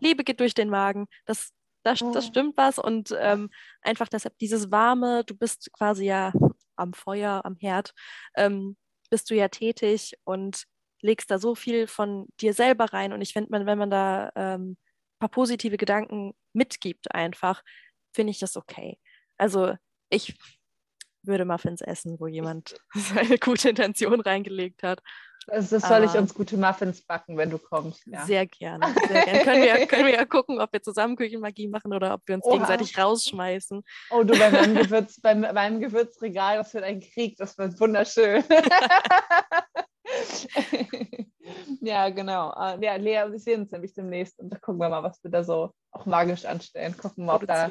Liebe 0.00 0.24
geht 0.24 0.40
durch 0.40 0.54
den 0.54 0.70
Magen. 0.70 1.06
Das, 1.24 1.52
das, 1.82 1.98
das 1.98 2.26
oh. 2.26 2.28
stimmt 2.28 2.56
was. 2.56 2.78
Und 2.78 3.14
ähm, 3.18 3.50
einfach 3.82 4.08
deshalb 4.08 4.38
dieses 4.38 4.70
warme, 4.70 5.24
du 5.24 5.36
bist 5.36 5.70
quasi 5.72 6.06
ja 6.06 6.32
am 6.76 6.92
Feuer, 6.92 7.42
am 7.44 7.56
Herd, 7.56 7.92
ähm, 8.36 8.76
bist 9.10 9.30
du 9.30 9.34
ja 9.34 9.48
tätig 9.48 10.14
und 10.24 10.64
legst 11.00 11.30
da 11.30 11.38
so 11.38 11.54
viel 11.54 11.86
von 11.86 12.26
dir 12.40 12.54
selber 12.54 12.86
rein. 12.92 13.12
Und 13.12 13.20
ich 13.20 13.32
finde, 13.32 13.50
wenn 13.66 13.78
man 13.78 13.90
da 13.90 14.30
ähm, 14.34 14.72
ein 14.72 15.18
paar 15.20 15.28
positive 15.28 15.76
Gedanken 15.76 16.34
mitgibt, 16.52 17.14
einfach, 17.14 17.62
finde 18.12 18.32
ich 18.32 18.38
das 18.38 18.56
okay. 18.56 18.98
Also 19.38 19.74
ich 20.10 20.36
würde 21.26 21.44
Muffins 21.44 21.80
essen, 21.80 22.16
wo 22.18 22.26
jemand 22.26 22.76
seine 22.94 23.38
gute 23.38 23.70
Intention 23.70 24.20
reingelegt 24.20 24.82
hat. 24.82 25.00
Also 25.48 25.76
das 25.76 25.88
soll 25.88 26.02
ich 26.04 26.12
uns 26.14 26.34
gute 26.34 26.56
Muffins 26.56 27.02
backen, 27.02 27.36
wenn 27.36 27.50
du 27.50 27.58
kommst. 27.58 28.04
Ja. 28.06 28.24
Sehr 28.24 28.46
gerne. 28.46 28.92
Sehr 29.06 29.24
gerne. 29.24 29.44
können, 29.44 29.62
wir, 29.62 29.86
können 29.86 30.06
wir 30.06 30.14
ja 30.14 30.24
gucken, 30.24 30.60
ob 30.60 30.72
wir 30.72 30.82
zusammen 30.82 31.14
Küchenmagie 31.14 31.68
machen 31.68 31.92
oder 31.92 32.14
ob 32.14 32.22
wir 32.26 32.34
uns 32.34 32.44
Oha. 32.44 32.54
gegenseitig 32.54 32.98
rausschmeißen. 32.98 33.82
Oh, 34.10 34.24
du 34.24 34.36
bei 34.36 34.50
meinem, 34.50 34.74
Gewürz, 34.82 35.20
bei 35.20 35.34
meinem 35.34 35.80
Gewürzregal, 35.80 36.56
das 36.56 36.74
wird 36.74 36.82
ein 36.82 37.00
Krieg, 37.00 37.36
das 37.36 37.56
wird 37.58 37.78
wunderschön. 37.78 38.42
ja, 41.80 42.08
genau. 42.10 42.48
Ah, 42.50 42.76
ja, 42.80 42.96
Lea, 42.96 43.30
wir 43.30 43.38
sehen 43.38 43.62
uns 43.62 43.70
nämlich 43.70 43.94
demnächst 43.94 44.40
und 44.40 44.50
da 44.50 44.58
gucken 44.58 44.80
wir 44.80 44.88
mal, 44.88 45.04
was 45.04 45.22
wir 45.22 45.30
da 45.30 45.44
so 45.44 45.70
auch 45.92 46.06
magisch 46.06 46.44
anstellen. 46.44 46.96
Gucken 46.96 47.24
wir, 47.24 47.34
ob 47.34 47.46
da 47.46 47.68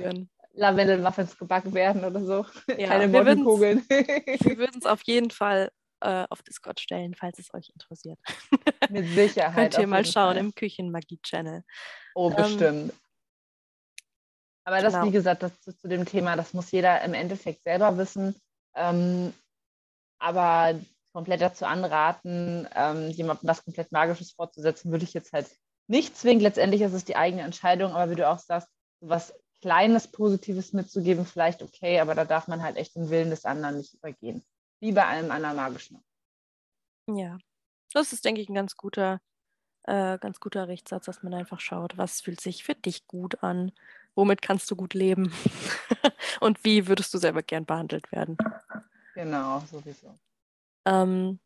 Lavendel-Muffins 0.55 1.37
gebacken 1.37 1.73
werden 1.73 2.03
oder 2.03 2.23
so. 2.23 2.45
Ja, 2.77 2.87
Keine 2.87 3.07
Moddenkugeln. 3.07 3.85
Wir 3.89 4.57
würden 4.57 4.79
es 4.79 4.85
auf 4.85 5.01
jeden 5.03 5.31
Fall 5.31 5.69
äh, 6.01 6.25
auf 6.29 6.41
Discord 6.43 6.79
stellen, 6.79 7.15
falls 7.15 7.39
es 7.39 7.53
euch 7.53 7.69
interessiert. 7.69 8.19
Mit 8.89 9.07
Sicherheit. 9.09 9.55
Könnt 9.73 9.77
ihr 9.77 9.87
mal 9.87 10.05
schauen 10.05 10.35
Fall. 10.35 10.37
im 10.37 10.55
Küchenmagie-Channel. 10.55 11.63
Oh, 12.15 12.29
ähm, 12.29 12.35
bestimmt. 12.35 12.61
Ähm, 12.61 12.91
aber 14.65 14.81
das, 14.81 14.93
genau. 14.93 15.05
wie 15.05 15.11
gesagt, 15.11 15.43
das 15.43 15.59
zu, 15.61 15.77
zu, 15.77 15.87
dem 15.87 16.05
Thema, 16.05 16.35
das 16.35 16.53
muss 16.53 16.71
jeder 16.71 17.01
im 17.03 17.13
Endeffekt 17.13 17.63
selber 17.63 17.97
wissen. 17.97 18.35
Ähm, 18.75 19.33
aber 20.19 20.79
komplett 21.13 21.41
dazu 21.41 21.65
anraten, 21.65 22.67
ähm, 22.75 23.09
jemandem 23.09 23.47
was 23.47 23.63
komplett 23.63 23.91
Magisches 23.91 24.31
vorzusetzen, 24.31 24.91
würde 24.91 25.05
ich 25.05 25.13
jetzt 25.13 25.33
halt 25.33 25.47
nicht 25.87 26.17
zwingen. 26.17 26.41
Letztendlich 26.41 26.81
ist 26.81 26.93
es 26.93 27.05
die 27.05 27.15
eigene 27.15 27.43
Entscheidung, 27.43 27.93
aber 27.93 28.11
wie 28.11 28.15
du 28.15 28.27
auch 28.27 28.39
sagst, 28.39 28.67
was 29.01 29.33
Kleines 29.61 30.07
Positives 30.07 30.73
mitzugeben, 30.73 31.25
vielleicht 31.25 31.61
okay, 31.61 31.99
aber 31.99 32.13
da 32.13 32.25
darf 32.25 32.47
man 32.47 32.61
halt 32.61 32.77
echt 32.77 32.95
den 32.95 33.09
Willen 33.09 33.29
des 33.29 33.45
anderen 33.45 33.77
nicht 33.77 33.93
übergehen 33.93 34.43
wie 34.79 34.91
bei 34.91 35.05
allem 35.05 35.31
anderen 35.31 35.55
magischen. 35.55 36.03
Ja, 37.07 37.37
das 37.93 38.13
ist, 38.13 38.25
denke 38.25 38.41
ich, 38.41 38.49
ein 38.49 38.55
ganz 38.55 38.77
guter, 38.77 39.21
äh, 39.83 40.17
ganz 40.19 40.39
guter 40.39 40.67
Richtsatz, 40.67 41.05
dass 41.05 41.23
man 41.23 41.33
einfach 41.33 41.59
schaut, 41.59 41.97
was 41.97 42.21
fühlt 42.21 42.41
sich 42.41 42.63
für 42.63 42.75
dich 42.75 43.07
gut 43.07 43.43
an, 43.43 43.71
womit 44.15 44.41
kannst 44.41 44.69
du 44.69 44.75
gut 44.75 44.93
leben 44.93 45.31
und 46.39 46.63
wie 46.63 46.87
würdest 46.87 47.13
du 47.13 47.17
selber 47.17 47.43
gern 47.43 47.65
behandelt 47.65 48.11
werden. 48.11 48.37
Genau, 49.13 49.59
sowieso. 49.71 50.13
Ähm, 50.85 51.39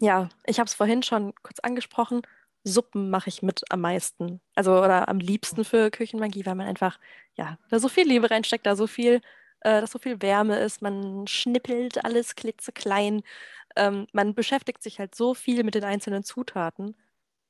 ja, 0.00 0.28
ich 0.44 0.58
habe 0.58 0.66
es 0.66 0.74
vorhin 0.74 1.02
schon 1.02 1.34
kurz 1.42 1.60
angesprochen. 1.60 2.22
Suppen 2.64 3.10
mache 3.10 3.28
ich 3.28 3.42
mit 3.42 3.62
am 3.70 3.80
meisten. 3.80 4.40
Also 4.54 4.78
oder 4.78 5.08
am 5.08 5.18
liebsten 5.18 5.64
für 5.64 5.90
Küchenmagie, 5.90 6.46
weil 6.46 6.54
man 6.54 6.66
einfach, 6.66 6.98
ja, 7.36 7.58
da 7.70 7.78
so 7.78 7.88
viel 7.88 8.06
Liebe 8.06 8.30
reinsteckt, 8.30 8.66
da 8.66 8.76
so 8.76 8.86
viel 8.86 9.20
äh, 9.60 9.80
dass 9.80 9.92
so 9.92 9.98
viel 9.98 10.20
Wärme 10.22 10.58
ist. 10.58 10.82
Man 10.82 11.26
schnippelt 11.26 12.04
alles 12.04 12.34
klitzeklein. 12.34 13.22
Ähm, 13.76 14.06
man 14.12 14.34
beschäftigt 14.34 14.82
sich 14.82 14.98
halt 14.98 15.14
so 15.14 15.34
viel 15.34 15.64
mit 15.64 15.74
den 15.74 15.84
einzelnen 15.84 16.24
Zutaten. 16.24 16.96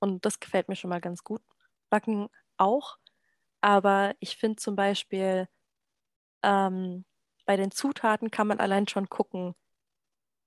Und 0.01 0.25
das 0.27 0.41
gefällt 0.41 0.69
mir 0.69 0.77
schon 0.77 0.91
mal 0.91 1.01
ganz 1.01 1.25
gut. 1.25 1.43
Backen 1.91 2.29
auch. 2.57 2.99
Aber 3.61 4.15
ich 4.21 4.37
finde 4.37 4.57
zum 4.57 4.77
Beispiel, 4.77 5.49
ähm, 6.43 7.05
bei 7.47 7.57
den 7.57 7.71
Zutaten 7.71 8.31
kann 8.31 8.47
man 8.47 8.61
allein 8.61 8.89
schon 8.89 9.09
gucken, 9.09 9.55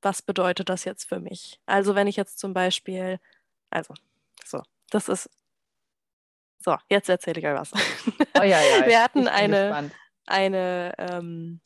was 0.01 0.21
bedeutet 0.21 0.69
das 0.69 0.85
jetzt 0.85 1.05
für 1.05 1.19
mich. 1.19 1.59
Also 1.65 1.95
wenn 1.95 2.07
ich 2.07 2.17
jetzt 2.17 2.39
zum 2.39 2.53
Beispiel, 2.53 3.19
also, 3.69 3.93
so, 4.43 4.61
das 4.89 5.09
ist, 5.09 5.29
so, 6.59 6.77
jetzt 6.89 7.09
erzähle 7.09 7.39
ich 7.39 7.45
euch 7.45 7.55
was. 7.55 7.71
Oh 8.39 8.43
ja, 8.43 8.61
ja, 8.61 8.85
Wir 8.85 9.01
hatten 9.01 9.27
eine, 9.27 9.61
gespannt 9.61 9.93
eine 10.25 10.93
ähm, 10.97 11.59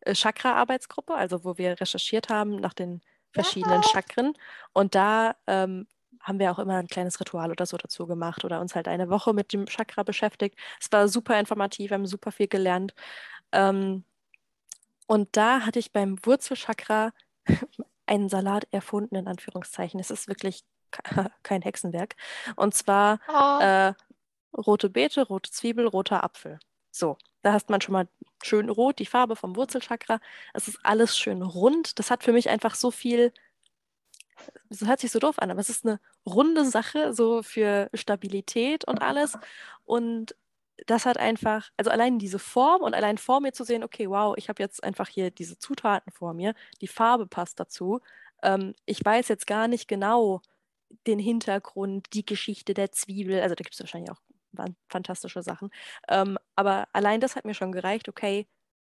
äh, 0.00 0.14
Chakra-Arbeitsgruppe, 0.14 1.14
also 1.14 1.44
wo 1.44 1.58
wir 1.58 1.80
recherchiert 1.80 2.28
haben 2.28 2.56
nach 2.56 2.74
den 2.74 3.00
verschiedenen 3.32 3.82
Chakren. 3.82 4.34
Und 4.72 4.94
da 4.94 5.36
ähm, 5.46 5.86
haben 6.20 6.38
wir 6.38 6.50
auch 6.50 6.58
immer 6.58 6.76
ein 6.76 6.88
kleines 6.88 7.20
Ritual 7.20 7.50
oder 7.50 7.66
so 7.66 7.76
dazu 7.76 8.06
gemacht 8.06 8.44
oder 8.44 8.60
uns 8.60 8.74
halt 8.74 8.88
eine 8.88 9.08
Woche 9.08 9.32
mit 9.32 9.52
dem 9.52 9.66
Chakra 9.66 10.02
beschäftigt. 10.02 10.58
Es 10.80 10.90
war 10.92 11.08
super 11.08 11.38
informativ, 11.38 11.90
wir 11.90 11.94
haben 11.96 12.06
super 12.06 12.32
viel 12.32 12.48
gelernt. 12.48 12.94
Ähm, 13.52 14.04
und 15.06 15.36
da 15.36 15.60
hatte 15.60 15.78
ich 15.78 15.92
beim 15.92 16.18
Wurzelchakra 16.24 17.12
einen 18.06 18.28
Salat 18.28 18.66
erfunden, 18.70 19.16
in 19.16 19.28
Anführungszeichen. 19.28 20.00
Es 20.00 20.10
ist 20.10 20.28
wirklich 20.28 20.62
kein 21.42 21.62
Hexenwerk. 21.62 22.16
Und 22.56 22.74
zwar 22.74 23.20
oh. 23.28 23.62
äh, 23.62 23.94
rote 24.56 24.90
Beete, 24.90 25.22
rote 25.26 25.50
Zwiebel, 25.50 25.86
roter 25.86 26.24
Apfel. 26.24 26.58
So, 26.90 27.16
da 27.42 27.52
hast 27.52 27.70
man 27.70 27.80
schon 27.80 27.92
mal 27.92 28.08
schön 28.42 28.68
rot, 28.68 28.98
die 28.98 29.06
Farbe 29.06 29.36
vom 29.36 29.56
Wurzelchakra. 29.56 30.20
Es 30.54 30.68
ist 30.68 30.78
alles 30.82 31.16
schön 31.16 31.42
rund. 31.42 31.98
Das 31.98 32.10
hat 32.10 32.24
für 32.24 32.32
mich 32.32 32.48
einfach 32.48 32.74
so 32.74 32.90
viel, 32.90 33.32
das 34.68 34.86
hört 34.86 35.00
sich 35.00 35.12
so 35.12 35.18
doof 35.18 35.38
an, 35.38 35.50
aber 35.50 35.60
es 35.60 35.68
ist 35.68 35.86
eine 35.86 36.00
runde 36.26 36.64
Sache, 36.64 37.14
so 37.14 37.42
für 37.42 37.90
Stabilität 37.94 38.84
und 38.84 39.02
alles. 39.02 39.38
Und 39.84 40.34
das 40.86 41.06
hat 41.06 41.18
einfach, 41.18 41.70
also 41.76 41.90
allein 41.90 42.18
diese 42.18 42.38
Form 42.38 42.82
und 42.82 42.94
allein 42.94 43.18
vor 43.18 43.40
mir 43.40 43.52
zu 43.52 43.64
sehen, 43.64 43.84
okay, 43.84 44.08
wow, 44.08 44.34
ich 44.36 44.48
habe 44.48 44.62
jetzt 44.62 44.82
einfach 44.82 45.08
hier 45.08 45.30
diese 45.30 45.58
Zutaten 45.58 46.12
vor 46.12 46.34
mir, 46.34 46.54
die 46.80 46.88
Farbe 46.88 47.26
passt 47.26 47.60
dazu. 47.60 48.00
Ähm, 48.42 48.74
ich 48.86 49.04
weiß 49.04 49.28
jetzt 49.28 49.46
gar 49.46 49.68
nicht 49.68 49.88
genau, 49.88 50.40
den 51.06 51.18
Hintergrund, 51.18 52.06
die 52.12 52.24
Geschichte 52.26 52.74
der 52.74 52.92
Zwiebel. 52.92 53.40
Also 53.40 53.54
da 53.54 53.62
gibt 53.62 53.74
es 53.74 53.80
wahrscheinlich 53.80 54.10
auch 54.10 54.20
fantastische 54.88 55.42
Sachen. 55.42 55.70
Ähm, 56.08 56.38
aber 56.56 56.88
allein 56.92 57.20
das 57.20 57.36
hat 57.36 57.44
mir 57.44 57.54
schon 57.54 57.72
gereicht. 57.72 58.08
Okay, 58.08 58.46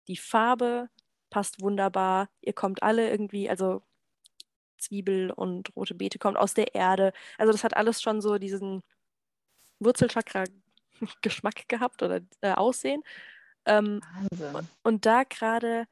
die 0.07 0.17
Farbe 0.17 0.89
passt 1.29 1.61
wunderbar. 1.61 2.29
Ihr 2.41 2.53
kommt 2.53 2.83
alle 2.83 3.09
irgendwie, 3.09 3.49
also 3.49 3.83
Zwiebel 4.77 5.31
und 5.31 5.75
rote 5.75 5.95
Beete 5.95 6.19
kommt 6.19 6.37
aus 6.37 6.53
der 6.53 6.75
Erde. 6.75 7.13
Also 7.37 7.51
das 7.51 7.63
hat 7.63 7.77
alles 7.77 8.01
schon 8.01 8.21
so 8.21 8.37
diesen 8.37 8.83
Wurzelchakra-Geschmack 9.79 11.63
gehabt 11.67 12.03
oder 12.03 12.21
äh, 12.41 12.53
Aussehen. 12.53 13.03
Ähm, 13.65 14.01
Wahnsinn. 14.13 14.67
Und 14.83 15.05
da 15.05 15.23
gerade 15.23 15.87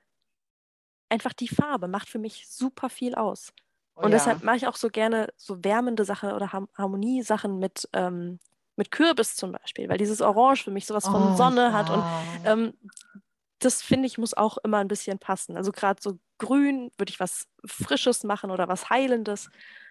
einfach 1.09 1.33
die 1.33 1.47
Farbe 1.47 1.87
macht 1.87 2.09
für 2.09 2.19
mich 2.19 2.47
super 2.47 2.89
viel 2.89 3.15
aus. 3.15 3.53
Oh, 3.99 4.05
und 4.05 4.11
ja. 4.11 4.17
deshalb 4.17 4.43
mache 4.43 4.55
ich 4.57 4.67
auch 4.67 4.77
so 4.77 4.89
gerne 4.89 5.27
so 5.35 5.63
wärmende 5.63 6.05
Sachen 6.05 6.31
oder 6.31 6.51
Harmoniesachen 6.51 7.59
mit, 7.59 7.89
ähm, 7.93 8.39
mit 8.75 8.91
Kürbis 8.91 9.35
zum 9.35 9.51
Beispiel, 9.51 9.89
weil 9.89 9.97
dieses 9.97 10.21
Orange 10.21 10.63
für 10.63 10.71
mich 10.71 10.85
sowas 10.85 11.05
von 11.05 11.33
oh, 11.33 11.35
Sonne 11.35 11.65
ja. 11.65 11.73
hat 11.73 11.89
und 11.89 12.03
ähm, 12.45 12.73
das 13.59 13.81
finde 13.81 14.07
ich 14.07 14.17
muss 14.17 14.33
auch 14.33 14.57
immer 14.59 14.77
ein 14.77 14.87
bisschen 14.87 15.19
passen. 15.19 15.57
Also 15.57 15.73
gerade 15.73 16.01
so 16.01 16.17
grün 16.37 16.91
würde 16.97 17.11
ich 17.11 17.19
was 17.19 17.45
Frisches 17.65 18.23
machen 18.23 18.51
oder 18.51 18.69
was 18.69 18.89
Heilendes. 18.89 19.49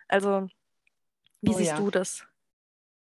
Also 0.08 0.48
wie 1.42 1.50
oh, 1.50 1.58
siehst 1.58 1.72
ja. 1.72 1.76
du 1.76 1.90
das? 1.90 2.24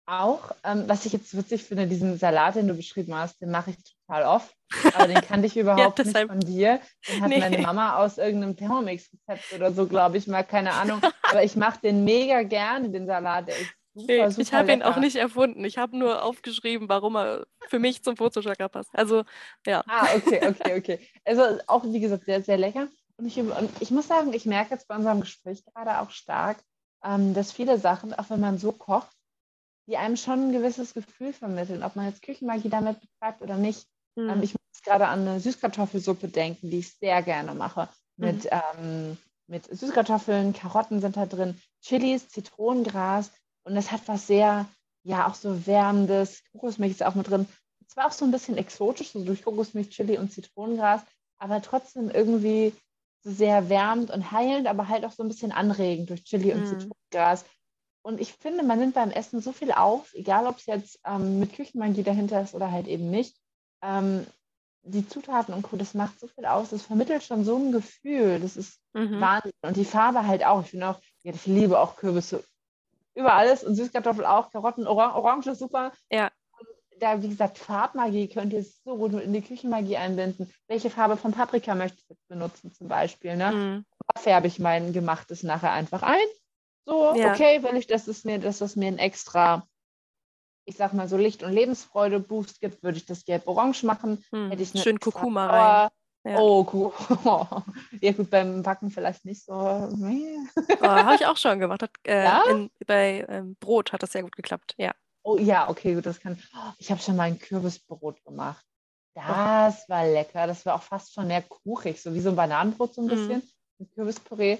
Auch, 0.06 0.52
ähm, 0.62 0.84
was 0.86 1.06
ich 1.06 1.12
jetzt 1.12 1.36
witzig 1.36 1.64
finde, 1.64 1.88
diesen 1.88 2.18
Salat, 2.18 2.54
den 2.54 2.68
du 2.68 2.74
beschrieben 2.74 3.14
hast, 3.14 3.40
den 3.40 3.50
mache 3.50 3.70
ich 3.70 3.93
total 4.14 4.36
oft. 4.36 4.54
Aber 4.94 5.06
den 5.06 5.20
kannte 5.20 5.46
ich 5.46 5.56
überhaupt 5.56 5.98
ja, 5.98 6.04
nicht 6.04 6.18
von 6.18 6.40
dir. 6.40 6.80
Den 7.08 7.22
hat 7.22 7.28
nee. 7.28 7.38
meine 7.38 7.58
Mama 7.58 7.96
aus 7.96 8.18
irgendeinem 8.18 8.56
Thermomix-Rezept 8.56 9.52
oder 9.54 9.72
so, 9.72 9.86
glaube 9.86 10.18
ich 10.18 10.26
mal, 10.26 10.42
keine 10.42 10.72
Ahnung. 10.72 11.00
Aber 11.22 11.42
ich 11.42 11.56
mache 11.56 11.80
den 11.80 12.04
mega 12.04 12.42
gerne, 12.42 12.90
den 12.90 13.06
Salat. 13.06 13.48
Der 13.48 13.56
ist 13.56 13.70
super, 13.94 14.12
nee, 14.12 14.28
super 14.28 14.42
ich 14.42 14.54
habe 14.54 14.72
ihn 14.72 14.82
auch 14.82 14.96
nicht 14.96 15.16
erfunden. 15.16 15.64
Ich 15.64 15.78
habe 15.78 15.96
nur 15.96 16.22
aufgeschrieben, 16.22 16.88
warum 16.88 17.16
er 17.16 17.46
für 17.68 17.78
mich 17.78 18.02
zum 18.02 18.16
Fotochakra 18.16 18.68
passt. 18.68 18.90
Also, 18.92 19.24
ja. 19.66 19.84
Ah, 19.86 20.06
okay, 20.16 20.40
okay, 20.48 20.78
okay. 20.78 21.08
Also 21.24 21.58
auch, 21.66 21.84
wie 21.84 22.00
gesagt, 22.00 22.24
sehr, 22.24 22.42
sehr 22.42 22.58
lecker. 22.58 22.88
Und 23.16 23.26
ich, 23.26 23.38
und 23.38 23.70
ich 23.80 23.92
muss 23.92 24.08
sagen, 24.08 24.32
ich 24.32 24.44
merke 24.44 24.74
jetzt 24.74 24.88
bei 24.88 24.96
unserem 24.96 25.20
Gespräch 25.20 25.64
gerade 25.64 26.00
auch 26.00 26.10
stark, 26.10 26.58
ähm, 27.04 27.32
dass 27.32 27.52
viele 27.52 27.78
Sachen, 27.78 28.12
auch 28.12 28.28
wenn 28.30 28.40
man 28.40 28.58
so 28.58 28.72
kocht, 28.72 29.14
die 29.86 29.96
einem 29.96 30.16
schon 30.16 30.48
ein 30.48 30.52
gewisses 30.52 30.94
Gefühl 30.94 31.32
vermitteln, 31.32 31.82
ob 31.84 31.94
man 31.94 32.06
jetzt 32.06 32.22
Küchenmagie 32.22 32.70
damit 32.70 33.00
betreibt 33.00 33.42
oder 33.42 33.56
nicht. 33.56 33.86
Mhm. 34.16 34.30
Ähm, 34.30 34.42
ich 34.42 34.52
muss 34.52 34.82
gerade 34.82 35.08
an 35.08 35.20
eine 35.20 35.40
Süßkartoffelsuppe 35.40 36.28
denken, 36.28 36.70
die 36.70 36.78
ich 36.78 36.94
sehr 36.94 37.22
gerne 37.22 37.54
mache. 37.54 37.88
Mit, 38.16 38.44
mhm. 38.44 38.50
ähm, 38.78 39.18
mit 39.46 39.66
Süßkartoffeln, 39.66 40.52
Karotten 40.52 41.00
sind 41.00 41.16
da 41.16 41.26
drin, 41.26 41.60
Chilis, 41.82 42.28
Zitronengras 42.28 43.30
und 43.64 43.74
das 43.74 43.90
hat 43.90 44.02
was 44.06 44.26
sehr, 44.26 44.66
ja, 45.02 45.26
auch 45.26 45.34
so 45.34 45.66
wärmendes. 45.66 46.42
Kokosmilch 46.52 46.92
ist 46.92 47.02
auch 47.02 47.14
mit 47.14 47.28
drin. 47.28 47.48
Zwar 47.88 48.06
auch 48.06 48.12
so 48.12 48.24
ein 48.24 48.30
bisschen 48.30 48.56
exotisch, 48.56 49.10
so 49.10 49.24
durch 49.24 49.42
Kokosmilch, 49.44 49.90
Chili 49.90 50.18
und 50.18 50.32
Zitronengras, 50.32 51.02
aber 51.38 51.60
trotzdem 51.60 52.10
irgendwie 52.10 52.72
sehr 53.22 53.68
wärmend 53.68 54.10
und 54.10 54.32
heilend, 54.32 54.66
aber 54.66 54.88
halt 54.88 55.04
auch 55.04 55.12
so 55.12 55.22
ein 55.22 55.28
bisschen 55.28 55.52
anregend 55.52 56.10
durch 56.10 56.24
Chili 56.24 56.52
und 56.52 56.60
mhm. 56.60 56.66
Zitronengras. 56.66 57.44
Und 58.02 58.20
ich 58.20 58.32
finde, 58.34 58.62
man 58.62 58.78
nimmt 58.78 58.94
beim 58.94 59.10
Essen 59.10 59.40
so 59.40 59.52
viel 59.52 59.72
auf, 59.72 60.12
egal 60.14 60.46
ob 60.46 60.58
es 60.58 60.66
jetzt 60.66 61.00
ähm, 61.06 61.40
mit 61.40 61.54
Küchenmagie 61.54 62.02
dahinter 62.02 62.42
ist 62.42 62.54
oder 62.54 62.70
halt 62.70 62.86
eben 62.86 63.10
nicht. 63.10 63.34
Ähm, 63.84 64.26
die 64.82 65.08
Zutaten 65.08 65.54
und 65.54 65.62
Co., 65.62 65.76
das 65.76 65.94
macht 65.94 66.20
so 66.20 66.26
viel 66.26 66.44
aus. 66.44 66.70
Das 66.70 66.82
vermittelt 66.82 67.22
schon 67.22 67.44
so 67.44 67.56
ein 67.56 67.72
Gefühl. 67.72 68.40
Das 68.40 68.56
ist 68.56 68.80
mhm. 68.92 69.20
Wahnsinn. 69.20 69.52
Und 69.62 69.76
die 69.76 69.84
Farbe 69.84 70.26
halt 70.26 70.44
auch. 70.44 70.62
Ich 70.62 70.70
finde 70.70 70.88
auch, 70.88 71.00
ja, 71.22 71.32
ich 71.32 71.46
liebe 71.46 71.78
auch 71.78 71.96
Kürbisse 71.96 72.44
über 73.14 73.34
alles 73.34 73.62
und 73.62 73.76
Süßkartoffel 73.76 74.26
auch, 74.26 74.50
Karotten, 74.50 74.88
Orang 74.88 75.12
Orange 75.12 75.50
ist 75.50 75.60
super. 75.60 75.92
Ja. 76.10 76.32
Und 76.58 76.68
da, 77.00 77.22
wie 77.22 77.28
gesagt, 77.28 77.58
Farbmagie 77.58 78.28
könnt 78.28 78.52
ihr 78.52 78.64
so 78.64 78.96
gut 78.96 79.12
in 79.12 79.32
die 79.32 79.40
Küchenmagie 79.40 79.96
einbinden. 79.96 80.52
Welche 80.66 80.90
Farbe 80.90 81.16
von 81.16 81.30
Paprika 81.30 81.76
möchte 81.76 81.98
ich 81.98 82.08
jetzt 82.08 82.26
benutzen, 82.26 82.72
zum 82.72 82.88
Beispiel? 82.88 83.36
Ne? 83.36 83.52
Mhm. 83.52 83.84
Da 84.12 84.20
färbe 84.20 84.48
ich 84.48 84.58
mein 84.58 84.92
Gemachtes 84.92 85.44
nachher 85.44 85.70
einfach 85.70 86.02
ein 86.02 86.26
so, 86.86 87.14
ja. 87.14 87.32
okay, 87.32 87.62
wenn 87.62 87.76
ich, 87.76 87.86
dass 87.86 88.08
es 88.08 88.24
mir, 88.24 88.38
dass 88.38 88.58
das 88.58 88.76
mir 88.76 88.88
ein 88.88 88.98
extra, 88.98 89.66
ich 90.64 90.76
sag 90.76 90.92
mal 90.92 91.08
so 91.08 91.16
Licht- 91.16 91.42
und 91.42 91.52
Lebensfreude-Boost 91.52 92.60
gibt, 92.60 92.82
würde 92.82 92.98
ich 92.98 93.06
das 93.06 93.24
gelb-orange 93.24 93.84
machen. 93.84 94.24
Hm. 94.32 94.50
Hätte 94.50 94.62
ich 94.62 94.82
Schön 94.82 95.00
Kurkuma 95.00 95.46
rein. 95.46 95.90
Ja. 96.26 96.38
Oh, 96.38 96.66
oh, 96.72 96.92
ja 98.00 98.12
gut, 98.12 98.30
beim 98.30 98.62
Backen 98.62 98.90
vielleicht 98.90 99.26
nicht 99.26 99.44
so. 99.44 99.52
oh, 99.52 99.92
Habe 100.80 101.14
ich 101.16 101.26
auch 101.26 101.36
schon 101.36 101.58
gemacht. 101.58 101.82
Hat, 101.82 101.90
äh, 102.06 102.24
ja? 102.24 102.44
in, 102.50 102.70
bei 102.86 103.26
ähm, 103.28 103.56
Brot 103.60 103.92
hat 103.92 104.02
das 104.02 104.12
sehr 104.12 104.22
gut 104.22 104.34
geklappt, 104.34 104.74
ja. 104.78 104.92
Oh 105.22 105.36
ja, 105.36 105.68
okay, 105.68 105.94
gut, 105.94 106.06
das 106.06 106.20
kann. 106.20 106.38
ich 106.78 106.90
habe 106.90 107.00
schon 107.00 107.16
mal 107.16 107.24
ein 107.24 107.38
Kürbisbrot 107.38 108.24
gemacht. 108.24 108.64
Das 109.14 109.88
war 109.88 110.06
lecker. 110.06 110.46
Das 110.46 110.64
war 110.66 110.74
auch 110.74 110.82
fast 110.82 111.12
schon 111.12 111.28
mehr 111.28 111.42
kuchig, 111.42 112.00
so 112.00 112.14
wie 112.14 112.20
so 112.20 112.30
ein 112.30 112.36
Bananenbrot 112.36 112.94
so 112.94 113.02
ein 113.02 113.06
mhm. 113.06 113.10
bisschen. 113.10 113.42
Mit 113.78 113.92
Kürbispüree. 113.92 114.58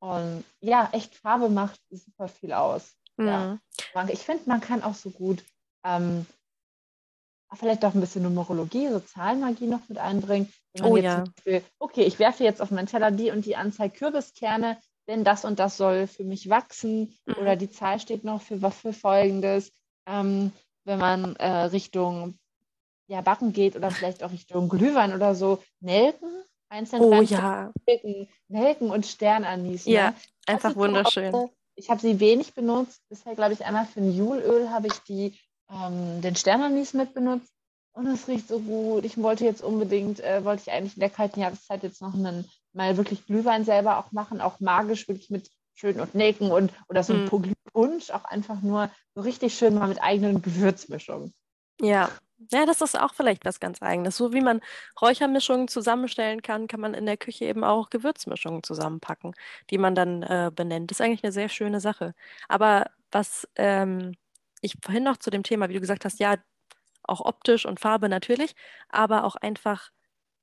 Und 0.00 0.44
ja, 0.60 0.88
echt 0.92 1.14
Farbe 1.14 1.48
macht 1.48 1.80
super 1.90 2.28
viel 2.28 2.52
aus. 2.52 2.96
Mhm. 3.16 3.26
Ja. 3.26 3.58
Ich 4.08 4.20
finde, 4.20 4.42
man 4.46 4.60
kann 4.60 4.82
auch 4.82 4.94
so 4.94 5.10
gut 5.10 5.44
ähm, 5.84 6.26
vielleicht 7.56 7.84
auch 7.84 7.94
ein 7.94 8.00
bisschen 8.00 8.22
Numerologie, 8.22 8.88
so 8.88 9.00
Zahlenmagie 9.00 9.66
noch 9.66 9.88
mit 9.88 9.98
einbringen. 9.98 10.52
oh 10.82 10.96
ja. 10.96 11.24
Beispiel, 11.24 11.62
okay, 11.78 12.02
ich 12.02 12.18
werfe 12.18 12.44
jetzt 12.44 12.60
auf 12.60 12.70
meinen 12.70 12.86
Teller 12.86 13.10
die 13.10 13.30
und 13.30 13.46
die 13.46 13.56
Anzahl 13.56 13.90
Kürbiskerne, 13.90 14.78
denn 15.08 15.24
das 15.24 15.44
und 15.44 15.58
das 15.58 15.76
soll 15.76 16.06
für 16.06 16.24
mich 16.24 16.50
wachsen 16.50 17.16
mhm. 17.26 17.34
oder 17.34 17.56
die 17.56 17.70
Zahl 17.70 18.00
steht 18.00 18.24
noch 18.24 18.42
für, 18.42 18.58
für 18.70 18.92
Folgendes. 18.92 19.72
Ähm, 20.06 20.52
wenn 20.84 20.98
man 20.98 21.36
äh, 21.36 21.48
Richtung 21.48 22.38
ja, 23.08 23.20
Backen 23.20 23.52
geht 23.52 23.76
oder 23.76 23.90
vielleicht 23.90 24.22
auch 24.22 24.32
Richtung 24.32 24.68
Glühwein 24.68 25.14
oder 25.14 25.34
so, 25.34 25.62
Nelken 25.80 26.44
einzeln 26.68 27.02
oh, 27.02 27.22
ja. 27.22 27.72
Nelken 28.48 28.90
und 28.90 29.06
Sternanis. 29.06 29.84
Ja, 29.84 30.10
ne? 30.10 30.16
einfach 30.46 30.74
wunderschön. 30.76 31.34
Auch, 31.34 31.50
ich 31.76 31.90
habe 31.90 32.00
sie 32.00 32.18
wenig 32.18 32.54
benutzt. 32.54 33.00
Bisher, 33.08 33.34
glaube 33.34 33.52
ich, 33.52 33.64
einmal 33.64 33.86
für 33.86 34.00
ein 34.00 34.12
Julöl 34.12 34.70
habe 34.70 34.88
ich 34.88 34.98
die, 35.00 35.38
ähm, 35.70 36.20
den 36.22 36.34
Sternanis 36.34 36.94
mit 36.94 37.14
benutzt. 37.14 37.52
Und 37.92 38.06
es 38.08 38.28
riecht 38.28 38.48
so 38.48 38.58
gut. 38.58 39.04
Ich 39.04 39.16
wollte 39.16 39.44
jetzt 39.44 39.62
unbedingt, 39.62 40.20
äh, 40.20 40.44
wollte 40.44 40.62
ich 40.66 40.72
eigentlich 40.72 40.96
in 40.96 41.00
der 41.00 41.10
kalten 41.10 41.40
Jahreszeit 41.40 41.82
jetzt 41.82 42.02
noch 42.02 42.14
einen, 42.14 42.50
mal 42.72 42.96
wirklich 42.96 43.24
Glühwein 43.26 43.64
selber 43.64 43.98
auch 43.98 44.12
machen, 44.12 44.40
auch 44.40 44.60
magisch, 44.60 45.08
wirklich 45.08 45.30
mit 45.30 45.50
schön 45.74 46.00
und 46.00 46.14
Nelken 46.14 46.50
und 46.50 46.72
oder 46.88 47.02
so 47.02 47.14
ein 47.14 47.24
mm. 47.24 47.52
Punsch, 47.72 48.10
auch 48.10 48.24
einfach 48.24 48.60
nur 48.62 48.90
so 49.14 49.22
richtig 49.22 49.54
schön 49.54 49.74
mal 49.74 49.88
mit 49.88 50.02
eigenen 50.02 50.42
Gewürzmischungen. 50.42 51.34
Ja, 51.80 52.10
ja, 52.50 52.66
das 52.66 52.80
ist 52.80 52.98
auch 52.98 53.14
vielleicht 53.14 53.44
was 53.44 53.60
ganz 53.60 53.82
Eigenes. 53.82 54.16
So 54.16 54.32
wie 54.32 54.40
man 54.40 54.60
Räuchermischungen 55.00 55.68
zusammenstellen 55.68 56.42
kann, 56.42 56.68
kann 56.68 56.80
man 56.80 56.94
in 56.94 57.06
der 57.06 57.16
Küche 57.16 57.46
eben 57.46 57.64
auch 57.64 57.90
Gewürzmischungen 57.90 58.62
zusammenpacken, 58.62 59.34
die 59.70 59.78
man 59.78 59.94
dann 59.94 60.22
äh, 60.22 60.50
benennt. 60.54 60.90
Das 60.90 61.00
ist 61.00 61.04
eigentlich 61.04 61.24
eine 61.24 61.32
sehr 61.32 61.48
schöne 61.48 61.80
Sache. 61.80 62.14
Aber 62.48 62.90
was 63.10 63.48
ähm, 63.56 64.14
ich 64.60 64.76
vorhin 64.82 65.04
noch 65.04 65.16
zu 65.16 65.30
dem 65.30 65.42
Thema, 65.42 65.68
wie 65.68 65.74
du 65.74 65.80
gesagt 65.80 66.04
hast, 66.04 66.20
ja, 66.20 66.36
auch 67.04 67.20
optisch 67.20 67.66
und 67.66 67.80
Farbe 67.80 68.08
natürlich, 68.08 68.54
aber 68.88 69.24
auch 69.24 69.36
einfach 69.36 69.90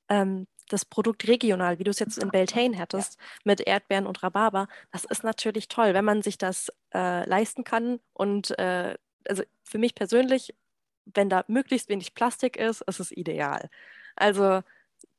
ähm, 0.10 0.48
das 0.70 0.86
Produkt 0.86 1.28
regional, 1.28 1.78
wie 1.80 1.84
du 1.84 1.91
es 1.91 2.00
jetzt 2.00 2.18
in 2.18 2.32
Beltane 2.32 2.76
hättest, 2.76 3.20
mit 3.44 3.62
Erdbeeren 3.62 4.08
und 4.08 4.24
Rhabarber, 4.24 4.68
das 4.91 5.04
ist 5.04 5.24
natürlich 5.24 5.68
toll, 5.68 5.94
wenn 5.94 6.06
man 6.06 6.22
sich 6.22 6.38
das 6.38 6.70
äh, 6.94 7.28
leisten 7.28 7.64
kann. 7.64 8.00
Und 8.14 8.58
äh, 8.58 8.96
also 9.28 9.44
für 9.64 9.78
mich 9.78 9.94
persönlich 9.94 10.54
wenn 11.06 11.30
da 11.30 11.43
möglichst 11.47 11.89
wenig 11.89 12.14
Plastik 12.14 12.58
ist, 12.58 12.82
ist 12.82 12.99
es 12.99 13.12
ideal. 13.12 13.70
Also 14.16 14.62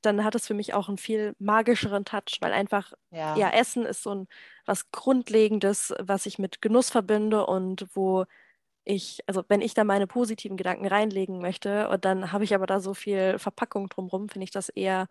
dann 0.03 0.25
hat 0.25 0.35
es 0.35 0.47
für 0.47 0.55
mich 0.55 0.75
auch 0.75 0.89
einen 0.89 0.99
viel 0.99 1.35
magischeren 1.39 2.05
Touch, 2.05 2.39
weil 2.41 2.53
einfach, 2.53 2.93
ja, 3.11 3.37
ja 3.37 3.51
Essen 3.51 3.87
ist 3.87 4.03
so 4.03 4.15
ein 4.15 4.29
was 4.67 4.91
Grundlegendes, 4.91 5.95
was 5.99 6.27
ich 6.27 6.39
mit 6.39 6.63
Genuss 6.63 6.91
verbinde 6.91 7.47
und 7.47 7.87
wo 7.95 8.27
ich, 8.85 9.21
also 9.27 9.43
wenn 9.49 9.63
ich 9.63 9.75
da 9.75 9.85
meine 9.85 10.07
positiven 10.07 10.57
Gedanken 10.57 10.87
reinlegen 10.87 11.41
möchte 11.41 11.89
und 11.89 12.05
dann 12.05 12.33
habe 12.33 12.45
ich 12.45 12.55
aber 12.55 12.67
da 12.67 12.81
so 12.81 12.95
viel 12.95 13.39
Verpackung 13.39 13.89
drumherum, 13.89 14.29
finde 14.29 14.45
ich 14.45 14.51
das 14.51 14.69
eher 14.69 15.09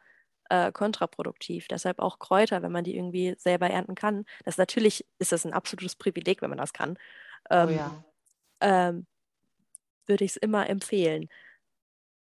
äh, 0.49 0.71
kontraproduktiv. 0.71 1.67
Deshalb 1.67 1.99
auch 1.99 2.19
Kräuter, 2.19 2.61
wenn 2.61 2.71
man 2.71 2.84
die 2.84 2.95
irgendwie 2.95 3.36
selber 3.38 3.69
ernten 3.69 3.95
kann. 3.95 4.26
Das 4.45 4.57
natürlich 4.57 5.05
ist 5.17 5.32
das 5.32 5.45
ein 5.45 5.53
absolutes 5.53 5.95
Privileg, 5.95 6.41
wenn 6.41 6.49
man 6.49 6.59
das 6.59 6.74
kann. 6.74 6.97
Ähm, 7.49 7.69
oh 7.69 7.71
ja. 7.71 8.03
ähm, 8.61 9.07
würde 10.08 10.26
ich 10.26 10.32
es 10.32 10.38
immer 10.38 10.70
empfehlen. 10.70 11.30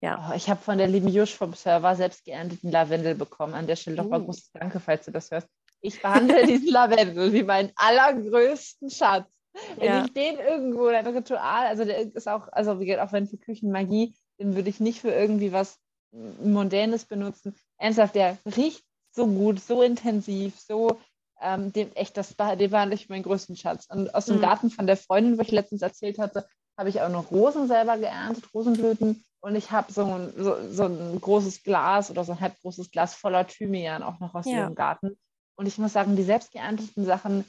Ja. 0.02 0.30
Oh, 0.30 0.34
ich 0.34 0.50
habe 0.50 0.60
von 0.60 0.78
der 0.78 0.88
lieben 0.88 1.08
Jusch 1.08 1.34
vom 1.34 1.54
Server 1.54 1.94
selbst 1.94 2.24
geernteten 2.24 2.70
Lavendel 2.70 3.14
bekommen. 3.14 3.54
An 3.54 3.66
der 3.66 3.76
Stelle 3.76 3.98
uh. 3.98 4.02
nochmal 4.02 4.22
großes 4.22 4.50
Danke, 4.52 4.80
falls 4.80 5.04
du 5.04 5.12
das 5.12 5.30
hörst. 5.30 5.48
Ich 5.80 6.02
behandle 6.02 6.46
diesen 6.46 6.68
Lavendel 6.68 7.32
wie 7.32 7.44
meinen 7.44 7.70
allergrößten 7.76 8.90
Schatz. 8.90 9.28
Wenn 9.76 9.86
ja. 9.86 10.04
ich 10.04 10.12
den 10.12 10.38
irgendwo, 10.38 10.86
ein 10.86 11.06
Ritual, 11.06 11.66
also 11.66 11.84
der 11.84 11.98
ist 11.98 12.28
auch, 12.28 12.48
also 12.52 12.80
wie 12.80 12.86
gesagt, 12.86 13.06
auch 13.06 13.12
wenn 13.12 13.28
für 13.28 13.36
Küchenmagie, 13.36 14.14
den 14.40 14.56
würde 14.56 14.70
ich 14.70 14.80
nicht 14.80 15.00
für 15.00 15.10
irgendwie 15.10 15.52
was 15.52 15.78
Mondänes 16.12 17.04
benutzen. 17.04 17.54
Ernsthaft, 17.78 18.14
der 18.14 18.38
riecht 18.56 18.84
so 19.10 19.26
gut, 19.26 19.60
so 19.60 19.82
intensiv, 19.82 20.58
so 20.58 20.98
ähm, 21.40 21.72
dem, 21.72 21.92
echt, 21.94 22.16
das 22.16 22.38
war, 22.38 22.56
den 22.56 22.72
war 22.72 22.86
nicht 22.86 23.10
mein 23.10 23.22
größten 23.22 23.56
Schatz. 23.56 23.86
Und 23.86 24.14
aus 24.14 24.26
dem 24.26 24.36
mhm. 24.36 24.42
Garten 24.42 24.70
von 24.70 24.86
der 24.86 24.96
Freundin, 24.96 25.38
wo 25.38 25.42
ich 25.42 25.50
letztens 25.50 25.82
erzählt 25.82 26.18
hatte, 26.18 26.46
habe 26.76 26.88
ich 26.88 27.00
auch 27.00 27.08
noch 27.08 27.30
Rosen 27.30 27.68
selber 27.68 27.98
geerntet, 27.98 28.52
Rosenblüten. 28.54 29.24
Und 29.40 29.56
ich 29.56 29.70
habe 29.70 29.92
so, 29.92 30.04
ein, 30.04 30.32
so, 30.36 30.56
so 30.70 30.84
ein 30.84 31.20
großes 31.20 31.64
Glas 31.64 32.10
oder 32.10 32.24
so 32.24 32.32
ein 32.32 32.40
halb 32.40 32.60
großes 32.60 32.90
Glas 32.90 33.14
voller 33.14 33.46
Thymian 33.46 34.02
auch 34.02 34.20
noch 34.20 34.34
aus 34.34 34.46
ja. 34.46 34.58
ihrem 34.58 34.74
Garten. 34.74 35.18
Und 35.56 35.66
ich 35.66 35.78
muss 35.78 35.92
sagen, 35.92 36.16
die 36.16 36.22
selbst 36.22 36.52
geernteten 36.52 37.04
Sachen, 37.04 37.44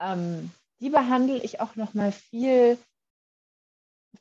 ähm, 0.00 0.50
die 0.80 0.90
behandle 0.90 1.38
ich 1.42 1.60
auch 1.60 1.76
noch 1.76 1.94
mal 1.94 2.12
viel, 2.12 2.78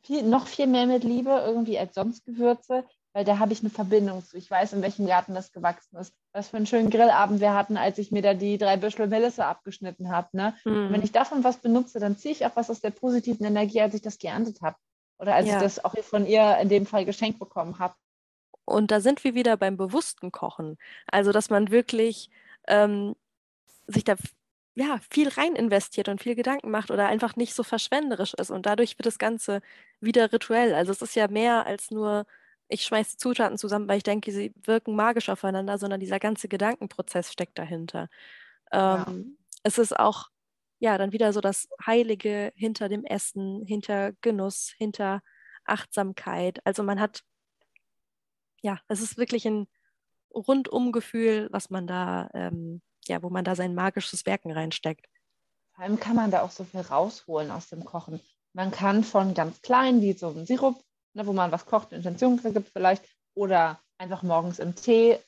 viel, 0.03 0.23
noch 0.23 0.47
viel 0.47 0.67
mehr 0.67 0.85
mit 0.85 1.03
Liebe 1.03 1.31
irgendwie 1.45 1.79
als 1.79 1.95
sonst 1.95 2.25
Gewürze, 2.25 2.85
weil 3.17 3.25
da 3.25 3.39
habe 3.39 3.51
ich 3.51 3.61
eine 3.61 3.71
Verbindung 3.71 4.23
zu. 4.23 4.37
Ich 4.37 4.51
weiß, 4.51 4.73
in 4.73 4.83
welchem 4.83 5.07
Garten 5.07 5.33
das 5.33 5.51
gewachsen 5.51 5.97
ist. 5.97 6.13
Was 6.33 6.49
für 6.49 6.57
einen 6.57 6.67
schönen 6.67 6.91
Grillabend 6.91 7.41
wir 7.41 7.55
hatten, 7.55 7.75
als 7.75 7.97
ich 7.97 8.11
mir 8.11 8.21
da 8.21 8.35
die 8.35 8.59
drei 8.59 8.77
Büschel 8.77 9.07
Melisse 9.07 9.43
abgeschnitten 9.43 10.11
habe. 10.11 10.27
Ne? 10.33 10.53
Mhm. 10.65 10.93
wenn 10.93 11.01
ich 11.01 11.13
davon 11.13 11.43
was 11.43 11.57
benutze, 11.57 11.99
dann 11.99 12.15
ziehe 12.15 12.31
ich 12.31 12.45
auch 12.45 12.55
was 12.55 12.69
aus 12.69 12.79
der 12.79 12.91
positiven 12.91 13.43
Energie, 13.43 13.81
als 13.81 13.95
ich 13.95 14.03
das 14.03 14.19
geerntet 14.19 14.61
habe. 14.61 14.75
Oder 15.17 15.33
als 15.33 15.47
ja. 15.47 15.55
ich 15.55 15.63
das 15.63 15.83
auch 15.83 15.97
von 16.03 16.27
ihr 16.27 16.59
in 16.61 16.69
dem 16.69 16.85
Fall 16.85 17.05
geschenkt 17.05 17.39
bekommen 17.39 17.79
habe. 17.79 17.95
Und 18.65 18.91
da 18.91 19.01
sind 19.01 19.23
wir 19.23 19.33
wieder 19.33 19.57
beim 19.57 19.77
bewussten 19.77 20.31
Kochen. 20.31 20.77
Also, 21.07 21.31
dass 21.31 21.49
man 21.49 21.71
wirklich 21.71 22.29
ähm, 22.67 23.15
sich 23.87 24.03
da 24.03 24.13
ja, 24.75 24.99
viel 25.09 25.29
rein 25.29 25.55
investiert 25.55 26.07
und 26.07 26.21
viel 26.21 26.35
Gedanken 26.35 26.69
macht 26.69 26.91
oder 26.91 27.07
einfach 27.07 27.35
nicht 27.35 27.55
so 27.55 27.63
verschwenderisch 27.63 28.35
ist. 28.35 28.51
Und 28.51 28.67
dadurch 28.67 28.99
wird 28.99 29.07
das 29.07 29.17
Ganze 29.17 29.61
wieder 30.01 30.31
rituell. 30.31 30.75
Also 30.75 30.91
es 30.91 31.01
ist 31.01 31.15
ja 31.15 31.27
mehr 31.27 31.65
als 31.65 31.89
nur 31.89 32.27
ich 32.69 32.83
schmeiße 32.83 33.17
Zutaten 33.17 33.57
zusammen, 33.57 33.87
weil 33.87 33.97
ich 33.97 34.03
denke, 34.03 34.31
sie 34.31 34.53
wirken 34.63 34.95
magisch 34.95 35.29
aufeinander, 35.29 35.77
sondern 35.77 35.99
dieser 35.99 36.19
ganze 36.19 36.47
Gedankenprozess 36.47 37.31
steckt 37.31 37.57
dahinter. 37.57 38.09
Ja. 38.71 39.05
Ähm, 39.07 39.37
es 39.63 39.77
ist 39.77 39.97
auch, 39.97 40.29
ja, 40.79 40.97
dann 40.97 41.11
wieder 41.11 41.33
so 41.33 41.41
das 41.41 41.69
Heilige 41.85 42.51
hinter 42.55 42.89
dem 42.89 43.03
Essen, 43.05 43.65
hinter 43.65 44.13
Genuss, 44.21 44.73
hinter 44.77 45.21
Achtsamkeit. 45.65 46.59
Also 46.65 46.83
man 46.83 46.99
hat, 46.99 47.23
ja, 48.61 48.79
es 48.87 49.01
ist 49.01 49.17
wirklich 49.17 49.47
ein 49.47 49.67
Rundumgefühl, 50.33 51.47
was 51.51 51.69
man 51.69 51.87
da, 51.87 52.29
ähm, 52.33 52.81
ja, 53.05 53.23
wo 53.23 53.29
man 53.29 53.45
da 53.45 53.55
sein 53.55 53.75
magisches 53.75 54.25
Werken 54.25 54.51
reinsteckt. 54.51 55.07
Vor 55.73 55.83
allem 55.83 55.99
kann 55.99 56.15
man 56.15 56.31
da 56.31 56.41
auch 56.41 56.51
so 56.51 56.63
viel 56.63 56.81
rausholen 56.81 57.51
aus 57.51 57.69
dem 57.69 57.85
Kochen. 57.85 58.19
Man 58.53 58.71
kann 58.71 59.03
von 59.03 59.33
ganz 59.33 59.61
klein, 59.61 60.01
wie 60.01 60.13
so 60.13 60.29
ein 60.29 60.45
Sirup, 60.45 60.83
ne, 61.17 61.27
wo 61.27 61.33
man 61.33 61.51
was 61.51 61.65
kocht, 61.65 61.91
Intention 61.91 62.39
gibt 62.41 62.69
vielleicht, 62.69 63.03
oder 63.33 63.79
einfach 63.97 64.23
morgens 64.23 64.59
im 64.59 64.75
Tee, 64.75 65.19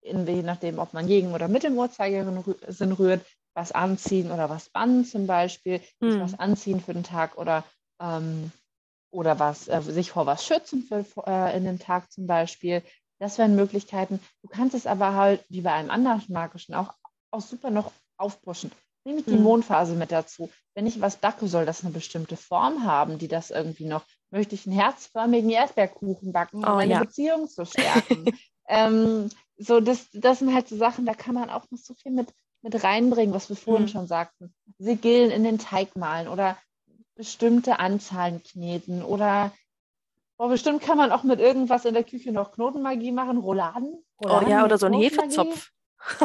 in, 0.00 0.26
je 0.26 0.42
nachdem, 0.42 0.78
ob 0.78 0.92
man 0.94 1.06
gegen 1.06 1.32
oder 1.32 1.46
mit 1.46 1.62
dem 1.62 1.78
Uhrzeigersinn 1.78 2.92
rührt, 2.92 3.24
was 3.54 3.70
anziehen 3.70 4.32
oder 4.32 4.50
was 4.50 4.70
bannen 4.70 5.04
zum 5.04 5.26
Beispiel, 5.26 5.80
hm. 6.00 6.20
was 6.20 6.38
anziehen 6.38 6.80
für 6.80 6.94
den 6.94 7.04
Tag 7.04 7.36
oder, 7.36 7.64
ähm, 8.00 8.50
oder 9.10 9.38
was, 9.38 9.68
äh, 9.68 9.82
sich 9.82 10.10
vor 10.10 10.26
was 10.26 10.44
schützen 10.44 10.82
für, 10.82 11.04
äh, 11.26 11.56
in 11.56 11.64
den 11.64 11.78
Tag 11.78 12.10
zum 12.10 12.26
Beispiel. 12.26 12.82
Das 13.18 13.38
wären 13.38 13.54
Möglichkeiten. 13.54 14.18
Du 14.42 14.48
kannst 14.48 14.74
es 14.74 14.86
aber 14.86 15.14
halt, 15.14 15.44
wie 15.48 15.60
bei 15.60 15.72
einem 15.72 15.90
anderen 15.90 16.24
magischen, 16.28 16.74
auch, 16.74 16.94
auch 17.30 17.42
super 17.42 17.70
noch 17.70 17.92
aufpushen. 18.16 18.72
Nehme 19.04 19.20
ich 19.20 19.26
die 19.26 19.32
hm. 19.32 19.42
Mondphase 19.42 19.94
mit 19.94 20.10
dazu. 20.10 20.50
Wenn 20.74 20.86
ich 20.86 21.00
was 21.00 21.16
backe, 21.16 21.46
soll 21.46 21.66
das 21.66 21.84
eine 21.84 21.92
bestimmte 21.92 22.36
Form 22.36 22.84
haben, 22.84 23.18
die 23.18 23.28
das 23.28 23.50
irgendwie 23.50 23.84
noch 23.84 24.04
möchte 24.32 24.54
ich 24.54 24.66
einen 24.66 24.74
herzförmigen 24.74 25.50
Erdbeerkuchen 25.50 26.32
backen, 26.32 26.58
um 26.58 26.64
oh, 26.64 26.76
meine 26.76 26.94
ja. 26.94 27.00
Beziehung 27.00 27.48
zu 27.48 27.64
stärken. 27.64 28.24
ähm, 28.68 29.28
so, 29.58 29.80
das, 29.80 30.08
das 30.12 30.40
sind 30.40 30.54
halt 30.54 30.68
so 30.68 30.76
Sachen, 30.76 31.06
da 31.06 31.14
kann 31.14 31.34
man 31.34 31.50
auch 31.50 31.70
noch 31.70 31.78
so 31.78 31.94
viel 31.94 32.12
mit, 32.12 32.32
mit 32.62 32.82
reinbringen, 32.82 33.34
was 33.34 33.48
wir 33.50 33.56
vorhin 33.56 33.84
mhm. 33.84 33.90
schon 33.90 34.06
sagten. 34.06 34.54
Sigillen 34.78 35.30
in 35.30 35.44
den 35.44 35.58
Teig 35.58 35.94
malen 35.96 36.28
oder 36.28 36.56
bestimmte 37.14 37.78
Anzahlen 37.78 38.42
kneten 38.42 39.02
oder 39.02 39.52
boah, 40.38 40.48
bestimmt 40.48 40.82
kann 40.82 40.96
man 40.96 41.12
auch 41.12 41.24
mit 41.24 41.38
irgendwas 41.38 41.84
in 41.84 41.94
der 41.94 42.04
Küche 42.04 42.32
noch 42.32 42.52
Knotenmagie 42.52 43.12
machen, 43.12 43.36
Rouladen. 43.36 44.02
Rouladen 44.24 44.48
oh 44.48 44.50
ja, 44.50 44.64
oder 44.64 44.78
so 44.78 44.86
ein 44.86 44.94
Hefezopf. 44.94 45.70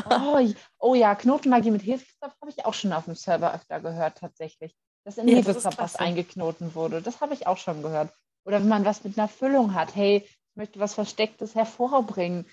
oh, 0.10 0.48
oh, 0.80 0.96
ja, 0.96 1.14
Knotenmagie 1.14 1.72
mit 1.72 1.86
Hefezopf 1.86 2.34
habe 2.42 2.50
ich 2.50 2.66
auch 2.66 2.74
schon 2.74 2.94
auf 2.94 3.06
dem 3.06 3.16
Server 3.16 3.54
öfter 3.54 3.82
gehört, 3.82 4.18
tatsächlich 4.18 4.76
dass 5.08 5.18
in 5.18 5.30
ja, 5.30 5.38
Hefezopf 5.38 5.78
was 5.78 5.96
eingeknoten 5.96 6.76
wurde. 6.76 7.02
Das 7.02 7.22
habe 7.22 7.34
ich 7.34 7.48
auch 7.48 7.58
schon 7.58 7.82
gehört. 7.82 8.12
Oder 8.44 8.60
wenn 8.60 8.68
man 8.68 8.84
was 8.84 9.06
mit 9.06 9.18
einer 9.18 9.30
Füllung 9.30 9.74
hat, 9.74 9.96
hey, 9.96 10.18
ich 10.26 10.56
möchte 10.56 10.82
was 10.82 10.96
Verstecktes 10.96 11.56
hervorbringen. 11.56 12.46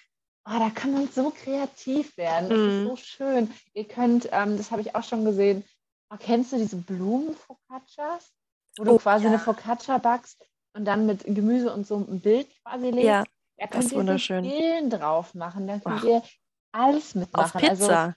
Oh, 0.46 0.58
da 0.60 0.70
kann 0.70 0.92
man 0.92 1.08
so 1.08 1.30
kreativ 1.30 2.16
werden. 2.16 2.48
Das 2.48 2.58
mhm. 2.58 2.68
ist 2.68 2.84
so 2.84 2.96
schön. 2.96 3.50
Ihr 3.72 3.88
könnt, 3.88 4.28
ähm, 4.30 4.56
das 4.56 4.70
habe 4.70 4.82
ich 4.82 4.94
auch 4.94 5.02
schon 5.02 5.24
gesehen, 5.24 5.64
oh, 6.10 6.16
kennst 6.16 6.52
du 6.52 6.58
diese 6.58 6.76
Blumen-Focaccias? 6.76 8.32
Wo 8.78 8.84
du 8.84 8.92
oh, 8.92 8.98
quasi 8.98 9.24
ja. 9.24 9.30
eine 9.30 9.40
Focaccia 9.40 9.98
backst 9.98 10.46
und 10.74 10.84
dann 10.84 11.06
mit 11.06 11.24
Gemüse 11.24 11.74
und 11.74 11.88
so 11.88 11.96
ein 11.96 12.20
Bild 12.20 12.46
quasi 12.62 12.90
legst. 12.90 13.04
Ja, 13.04 13.24
da 13.56 13.66
das 13.66 13.86
ist 13.86 13.94
wunderschön. 13.96 14.44
Ihr 14.44 14.88
drauf 14.88 15.34
machen, 15.34 15.66
da 15.66 15.80
könnt 15.80 16.02
Ach. 16.02 16.04
ihr 16.04 16.22
alles 16.70 17.16
mitmachen. 17.16 17.60
Auf 17.60 17.68
Pizza. 17.68 17.98
Also, 17.98 18.14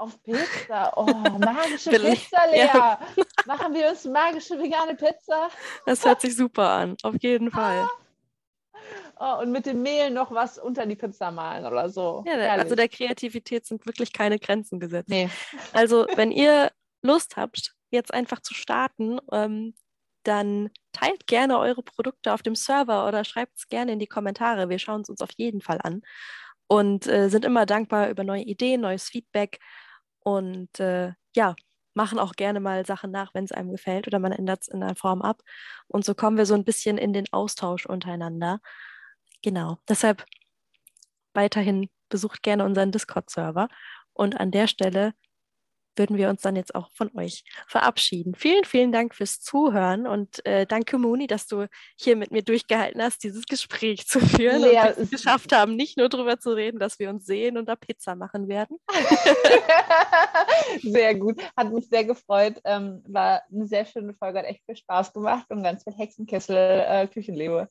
auf 0.00 0.22
Pizza. 0.22 0.92
Oh, 0.96 1.04
magische 1.38 1.90
Pizza, 1.90 2.46
Lea. 2.50 2.58
Ja. 2.58 2.98
Machen 3.46 3.74
wir 3.74 3.90
uns 3.90 4.04
magische 4.06 4.58
vegane 4.58 4.94
Pizza? 4.94 5.50
Das 5.86 6.04
hört 6.04 6.22
sich 6.22 6.34
super 6.34 6.68
an, 6.70 6.96
auf 7.02 7.16
jeden 7.20 7.50
Fall. 7.50 7.86
Oh, 9.18 9.40
und 9.42 9.52
mit 9.52 9.66
dem 9.66 9.82
Mehl 9.82 10.10
noch 10.10 10.32
was 10.32 10.58
unter 10.58 10.86
die 10.86 10.96
Pizza 10.96 11.30
malen 11.30 11.66
oder 11.66 11.90
so. 11.90 12.24
Ja, 12.26 12.32
Herrlich. 12.32 12.62
also 12.62 12.74
der 12.74 12.88
Kreativität 12.88 13.66
sind 13.66 13.84
wirklich 13.84 14.12
keine 14.12 14.38
Grenzen 14.38 14.80
gesetzt. 14.80 15.10
Nee. 15.10 15.28
Also, 15.74 16.06
wenn 16.16 16.32
ihr 16.32 16.72
Lust 17.02 17.36
habt, 17.36 17.74
jetzt 17.90 18.14
einfach 18.14 18.40
zu 18.40 18.54
starten, 18.54 19.18
ähm, 19.30 19.74
dann 20.22 20.70
teilt 20.92 21.26
gerne 21.26 21.58
eure 21.58 21.82
Produkte 21.82 22.32
auf 22.32 22.42
dem 22.42 22.54
Server 22.54 23.06
oder 23.06 23.24
schreibt 23.24 23.58
es 23.58 23.68
gerne 23.68 23.92
in 23.92 23.98
die 23.98 24.06
Kommentare. 24.06 24.70
Wir 24.70 24.78
schauen 24.78 25.02
es 25.02 25.10
uns 25.10 25.20
auf 25.20 25.30
jeden 25.36 25.60
Fall 25.60 25.78
an 25.82 26.02
und 26.68 27.06
äh, 27.06 27.28
sind 27.28 27.44
immer 27.44 27.66
dankbar 27.66 28.08
über 28.08 28.24
neue 28.24 28.42
Ideen, 28.42 28.80
neues 28.80 29.08
Feedback 29.08 29.58
und 30.20 30.80
äh, 30.80 31.12
ja, 31.34 31.54
machen 31.94 32.18
auch 32.18 32.32
gerne 32.34 32.60
mal 32.60 32.86
Sachen 32.86 33.10
nach, 33.10 33.34
wenn 33.34 33.44
es 33.44 33.52
einem 33.52 33.70
gefällt 33.72 34.06
oder 34.06 34.18
man 34.18 34.32
ändert 34.32 34.62
es 34.62 34.68
in 34.68 34.82
einer 34.82 34.94
Form 34.96 35.22
ab. 35.22 35.42
Und 35.88 36.04
so 36.04 36.14
kommen 36.14 36.36
wir 36.36 36.46
so 36.46 36.54
ein 36.54 36.64
bisschen 36.64 36.98
in 36.98 37.12
den 37.12 37.26
Austausch 37.32 37.86
untereinander. 37.86 38.60
Genau, 39.42 39.78
deshalb 39.88 40.24
weiterhin 41.34 41.88
besucht 42.08 42.42
gerne 42.42 42.64
unseren 42.64 42.92
Discord-Server. 42.92 43.68
Und 44.12 44.38
an 44.38 44.50
der 44.50 44.66
Stelle 44.66 45.14
würden 46.00 46.16
wir 46.16 46.30
uns 46.30 46.40
dann 46.40 46.56
jetzt 46.56 46.74
auch 46.74 46.88
von 46.94 47.10
euch 47.14 47.44
verabschieden. 47.68 48.34
Vielen, 48.34 48.64
vielen 48.64 48.90
Dank 48.90 49.14
fürs 49.14 49.40
Zuhören 49.40 50.06
und 50.06 50.44
äh, 50.46 50.64
danke, 50.64 50.96
Moni, 50.96 51.26
dass 51.26 51.46
du 51.46 51.66
hier 51.94 52.16
mit 52.16 52.30
mir 52.30 52.42
durchgehalten 52.42 53.02
hast, 53.02 53.22
dieses 53.22 53.44
Gespräch 53.44 54.08
zu 54.08 54.18
führen 54.18 54.62
Lea, 54.62 54.78
und 54.78 54.96
es 54.96 55.10
geschafft 55.10 55.52
haben, 55.52 55.76
nicht 55.76 55.98
nur 55.98 56.08
darüber 56.08 56.40
zu 56.40 56.56
reden, 56.56 56.80
dass 56.80 56.98
wir 56.98 57.10
uns 57.10 57.26
sehen 57.26 57.58
und 57.58 57.68
da 57.68 57.76
Pizza 57.76 58.14
machen 58.14 58.48
werden. 58.48 58.78
sehr 60.82 61.14
gut, 61.16 61.38
hat 61.54 61.70
mich 61.70 61.90
sehr 61.90 62.06
gefreut. 62.06 62.58
Ähm, 62.64 63.04
war 63.06 63.42
eine 63.52 63.66
sehr 63.66 63.84
schöne 63.84 64.14
Folge, 64.14 64.38
hat 64.38 64.46
echt 64.46 64.64
viel 64.64 64.76
Spaß 64.76 65.12
gemacht 65.12 65.50
und 65.50 65.62
ganz 65.62 65.84
viel 65.84 65.92
Hexenkessel 65.92 66.56
äh, 66.56 67.08
Küchenlebe. 67.08 67.68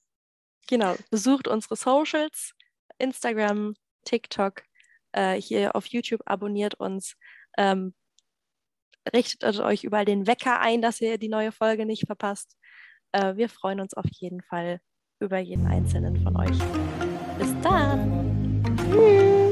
Genau, 0.67 0.93
besucht 1.09 1.47
unsere 1.47 1.75
Socials, 1.75 2.53
Instagram, 2.99 3.73
TikTok, 4.05 4.61
äh, 5.13 5.41
hier 5.41 5.75
auf 5.75 5.87
YouTube, 5.87 6.21
abonniert 6.25 6.75
uns. 6.75 7.15
Ähm, 7.57 7.95
richtet 9.13 9.59
euch 9.59 9.83
überall 9.83 10.05
den 10.05 10.27
Wecker 10.27 10.59
ein, 10.59 10.81
dass 10.81 11.01
ihr 11.01 11.17
die 11.17 11.29
neue 11.29 11.51
Folge 11.51 11.85
nicht 11.85 12.05
verpasst. 12.05 12.55
Äh, 13.11 13.35
wir 13.35 13.49
freuen 13.49 13.79
uns 13.79 13.93
auf 13.93 14.05
jeden 14.11 14.41
Fall 14.43 14.79
über 15.19 15.39
jeden 15.39 15.67
einzelnen 15.67 16.21
von 16.23 16.35
euch. 16.37 16.57
Bis 17.37 17.53
dann. 17.61 18.63
Tschüss. 18.91 19.48